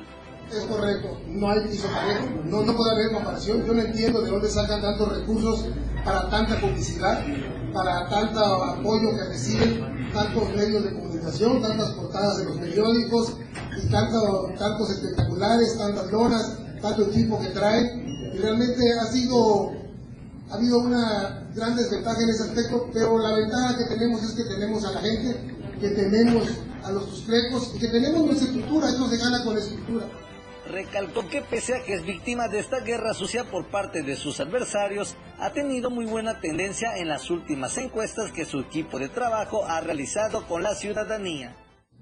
Es 0.53 0.65
correcto, 0.65 1.17
no 1.27 1.49
hay 1.49 1.61
piso 1.69 1.87
parejo, 1.87 2.25
no, 2.43 2.63
no 2.63 2.75
puede 2.75 2.91
haber 2.91 3.13
comparación. 3.13 3.65
Yo 3.65 3.73
no 3.73 3.81
entiendo 3.81 4.21
de 4.21 4.31
dónde 4.31 4.49
sacan 4.49 4.81
tantos 4.81 5.17
recursos 5.17 5.65
para 6.03 6.29
tanta 6.29 6.59
publicidad, 6.59 7.23
para 7.73 8.09
tanto 8.09 8.43
apoyo 8.43 9.15
que 9.15 9.23
reciben 9.29 10.11
tantos 10.11 10.53
medios 10.53 10.83
de 10.83 10.93
comunicación, 10.93 11.61
tantas 11.61 11.91
portadas 11.91 12.39
de 12.39 12.45
los 12.45 12.57
periódicos 12.57 13.37
y 13.81 13.89
tantos 13.89 14.89
espectaculares, 14.89 15.77
tantas 15.77 16.11
lonas, 16.11 16.57
tanto 16.81 17.03
equipo 17.03 17.39
que 17.39 17.47
traen. 17.49 18.05
Y 18.33 18.37
realmente 18.37 18.83
ha 18.99 19.05
sido, 19.05 19.71
ha 20.49 20.55
habido 20.55 20.79
una 20.79 21.49
gran 21.55 21.77
desventaja 21.77 22.23
en 22.23 22.29
ese 22.29 22.43
aspecto, 22.43 22.89
pero 22.91 23.17
la 23.19 23.37
ventaja 23.37 23.77
que 23.77 23.85
tenemos 23.85 24.21
es 24.21 24.31
que 24.31 24.43
tenemos 24.43 24.83
a 24.83 24.91
la 24.91 24.99
gente, 24.99 25.55
que 25.79 25.89
tenemos 25.91 26.43
a 26.83 26.91
los 26.91 27.05
suspectos 27.05 27.71
y 27.73 27.79
que 27.79 27.87
tenemos 27.87 28.25
nuestra 28.25 28.47
estructura, 28.47 28.89
esto 28.89 29.07
se 29.07 29.15
gana 29.15 29.45
con 29.45 29.53
la 29.53 29.61
estructura 29.61 30.05
recalcó 30.71 31.27
que 31.27 31.41
pese 31.41 31.75
a 31.75 31.83
que 31.83 31.93
es 31.93 32.05
víctima 32.05 32.47
de 32.47 32.59
esta 32.59 32.79
guerra 32.79 33.13
sucia 33.13 33.43
por 33.49 33.69
parte 33.69 34.01
de 34.01 34.15
sus 34.15 34.39
adversarios, 34.39 35.15
ha 35.39 35.51
tenido 35.51 35.89
muy 35.89 36.05
buena 36.05 36.39
tendencia 36.39 36.97
en 36.97 37.09
las 37.09 37.29
últimas 37.29 37.77
encuestas 37.77 38.31
que 38.31 38.45
su 38.45 38.59
equipo 38.59 38.97
de 38.97 39.09
trabajo 39.09 39.65
ha 39.65 39.81
realizado 39.81 40.47
con 40.47 40.63
la 40.63 40.73
ciudadanía. 40.73 41.55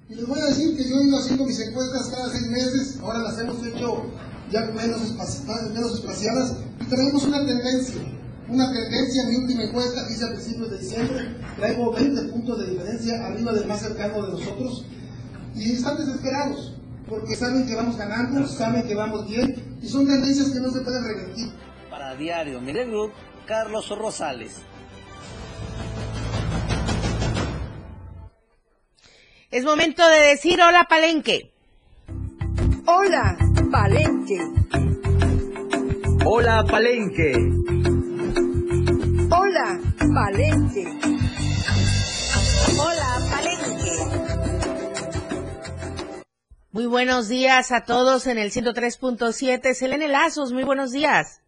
Y 0.08 0.16
les 0.16 0.28
voy 0.28 0.40
a 0.40 0.46
decir 0.46 0.78
que 0.78 0.88
yo 0.88 0.96
he 0.96 1.08
ido 1.08 1.18
haciendo 1.18 1.46
mis 1.46 1.60
encuestas 1.60 2.10
cada 2.10 2.30
seis 2.30 2.48
meses, 2.48 3.00
ahora 3.02 3.20
las 3.20 3.40
hemos 3.40 3.66
hecho 3.66 4.06
ya 4.52 4.62
menos, 4.62 5.16
menos 5.74 5.94
espaciadas, 6.00 6.58
y 6.80 6.86
tenemos 6.86 7.24
una 7.26 7.46
tendencia, 7.46 8.02
una 8.48 8.72
tendencia, 8.72 9.24
mi 9.26 9.36
última 9.36 9.64
encuesta 9.64 10.08
que 10.08 10.14
hice 10.14 10.26
a 10.26 10.30
principios 10.30 10.72
de 10.72 10.80
diciembre, 10.80 11.36
traigo 11.58 11.94
20 11.94 12.22
puntos 12.32 12.60
de 12.60 12.72
diferencia 12.72 13.26
arriba 13.28 13.54
del 13.54 13.68
más 13.68 13.82
cercano 13.82 14.26
de 14.26 14.32
nosotros, 14.32 14.86
y 15.56 15.74
están 15.74 15.98
desesperados 15.98 16.79
porque 17.10 17.36
saben 17.36 17.66
que 17.68 17.76
vamos 17.76 17.98
ganando, 17.98 18.48
saben 18.48 18.88
que 18.88 18.96
vamos 18.96 19.28
bien 19.28 19.78
y 19.82 19.88
son 19.88 20.08
tendencias 20.08 20.52
que 20.52 20.60
no 20.60 20.70
se 20.70 20.82
pueden 20.82 21.04
revertir. 21.04 21.48
Para 21.90 22.16
Diario 22.16 22.62
Miren 22.62 22.92
Group, 22.92 23.12
Carlos 23.46 23.90
Rosales. 23.90 24.62
Es 29.52 29.66
momento 29.66 30.08
de 30.08 30.20
decir 30.28 30.62
hola 30.62 30.86
Palenque. 30.88 31.52
Hola 32.86 33.36
Palenque. 33.72 34.40
Hola 36.26 36.64
Palenque. 36.70 37.99
Muy 46.80 46.88
buenos 46.88 47.28
días 47.28 47.74
a 47.74 47.84
todos 47.84 48.26
en 48.26 48.38
el 48.38 48.52
103.7. 48.52 49.74
Selene 49.74 50.08
Lazos, 50.08 50.54
muy 50.54 50.64
buenos 50.64 50.92
días. 50.92 51.42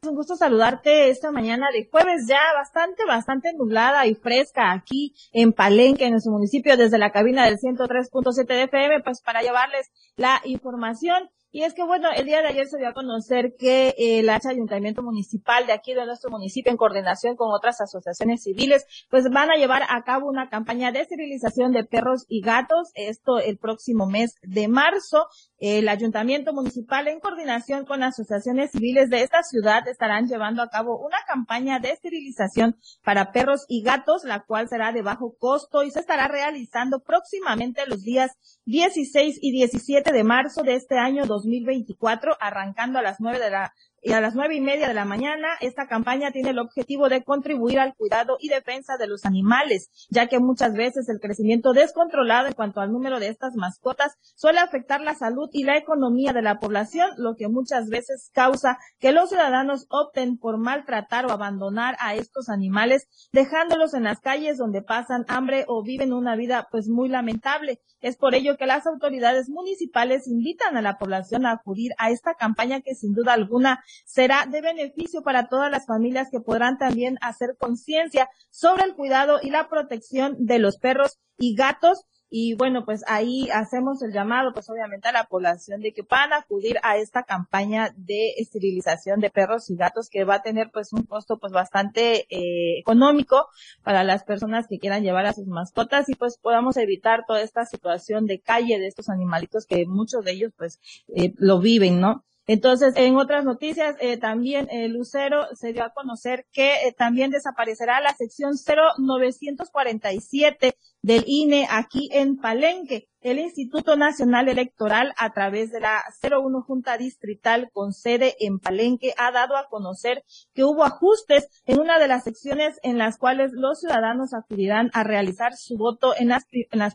Es 0.00 0.08
un 0.08 0.14
gusto 0.14 0.36
saludarte 0.36 1.10
esta 1.10 1.30
mañana 1.30 1.66
de 1.70 1.86
jueves 1.90 2.24
ya 2.26 2.40
bastante, 2.56 3.04
bastante 3.04 3.52
nublada 3.52 4.06
y 4.06 4.14
fresca 4.14 4.72
aquí 4.72 5.14
en 5.34 5.52
Palenque, 5.52 6.06
en 6.06 6.12
nuestro 6.12 6.32
municipio, 6.32 6.78
desde 6.78 6.96
la 6.96 7.12
cabina 7.12 7.44
del 7.44 7.58
103.7 7.58 8.46
de 8.46 8.62
FM, 8.62 9.02
pues 9.02 9.20
para 9.20 9.42
llevarles 9.42 9.90
la 10.16 10.40
información 10.44 11.28
y 11.50 11.62
es 11.62 11.74
que, 11.74 11.84
bueno, 11.84 12.08
el 12.14 12.26
día 12.26 12.42
de 12.42 12.48
ayer 12.48 12.66
se 12.66 12.78
dio 12.78 12.88
a 12.88 12.92
conocer 12.92 13.54
que 13.58 13.94
el 13.98 14.28
Ayuntamiento 14.28 15.02
Municipal 15.02 15.66
de 15.66 15.72
aquí 15.72 15.94
de 15.94 16.04
nuestro 16.04 16.30
municipio, 16.30 16.70
en 16.70 16.76
coordinación 16.76 17.36
con 17.36 17.52
otras 17.52 17.80
asociaciones 17.80 18.42
civiles, 18.42 18.84
pues 19.10 19.24
van 19.30 19.50
a 19.50 19.56
llevar 19.56 19.82
a 19.88 20.02
cabo 20.02 20.28
una 20.28 20.48
campaña 20.48 20.92
de 20.92 21.00
esterilización 21.00 21.72
de 21.72 21.84
perros 21.84 22.26
y 22.28 22.42
gatos, 22.42 22.90
esto 22.94 23.38
el 23.38 23.56
próximo 23.58 24.06
mes 24.06 24.34
de 24.42 24.68
marzo. 24.68 25.26
El 25.60 25.88
Ayuntamiento 25.88 26.52
Municipal, 26.52 27.08
en 27.08 27.18
coordinación 27.18 27.84
con 27.84 28.04
asociaciones 28.04 28.70
civiles 28.70 29.10
de 29.10 29.22
esta 29.22 29.42
ciudad, 29.42 29.88
estarán 29.88 30.28
llevando 30.28 30.62
a 30.62 30.68
cabo 30.68 31.04
una 31.04 31.18
campaña 31.26 31.80
de 31.80 31.90
esterilización 31.90 32.76
para 33.02 33.32
perros 33.32 33.64
y 33.66 33.82
gatos, 33.82 34.22
la 34.22 34.44
cual 34.44 34.68
será 34.68 34.92
de 34.92 35.02
bajo 35.02 35.34
costo 35.36 35.82
y 35.82 35.90
se 35.90 35.98
estará 35.98 36.28
realizando 36.28 37.00
próximamente 37.00 37.86
los 37.88 38.02
días 38.02 38.30
16 38.66 39.38
y 39.40 39.50
17 39.50 40.12
de 40.12 40.22
marzo 40.22 40.62
de 40.62 40.74
este 40.74 40.96
año 40.96 41.26
2024, 41.26 42.36
arrancando 42.38 43.00
a 43.00 43.02
las 43.02 43.16
9 43.18 43.40
de 43.40 43.50
la 43.50 43.72
y 44.02 44.12
a 44.12 44.20
las 44.20 44.34
nueve 44.34 44.54
y 44.56 44.60
media 44.60 44.88
de 44.88 44.94
la 44.94 45.04
mañana. 45.04 45.48
Esta 45.60 45.86
campaña 45.86 46.30
tiene 46.30 46.50
el 46.50 46.58
objetivo 46.58 47.08
de 47.08 47.24
contribuir 47.24 47.78
al 47.80 47.94
cuidado 47.94 48.36
y 48.40 48.48
defensa 48.48 48.96
de 48.96 49.06
los 49.06 49.24
animales, 49.24 49.90
ya 50.10 50.26
que 50.26 50.38
muchas 50.38 50.74
veces 50.74 51.08
el 51.08 51.20
crecimiento 51.20 51.72
descontrolado 51.72 52.48
en 52.48 52.54
cuanto 52.54 52.80
al 52.80 52.92
número 52.92 53.20
de 53.20 53.28
estas 53.28 53.54
mascotas 53.56 54.14
suele 54.36 54.60
afectar 54.60 55.00
la 55.00 55.14
salud 55.14 55.48
y 55.52 55.64
la 55.64 55.76
economía 55.76 56.32
de 56.32 56.42
la 56.42 56.58
población, 56.58 57.10
lo 57.16 57.34
que 57.36 57.48
muchas 57.48 57.88
veces 57.88 58.30
causa 58.32 58.78
que 58.98 59.12
los 59.12 59.30
ciudadanos 59.30 59.86
opten 59.90 60.38
por 60.38 60.58
maltratar 60.58 61.26
o 61.26 61.32
abandonar 61.32 61.96
a 62.00 62.14
estos 62.14 62.48
animales, 62.48 63.06
dejándolos 63.32 63.94
en 63.94 64.04
las 64.04 64.20
calles 64.20 64.58
donde 64.58 64.82
pasan 64.82 65.24
hambre 65.28 65.64
o 65.68 65.82
viven 65.82 66.12
una 66.12 66.36
vida 66.36 66.68
pues 66.70 66.88
muy 66.88 67.08
lamentable. 67.08 67.80
Es 68.00 68.16
por 68.16 68.34
ello 68.34 68.56
que 68.56 68.66
las 68.66 68.86
autoridades 68.86 69.48
municipales 69.48 70.28
invitan 70.28 70.76
a 70.76 70.82
la 70.82 70.98
población 70.98 71.46
a 71.46 71.52
acudir 71.52 71.92
a 71.98 72.10
esta 72.10 72.34
campaña 72.34 72.80
que 72.80 72.94
sin 72.94 73.12
duda 73.12 73.32
alguna 73.32 73.82
será 74.04 74.46
de 74.46 74.60
beneficio 74.60 75.22
para 75.22 75.48
todas 75.48 75.70
las 75.70 75.86
familias 75.86 76.28
que 76.30 76.40
podrán 76.40 76.78
también 76.78 77.18
hacer 77.20 77.56
conciencia 77.58 78.28
sobre 78.50 78.84
el 78.84 78.94
cuidado 78.94 79.38
y 79.42 79.50
la 79.50 79.68
protección 79.68 80.36
de 80.38 80.58
los 80.58 80.78
perros 80.78 81.18
y 81.38 81.54
gatos. 81.54 82.04
Y 82.30 82.54
bueno, 82.56 82.84
pues 82.84 83.04
ahí 83.06 83.48
hacemos 83.54 84.02
el 84.02 84.12
llamado, 84.12 84.52
pues 84.52 84.68
obviamente 84.68 85.08
a 85.08 85.12
la 85.12 85.24
población 85.24 85.80
de 85.80 85.94
que 85.94 86.02
van 86.02 86.34
a 86.34 86.40
acudir 86.40 86.76
a 86.82 86.98
esta 86.98 87.22
campaña 87.22 87.94
de 87.96 88.34
esterilización 88.36 89.20
de 89.20 89.30
perros 89.30 89.70
y 89.70 89.76
gatos 89.76 90.10
que 90.10 90.24
va 90.24 90.34
a 90.34 90.42
tener 90.42 90.70
pues 90.70 90.92
un 90.92 91.04
costo 91.04 91.38
pues 91.38 91.54
bastante 91.54 92.26
eh, 92.28 92.78
económico 92.80 93.46
para 93.82 94.04
las 94.04 94.24
personas 94.24 94.66
que 94.68 94.78
quieran 94.78 95.04
llevar 95.04 95.24
a 95.24 95.32
sus 95.32 95.46
mascotas 95.46 96.10
y 96.10 96.16
pues 96.16 96.36
podamos 96.36 96.76
evitar 96.76 97.24
toda 97.26 97.40
esta 97.40 97.64
situación 97.64 98.26
de 98.26 98.40
calle 98.40 98.78
de 98.78 98.88
estos 98.88 99.08
animalitos 99.08 99.64
que 99.64 99.86
muchos 99.86 100.22
de 100.22 100.32
ellos 100.32 100.52
pues 100.54 100.80
eh, 101.16 101.32
lo 101.38 101.60
viven, 101.60 101.98
¿no? 101.98 102.26
Entonces, 102.48 102.94
en 102.96 103.16
otras 103.16 103.44
noticias, 103.44 103.94
eh, 104.00 104.16
también 104.16 104.68
eh, 104.70 104.88
Lucero 104.88 105.54
se 105.54 105.74
dio 105.74 105.84
a 105.84 105.92
conocer 105.92 106.46
que 106.50 106.88
eh, 106.88 106.94
también 106.96 107.30
desaparecerá 107.30 108.00
la 108.00 108.16
sección 108.16 108.54
0947 108.56 110.74
del 111.02 111.24
INE 111.26 111.66
aquí 111.70 112.08
en 112.12 112.36
Palenque. 112.36 113.08
El 113.20 113.40
Instituto 113.40 113.96
Nacional 113.96 114.48
Electoral, 114.48 115.12
a 115.16 115.32
través 115.32 115.72
de 115.72 115.80
la 115.80 116.04
01 116.22 116.62
Junta 116.62 116.96
Distrital 116.96 117.68
con 117.72 117.92
sede 117.92 118.36
en 118.38 118.60
Palenque, 118.60 119.12
ha 119.18 119.32
dado 119.32 119.56
a 119.56 119.66
conocer 119.68 120.22
que 120.54 120.62
hubo 120.62 120.84
ajustes 120.84 121.48
en 121.66 121.80
una 121.80 121.98
de 121.98 122.06
las 122.06 122.22
secciones 122.22 122.78
en 122.84 122.96
las 122.96 123.18
cuales 123.18 123.50
los 123.52 123.80
ciudadanos 123.80 124.34
acudirán 124.34 124.90
a 124.94 125.02
realizar 125.02 125.56
su 125.56 125.76
voto 125.76 126.14
en 126.16 126.28
las, 126.28 126.44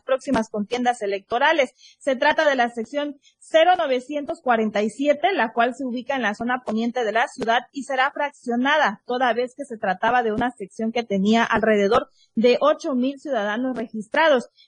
próximas 0.00 0.48
contiendas 0.48 1.02
electorales. 1.02 1.74
Se 1.98 2.16
trata 2.16 2.48
de 2.48 2.56
la 2.56 2.70
sección 2.70 3.20
0947, 3.52 5.28
la 5.34 5.52
cual 5.52 5.74
se 5.74 5.84
ubica 5.84 6.16
en 6.16 6.22
la 6.22 6.34
zona 6.34 6.62
poniente 6.64 7.04
de 7.04 7.12
la 7.12 7.28
ciudad 7.28 7.60
y 7.70 7.82
será 7.82 8.10
fraccionada, 8.12 9.02
toda 9.04 9.34
vez 9.34 9.54
que 9.54 9.66
se 9.66 9.76
trataba 9.76 10.22
de 10.22 10.32
una 10.32 10.50
sección 10.52 10.90
que 10.90 11.02
tenía 11.02 11.44
alrededor 11.44 12.08
de 12.34 12.56
ocho 12.62 12.94
mil 12.94 13.20
ciudadanos 13.20 13.76
registrados. 13.76 14.03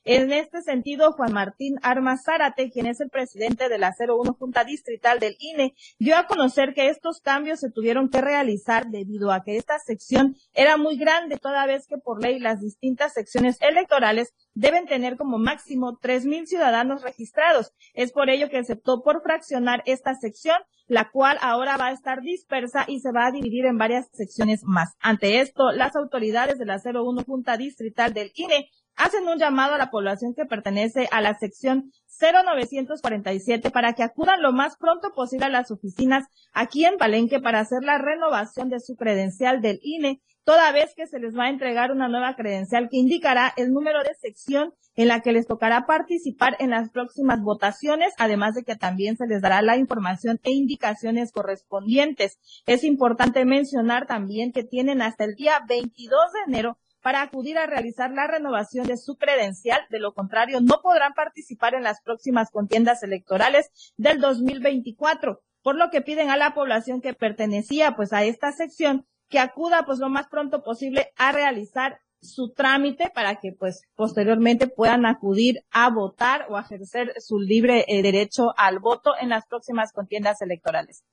En 0.04 0.32
este 0.32 0.62
sentido, 0.62 1.12
Juan 1.12 1.32
Martín 1.32 1.76
Armas 1.82 2.24
Zárate, 2.24 2.70
quien 2.70 2.86
es 2.86 3.00
el 3.00 3.10
presidente 3.10 3.68
de 3.68 3.78
la 3.78 3.94
01 3.98 4.34
Junta 4.38 4.64
Distrital 4.64 5.18
del 5.18 5.36
INE, 5.38 5.74
dio 5.98 6.16
a 6.16 6.26
conocer 6.26 6.74
que 6.74 6.88
estos 6.88 7.20
cambios 7.20 7.60
se 7.60 7.70
tuvieron 7.70 8.08
que 8.08 8.20
realizar 8.20 8.86
debido 8.88 9.32
a 9.32 9.42
que 9.42 9.56
esta 9.56 9.78
sección 9.78 10.36
era 10.54 10.76
muy 10.76 10.96
grande, 10.96 11.38
toda 11.38 11.66
vez 11.66 11.86
que 11.86 11.98
por 11.98 12.22
ley 12.22 12.38
las 12.38 12.60
distintas 12.60 13.14
secciones 13.14 13.58
electorales 13.60 14.34
deben 14.54 14.86
tener 14.86 15.16
como 15.16 15.38
máximo 15.38 15.98
tres 16.00 16.24
mil 16.24 16.46
ciudadanos 16.46 17.02
registrados. 17.02 17.72
Es 17.94 18.12
por 18.12 18.30
ello 18.30 18.48
que 18.48 18.64
se 18.64 18.74
optó 18.74 19.02
por 19.02 19.22
fraccionar 19.22 19.82
esta 19.86 20.14
sección 20.14 20.56
la 20.88 21.10
cual 21.10 21.38
ahora 21.40 21.76
va 21.76 21.86
a 21.86 21.92
estar 21.92 22.20
dispersa 22.20 22.84
y 22.86 23.00
se 23.00 23.12
va 23.12 23.26
a 23.26 23.32
dividir 23.32 23.66
en 23.66 23.78
varias 23.78 24.08
secciones 24.12 24.62
más. 24.64 24.94
Ante 25.00 25.40
esto, 25.40 25.72
las 25.72 25.96
autoridades 25.96 26.58
de 26.58 26.66
la 26.66 26.80
01 26.82 27.24
Junta 27.24 27.56
Distrital 27.56 28.14
del 28.14 28.30
INE 28.34 28.70
hacen 28.96 29.28
un 29.28 29.38
llamado 29.38 29.74
a 29.74 29.78
la 29.78 29.90
población 29.90 30.34
que 30.34 30.46
pertenece 30.46 31.08
a 31.12 31.20
la 31.20 31.34
sección 31.34 31.92
0947 32.18 33.70
para 33.70 33.92
que 33.92 34.02
acudan 34.02 34.42
lo 34.42 34.52
más 34.52 34.76
pronto 34.78 35.12
posible 35.14 35.46
a 35.46 35.50
las 35.50 35.70
oficinas 35.70 36.24
aquí 36.52 36.84
en 36.84 36.96
Palenque 36.96 37.40
para 37.40 37.60
hacer 37.60 37.82
la 37.82 37.98
renovación 37.98 38.68
de 38.70 38.80
su 38.80 38.96
credencial 38.96 39.60
del 39.60 39.78
INE, 39.82 40.20
toda 40.44 40.72
vez 40.72 40.94
que 40.96 41.06
se 41.06 41.18
les 41.18 41.36
va 41.36 41.44
a 41.44 41.50
entregar 41.50 41.92
una 41.92 42.08
nueva 42.08 42.36
credencial 42.36 42.88
que 42.88 42.96
indicará 42.96 43.52
el 43.56 43.72
número 43.72 44.02
de 44.02 44.14
sección 44.14 44.72
en 44.94 45.08
la 45.08 45.20
que 45.20 45.32
les 45.32 45.46
tocará 45.46 45.84
participar 45.86 46.56
en 46.58 46.70
las 46.70 46.90
próximas 46.90 47.42
votaciones, 47.42 48.14
además 48.16 48.54
de 48.54 48.64
que 48.64 48.76
también 48.76 49.16
se 49.16 49.26
les 49.26 49.42
dará 49.42 49.60
la 49.60 49.76
información 49.76 50.40
e 50.42 50.52
indicaciones 50.52 51.32
correspondientes. 51.32 52.38
Es 52.64 52.82
importante 52.82 53.44
mencionar 53.44 54.06
también 54.06 54.52
que 54.52 54.64
tienen 54.64 55.02
hasta 55.02 55.24
el 55.24 55.34
día 55.34 55.60
22 55.68 56.18
de 56.32 56.38
enero 56.46 56.78
para 57.06 57.22
acudir 57.22 57.56
a 57.56 57.66
realizar 57.66 58.10
la 58.10 58.26
renovación 58.26 58.84
de 58.84 58.96
su 58.96 59.14
credencial. 59.14 59.80
De 59.90 60.00
lo 60.00 60.12
contrario, 60.12 60.60
no 60.60 60.80
podrán 60.82 61.14
participar 61.14 61.74
en 61.74 61.84
las 61.84 62.02
próximas 62.02 62.50
contiendas 62.50 63.04
electorales 63.04 63.70
del 63.96 64.18
2024, 64.18 65.40
por 65.62 65.76
lo 65.76 65.88
que 65.90 66.00
piden 66.00 66.30
a 66.30 66.36
la 66.36 66.52
población 66.52 67.00
que 67.00 67.14
pertenecía 67.14 67.94
pues 67.94 68.12
a 68.12 68.24
esta 68.24 68.50
sección 68.50 69.06
que 69.28 69.38
acuda 69.38 69.84
pues 69.86 70.00
lo 70.00 70.08
más 70.08 70.26
pronto 70.26 70.64
posible 70.64 71.12
a 71.16 71.30
realizar 71.30 72.00
su 72.20 72.52
trámite 72.52 73.08
para 73.14 73.36
que 73.36 73.52
pues 73.56 73.82
posteriormente 73.94 74.66
puedan 74.66 75.06
acudir 75.06 75.60
a 75.70 75.88
votar 75.90 76.46
o 76.48 76.56
a 76.56 76.62
ejercer 76.62 77.14
su 77.20 77.38
libre 77.38 77.84
eh, 77.86 78.02
derecho 78.02 78.52
al 78.56 78.80
voto 78.80 79.12
en 79.20 79.28
las 79.28 79.46
próximas 79.46 79.92
contiendas 79.92 80.42
electorales. 80.42 81.04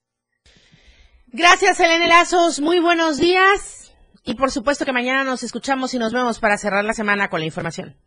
Gracias, 1.28 1.80
Elena 1.80 2.08
Lazos. 2.08 2.62
Muy 2.62 2.80
buenos 2.80 3.18
días. 3.18 3.93
Y 4.24 4.36
por 4.36 4.52
supuesto 4.52 4.86
que 4.86 4.94
mañana 4.94 5.24
nos 5.24 5.44
escuchamos 5.44 5.94
y 5.94 6.00
nos 6.00 6.14
vemos 6.14 6.40
para 6.40 6.58
cerrar 6.58 6.86
la 6.86 6.94
semana 6.94 7.30
con 7.30 7.42
la 7.42 7.46
información. 7.46 7.98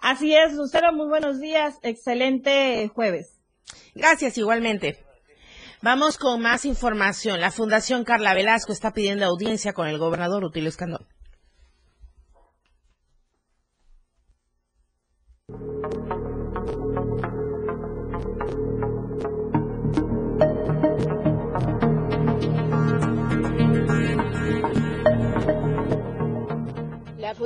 Así 0.00 0.34
es, 0.34 0.54
Lucero, 0.54 0.92
muy 0.92 1.08
buenos 1.08 1.40
días. 1.40 1.78
Excelente 1.82 2.88
jueves. 2.94 3.40
Gracias, 3.94 4.38
igualmente. 4.38 5.04
Vamos 5.82 6.16
con 6.16 6.40
más 6.40 6.64
información. 6.64 7.40
La 7.40 7.50
Fundación 7.50 8.04
Carla 8.04 8.34
Velasco 8.34 8.72
está 8.72 8.92
pidiendo 8.92 9.26
audiencia 9.26 9.74
con 9.74 9.86
el 9.86 9.98
gobernador 9.98 10.44
Utilio 10.44 10.70
Escandón. 10.70 11.06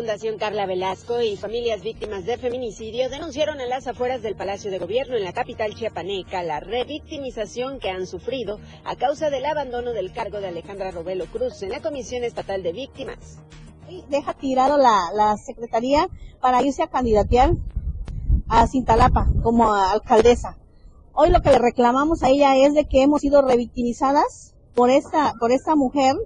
Fundación 0.09 0.39
Carla 0.39 0.65
Velasco 0.65 1.21
y 1.21 1.37
familias 1.37 1.83
víctimas 1.83 2.25
de 2.25 2.39
feminicidio 2.39 3.11
denunciaron 3.11 3.61
en 3.61 3.69
las 3.69 3.87
afueras 3.89 4.23
del 4.23 4.37
Palacio 4.37 4.71
de 4.71 4.79
Gobierno 4.79 5.19
en 5.19 5.23
la 5.23 5.35
capital 5.35 5.75
chiapaneca 5.75 6.43
la 6.43 6.61
revictimización 6.61 7.79
que 7.79 7.91
han 7.91 8.07
sufrido 8.07 8.59
a 8.85 8.97
causa 8.97 9.29
del 9.29 9.45
abandono 9.45 9.93
del 9.93 10.11
cargo 10.15 10.41
de 10.41 10.49
Alejandra 10.49 10.93
Robelo 10.93 11.27
Cruz 11.27 11.63
en 11.63 11.73
la 11.73 11.83
Comisión 11.83 12.25
Estatal 12.25 12.63
de 12.63 12.73
Víctimas. 12.73 13.39
Deja 14.09 14.33
tirado 14.33 14.79
la, 14.79 15.11
la 15.15 15.37
secretaría 15.37 16.09
para 16.41 16.63
irse 16.63 16.83
a 16.83 16.89
candidatear 16.89 17.51
a 18.49 18.67
Cintalapa 18.67 19.27
como 19.43 19.75
alcaldesa. 19.75 20.57
Hoy 21.13 21.29
lo 21.29 21.43
que 21.43 21.51
le 21.51 21.59
reclamamos 21.59 22.23
a 22.23 22.31
ella 22.31 22.57
es 22.57 22.73
de 22.73 22.87
que 22.87 23.03
hemos 23.03 23.21
sido 23.21 23.43
revictimizadas 23.43 24.55
por 24.75 24.89
esta, 24.89 25.35
por 25.39 25.53
esta 25.53 25.77
mujer 25.77 26.17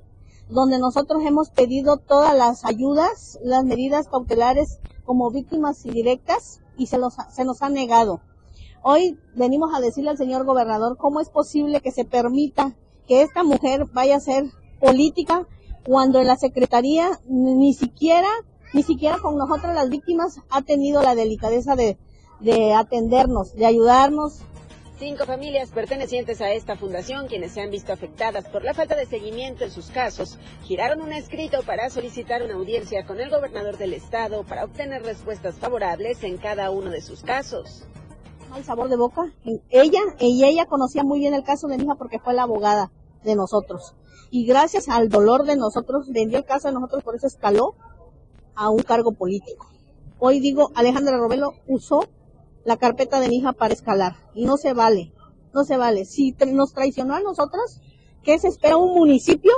donde 0.53 0.79
nosotros 0.79 1.23
hemos 1.25 1.51
pedido 1.51 1.97
todas 1.97 2.37
las 2.37 2.65
ayudas, 2.65 3.39
las 3.43 3.65
medidas 3.65 4.09
cautelares 4.09 4.79
como 5.05 5.31
víctimas 5.31 5.85
indirectas 5.87 6.61
y 6.77 6.87
se, 6.87 6.99
los, 6.99 7.15
se 7.31 7.45
nos 7.45 7.63
ha 7.63 7.71
negado. 7.71 8.21
Hoy 8.83 9.19
venimos 9.35 9.75
a 9.75 9.81
decirle 9.81 10.11
al 10.11 10.19
señor 10.19 10.45
gobernador 10.45 10.97
cómo 10.99 11.21
es 11.21 11.31
posible 11.31 11.81
que 11.81 11.91
se 11.91 12.05
permita 12.05 12.77
que 13.07 13.23
esta 13.23 13.45
mujer 13.45 13.87
vaya 13.93 14.17
a 14.17 14.21
ser 14.21 14.45
política 14.81 15.47
cuando 15.87 16.21
en 16.21 16.27
la 16.27 16.37
secretaría 16.37 17.21
ni 17.27 17.73
siquiera, 17.73 18.29
ni 18.75 18.83
siquiera 18.83 19.19
con 19.19 19.37
nosotros 19.37 19.75
las 19.75 19.89
víctimas 19.89 20.41
ha 20.51 20.63
tenido 20.63 21.03
la 21.03 21.15
delicadeza 21.15 21.77
de, 21.77 21.99
de 22.41 22.75
atendernos, 22.75 23.55
de 23.55 23.67
ayudarnos, 23.67 24.43
Cinco 25.03 25.27
familias 25.27 25.71
pertenecientes 25.71 26.41
a 26.41 26.53
esta 26.53 26.77
fundación, 26.77 27.27
quienes 27.27 27.51
se 27.51 27.61
han 27.61 27.73
visto 27.73 27.93
afectadas 27.93 28.49
por 28.49 28.63
la 28.63 28.73
falta 28.73 28.95
de 28.95 29.05
seguimiento 29.05 29.65
en 29.65 29.73
sus 29.73 29.87
casos, 29.87 30.39
giraron 30.63 31.03
un 31.03 31.13
escrito 31.13 31.65
para 31.65 31.91
solicitar 31.91 32.41
una 32.45 32.55
audiencia 32.55 33.05
con 33.05 33.19
el 33.19 33.29
gobernador 33.29 33.79
del 33.79 33.95
estado 33.95 34.45
para 34.45 34.63
obtener 34.65 35.03
respuestas 35.03 35.57
favorables 35.57 36.23
en 36.23 36.37
cada 36.37 36.71
uno 36.71 36.91
de 36.91 37.01
sus 37.01 37.25
casos. 37.25 37.85
Al 38.53 38.63
sabor 38.63 38.89
de 38.91 38.97
boca. 38.97 39.23
Ella, 39.71 39.99
y 40.21 40.45
ella 40.45 40.67
conocía 40.67 41.03
muy 41.03 41.19
bien 41.19 41.35
el 41.35 41.43
caso 41.43 41.67
de 41.67 41.79
mi 41.79 41.83
hija 41.83 41.97
porque 41.97 42.21
fue 42.21 42.33
la 42.33 42.45
abogada 42.45 42.93
de 43.25 43.35
nosotros. 43.35 43.97
Y 44.31 44.47
gracias 44.47 44.89
al 44.89 45.09
dolor 45.09 45.47
de 45.47 45.57
nosotros, 45.57 46.11
vendió 46.13 46.39
el 46.39 46.45
caso 46.45 46.69
de 46.69 46.75
nosotros, 46.75 47.03
por 47.03 47.17
eso 47.17 47.27
escaló 47.27 47.75
a 48.55 48.71
un 48.71 48.83
cargo 48.85 49.11
político. 49.11 49.67
Hoy 50.21 50.39
digo, 50.39 50.71
Alejandra 50.77 51.17
Robelo 51.17 51.55
usó 51.67 52.07
la 52.65 52.77
carpeta 52.77 53.21
de 53.21 53.29
mi 53.29 53.37
hija 53.37 53.53
para 53.53 53.75
escalar. 53.75 54.17
Y 54.35 54.45
no 54.45 54.57
se 54.57 54.73
vale, 54.73 55.13
no 55.55 55.65
se 55.65 55.77
vale. 55.77 56.05
Si 56.05 56.35
nos 56.47 56.73
traicionó 56.73 57.15
a 57.15 57.21
nosotros, 57.21 57.81
¿Qué 58.23 58.39
se 58.39 58.49
espera 58.49 58.77
un 58.77 58.95
municipio 58.95 59.53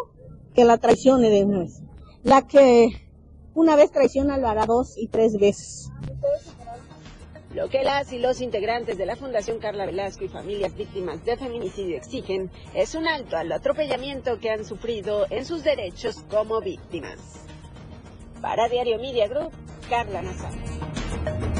que 0.55 0.65
la 0.65 0.79
traicione 0.79 1.29
de 1.29 1.45
una 1.45 1.59
vez? 1.59 1.83
La 2.23 2.47
que 2.47 2.89
una 3.53 3.77
vez 3.77 3.91
traiciona 3.91 4.39
lo 4.39 4.49
hará 4.49 4.65
dos 4.65 4.97
y 4.97 5.09
tres 5.09 5.39
veces. 5.39 5.91
Lo 7.53 7.69
que 7.69 7.85
las 7.85 8.13
y 8.13 8.19
los 8.19 8.41
integrantes 8.41 8.97
de 8.97 9.05
la 9.05 9.17
Fundación 9.17 9.59
Carla 9.59 9.85
Velasco 9.85 10.25
y 10.25 10.29
familias 10.29 10.75
víctimas 10.75 11.25
de 11.25 11.37
feminicidio 11.37 11.97
exigen 11.97 12.51
es 12.75 12.95
un 12.95 13.07
alto 13.07 13.37
al 13.37 13.53
atropellamiento 13.53 14.41
que 14.41 14.51
han 14.51 14.65
sufrido 14.65 15.27
en 15.31 15.45
sus 15.45 15.63
derechos 15.63 16.25
como 16.31 16.61
víctimas. 16.61 17.19
Para 18.41 18.69
Diario 18.69 18.99
Media 18.99 19.29
Group, 19.29 19.53
Carla 19.91 20.23
Nazar. 20.23 21.54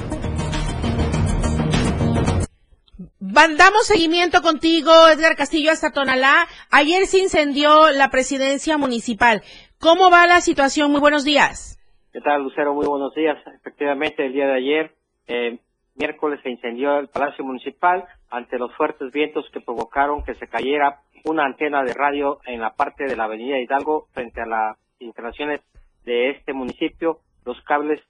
Damos 3.19 3.87
seguimiento 3.87 4.41
contigo, 4.41 4.93
Edgar 5.09 5.35
Castillo, 5.37 5.73
hasta 5.73 5.91
Tonalá. 5.91 6.47
Ayer 6.71 7.07
se 7.07 7.19
incendió 7.19 7.91
la 7.91 8.09
presidencia 8.09 8.79
municipal. 8.79 9.43
¿Cómo 9.81 10.11
va 10.11 10.27
la 10.27 10.41
situación? 10.41 10.93
Muy 10.93 11.01
buenos 11.01 11.25
días. 11.25 11.79
¿Qué 12.13 12.21
tal, 12.21 12.43
Lucero? 12.43 12.73
Muy 12.73 12.87
buenos 12.87 13.13
días. 13.15 13.37
Efectivamente, 13.57 14.25
el 14.25 14.33
día 14.33 14.47
de 14.47 14.55
ayer, 14.55 14.95
eh, 15.27 15.59
miércoles, 15.97 16.39
se 16.45 16.51
incendió 16.51 16.99
el 16.99 17.09
Palacio 17.09 17.45
Municipal 17.45 18.05
ante 18.31 18.59
los 18.59 18.73
fuertes 18.77 19.13
vientos 19.13 19.45
que 19.53 19.61
provocaron 19.61 20.23
que 20.23 20.35
se 20.37 20.47
cayera 20.47 21.01
una 21.25 21.45
antena 21.45 21.83
de 21.83 21.95
radio 21.95 22.39
en 22.47 22.61
la 22.61 22.75
parte 22.75 23.05
de 23.07 23.17
la 23.17 23.25
Avenida 23.25 23.59
Hidalgo 23.59 24.07
frente 24.13 24.41
a 24.41 24.47
las 24.47 24.79
instalaciones 25.01 25.61
de 26.05 26.31
este 26.31 26.53
municipio. 26.53 27.19
Los 27.45 27.61
cables 27.63 28.01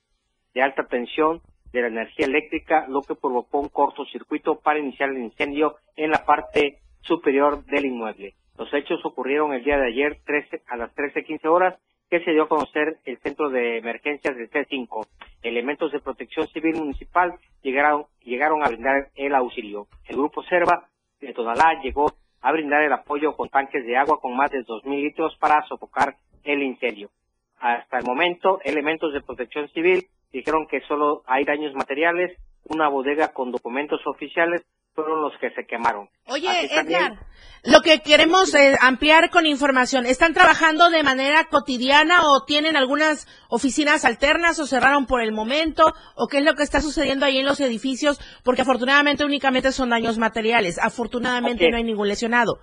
de 0.53 0.63
alta 0.63 0.85
tensión 0.85 1.41
de 1.75 1.83
la 1.83 1.89
energía 1.89 2.27
eléctrica, 2.27 2.87
lo 2.89 3.03
que 3.03 3.17
provocó 3.17 3.59
un 3.59 3.69
cortocircuito 3.69 4.61
para 4.61 4.79
iniciar 4.79 5.11
el 5.11 5.19
incendio 5.19 5.75
en 5.97 6.13
la 6.13 6.25
parte 6.25 6.79
superior 7.01 7.65
del 7.65 7.87
inmueble. 7.87 8.35
Los 8.57 8.73
hechos 8.73 9.05
ocurrieron 9.05 9.53
el 9.53 9.65
día 9.65 9.77
de 9.77 9.89
ayer 9.89 10.21
13, 10.25 10.63
a 10.69 10.77
las 10.77 10.95
13.15 10.95 11.47
horas 11.47 11.75
que 12.09 12.21
se 12.21 12.31
dio 12.31 12.45
a 12.45 12.49
conocer 12.49 12.99
el 13.05 13.19
centro 13.19 13.51
de 13.51 13.79
emergencias 13.79 14.37
del 14.37 14.49
C5. 14.49 15.05
Elementos 15.43 15.91
de 15.91 15.99
protección 15.99 16.47
civil 16.47 16.77
municipal 16.77 17.35
llegaron, 17.63 18.05
llegaron 18.23 18.63
a 18.63 18.69
brindar 18.69 19.09
el 19.17 19.35
auxilio. 19.35 19.89
El 20.07 20.17
grupo 20.17 20.45
Serva 20.45 20.89
de 21.21 21.33
Tonalá 21.33 21.81
llegó 21.83 22.07
a 22.41 22.53
brindar 22.53 22.83
el 22.83 22.93
apoyo 22.93 23.35
con 23.35 23.49
tanques 23.49 23.85
de 23.85 23.97
agua 23.97 24.21
con 24.21 24.37
más 24.37 24.53
de 24.53 24.59
2.000 24.65 25.03
litros 25.03 25.37
para 25.41 25.67
sofocar 25.67 26.15
el 26.45 26.63
incendio. 26.63 27.11
Hasta 27.59 27.99
el 27.99 28.05
momento, 28.05 28.61
elementos 28.63 29.13
de 29.13 29.23
protección 29.23 29.69
civil 29.71 30.07
dijeron 30.35 30.67
que 30.67 30.81
solo 30.89 31.23
hay 31.27 31.45
daños 31.45 31.75
materiales, 31.75 32.37
una 32.65 32.89
bodega 32.89 33.33
con 33.33 33.53
documentos 33.53 34.01
oficiales 34.07 34.63
fueron 34.95 35.23
los 35.23 35.33
que 35.41 35.51
se 35.51 35.65
quemaron. 35.67 36.09
Oye, 36.29 36.49
Edgar, 36.71 37.19
lo 37.65 37.81
que 37.81 38.01
queremos 38.01 38.55
es 38.55 38.77
ampliar 38.81 39.31
con 39.31 39.47
información, 39.47 40.07
¿están 40.07 40.35
trabajando 40.35 40.91
de 40.91 41.03
manera 41.03 41.45
cotidiana 41.51 42.31
o 42.31 42.45
tienen 42.45 42.77
algunas 42.77 43.27
oficinas 43.49 44.05
alternas 44.05 44.59
o 44.61 44.67
cerraron 44.67 45.07
por 45.07 45.21
el 45.21 45.33
momento? 45.33 45.85
¿O 46.17 46.29
qué 46.29 46.39
es 46.39 46.45
lo 46.45 46.55
que 46.55 46.63
está 46.63 46.81
sucediendo 46.81 47.27
ahí 47.27 47.39
en 47.39 47.47
los 47.47 47.61
edificios? 47.61 48.21
Porque 48.45 48.63
afortunadamente 48.63 49.25
únicamente 49.25 49.73
son 49.73 49.91
daños 49.91 50.19
materiales, 50.19 50.79
afortunadamente 50.79 51.71
no 51.71 51.77
hay 51.77 51.85
ningún 51.85 52.09
lesionado. 52.09 52.59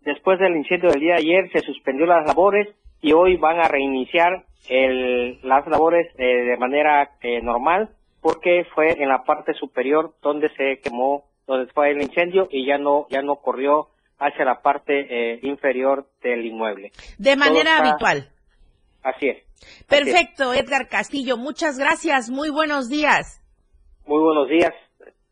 Después 0.00 0.38
del 0.38 0.56
incendio 0.56 0.90
del 0.90 1.00
día 1.00 1.14
de 1.14 1.20
ayer 1.20 1.50
se 1.52 1.60
suspendió 1.60 2.06
las 2.06 2.26
labores 2.26 2.68
y 3.00 3.12
hoy 3.12 3.36
van 3.36 3.60
a 3.60 3.68
reiniciar 3.68 4.44
el, 4.68 5.40
las 5.42 5.66
labores 5.66 6.06
eh, 6.18 6.24
de 6.24 6.56
manera 6.56 7.12
eh, 7.22 7.40
normal 7.42 7.90
porque 8.20 8.66
fue 8.74 9.02
en 9.02 9.08
la 9.08 9.24
parte 9.24 9.54
superior 9.54 10.14
donde 10.22 10.50
se 10.56 10.80
quemó, 10.82 11.24
donde 11.46 11.72
fue 11.72 11.90
el 11.90 12.02
incendio 12.02 12.48
y 12.50 12.66
ya 12.66 12.78
no 12.78 13.06
ya 13.08 13.22
no 13.22 13.36
corrió 13.36 13.88
hacia 14.18 14.44
la 14.44 14.60
parte 14.60 15.06
eh, 15.08 15.40
inferior 15.42 16.06
del 16.22 16.44
inmueble. 16.44 16.92
De 17.18 17.36
manera 17.36 17.78
habitual. 17.78 18.28
Así 19.02 19.28
es. 19.28 19.38
Perfecto, 19.88 20.52
Edgar 20.52 20.88
Castillo. 20.88 21.36
Muchas 21.38 21.78
gracias. 21.78 22.28
Muy 22.30 22.50
buenos 22.50 22.88
días. 22.88 23.42
Muy 24.06 24.22
buenos 24.22 24.48
días. 24.48 24.74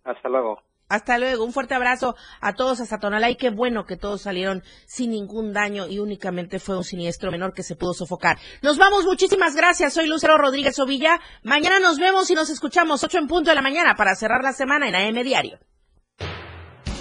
Hasta 0.04 0.28
luego. 0.28 0.67
Hasta 0.88 1.18
luego, 1.18 1.44
un 1.44 1.52
fuerte 1.52 1.74
abrazo 1.74 2.16
a 2.40 2.54
todos 2.54 2.80
hasta 2.80 2.98
Tonalá 2.98 3.28
y 3.30 3.36
qué 3.36 3.50
bueno 3.50 3.84
que 3.84 3.96
todos 3.96 4.22
salieron 4.22 4.62
sin 4.86 5.10
ningún 5.10 5.52
daño 5.52 5.86
y 5.86 5.98
únicamente 5.98 6.58
fue 6.58 6.78
un 6.78 6.84
siniestro 6.84 7.30
menor 7.30 7.52
que 7.52 7.62
se 7.62 7.76
pudo 7.76 7.92
sofocar. 7.92 8.38
Nos 8.62 8.78
vamos, 8.78 9.04
muchísimas 9.04 9.54
gracias. 9.54 9.92
Soy 9.92 10.06
Lucero 10.06 10.38
Rodríguez 10.38 10.78
Ovilla. 10.78 11.20
Mañana 11.42 11.78
nos 11.78 11.98
vemos 11.98 12.30
y 12.30 12.34
nos 12.34 12.48
escuchamos 12.48 13.04
8 13.04 13.18
en 13.18 13.26
punto 13.26 13.50
de 13.50 13.56
la 13.56 13.62
mañana 13.62 13.96
para 13.96 14.14
cerrar 14.14 14.42
la 14.42 14.52
semana 14.52 14.88
en 14.88 14.94
AM 14.94 15.22
Diario. 15.22 15.58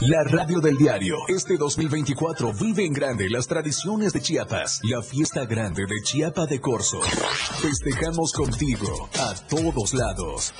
La 0.00 0.24
radio 0.24 0.60
del 0.60 0.78
diario. 0.78 1.14
Este 1.28 1.58
2024 1.58 2.54
vive 2.54 2.86
en 2.86 2.92
grande 2.94 3.28
las 3.28 3.46
tradiciones 3.46 4.14
de 4.14 4.22
Chiapas. 4.22 4.80
La 4.84 5.02
fiesta 5.02 5.44
grande 5.44 5.82
de 5.82 6.00
Chiapa 6.02 6.46
de 6.46 6.58
Corzo. 6.58 7.02
Festejamos 7.60 8.32
contigo 8.32 9.10
a 9.18 9.34
todos 9.46 9.92
lados. 9.92 10.54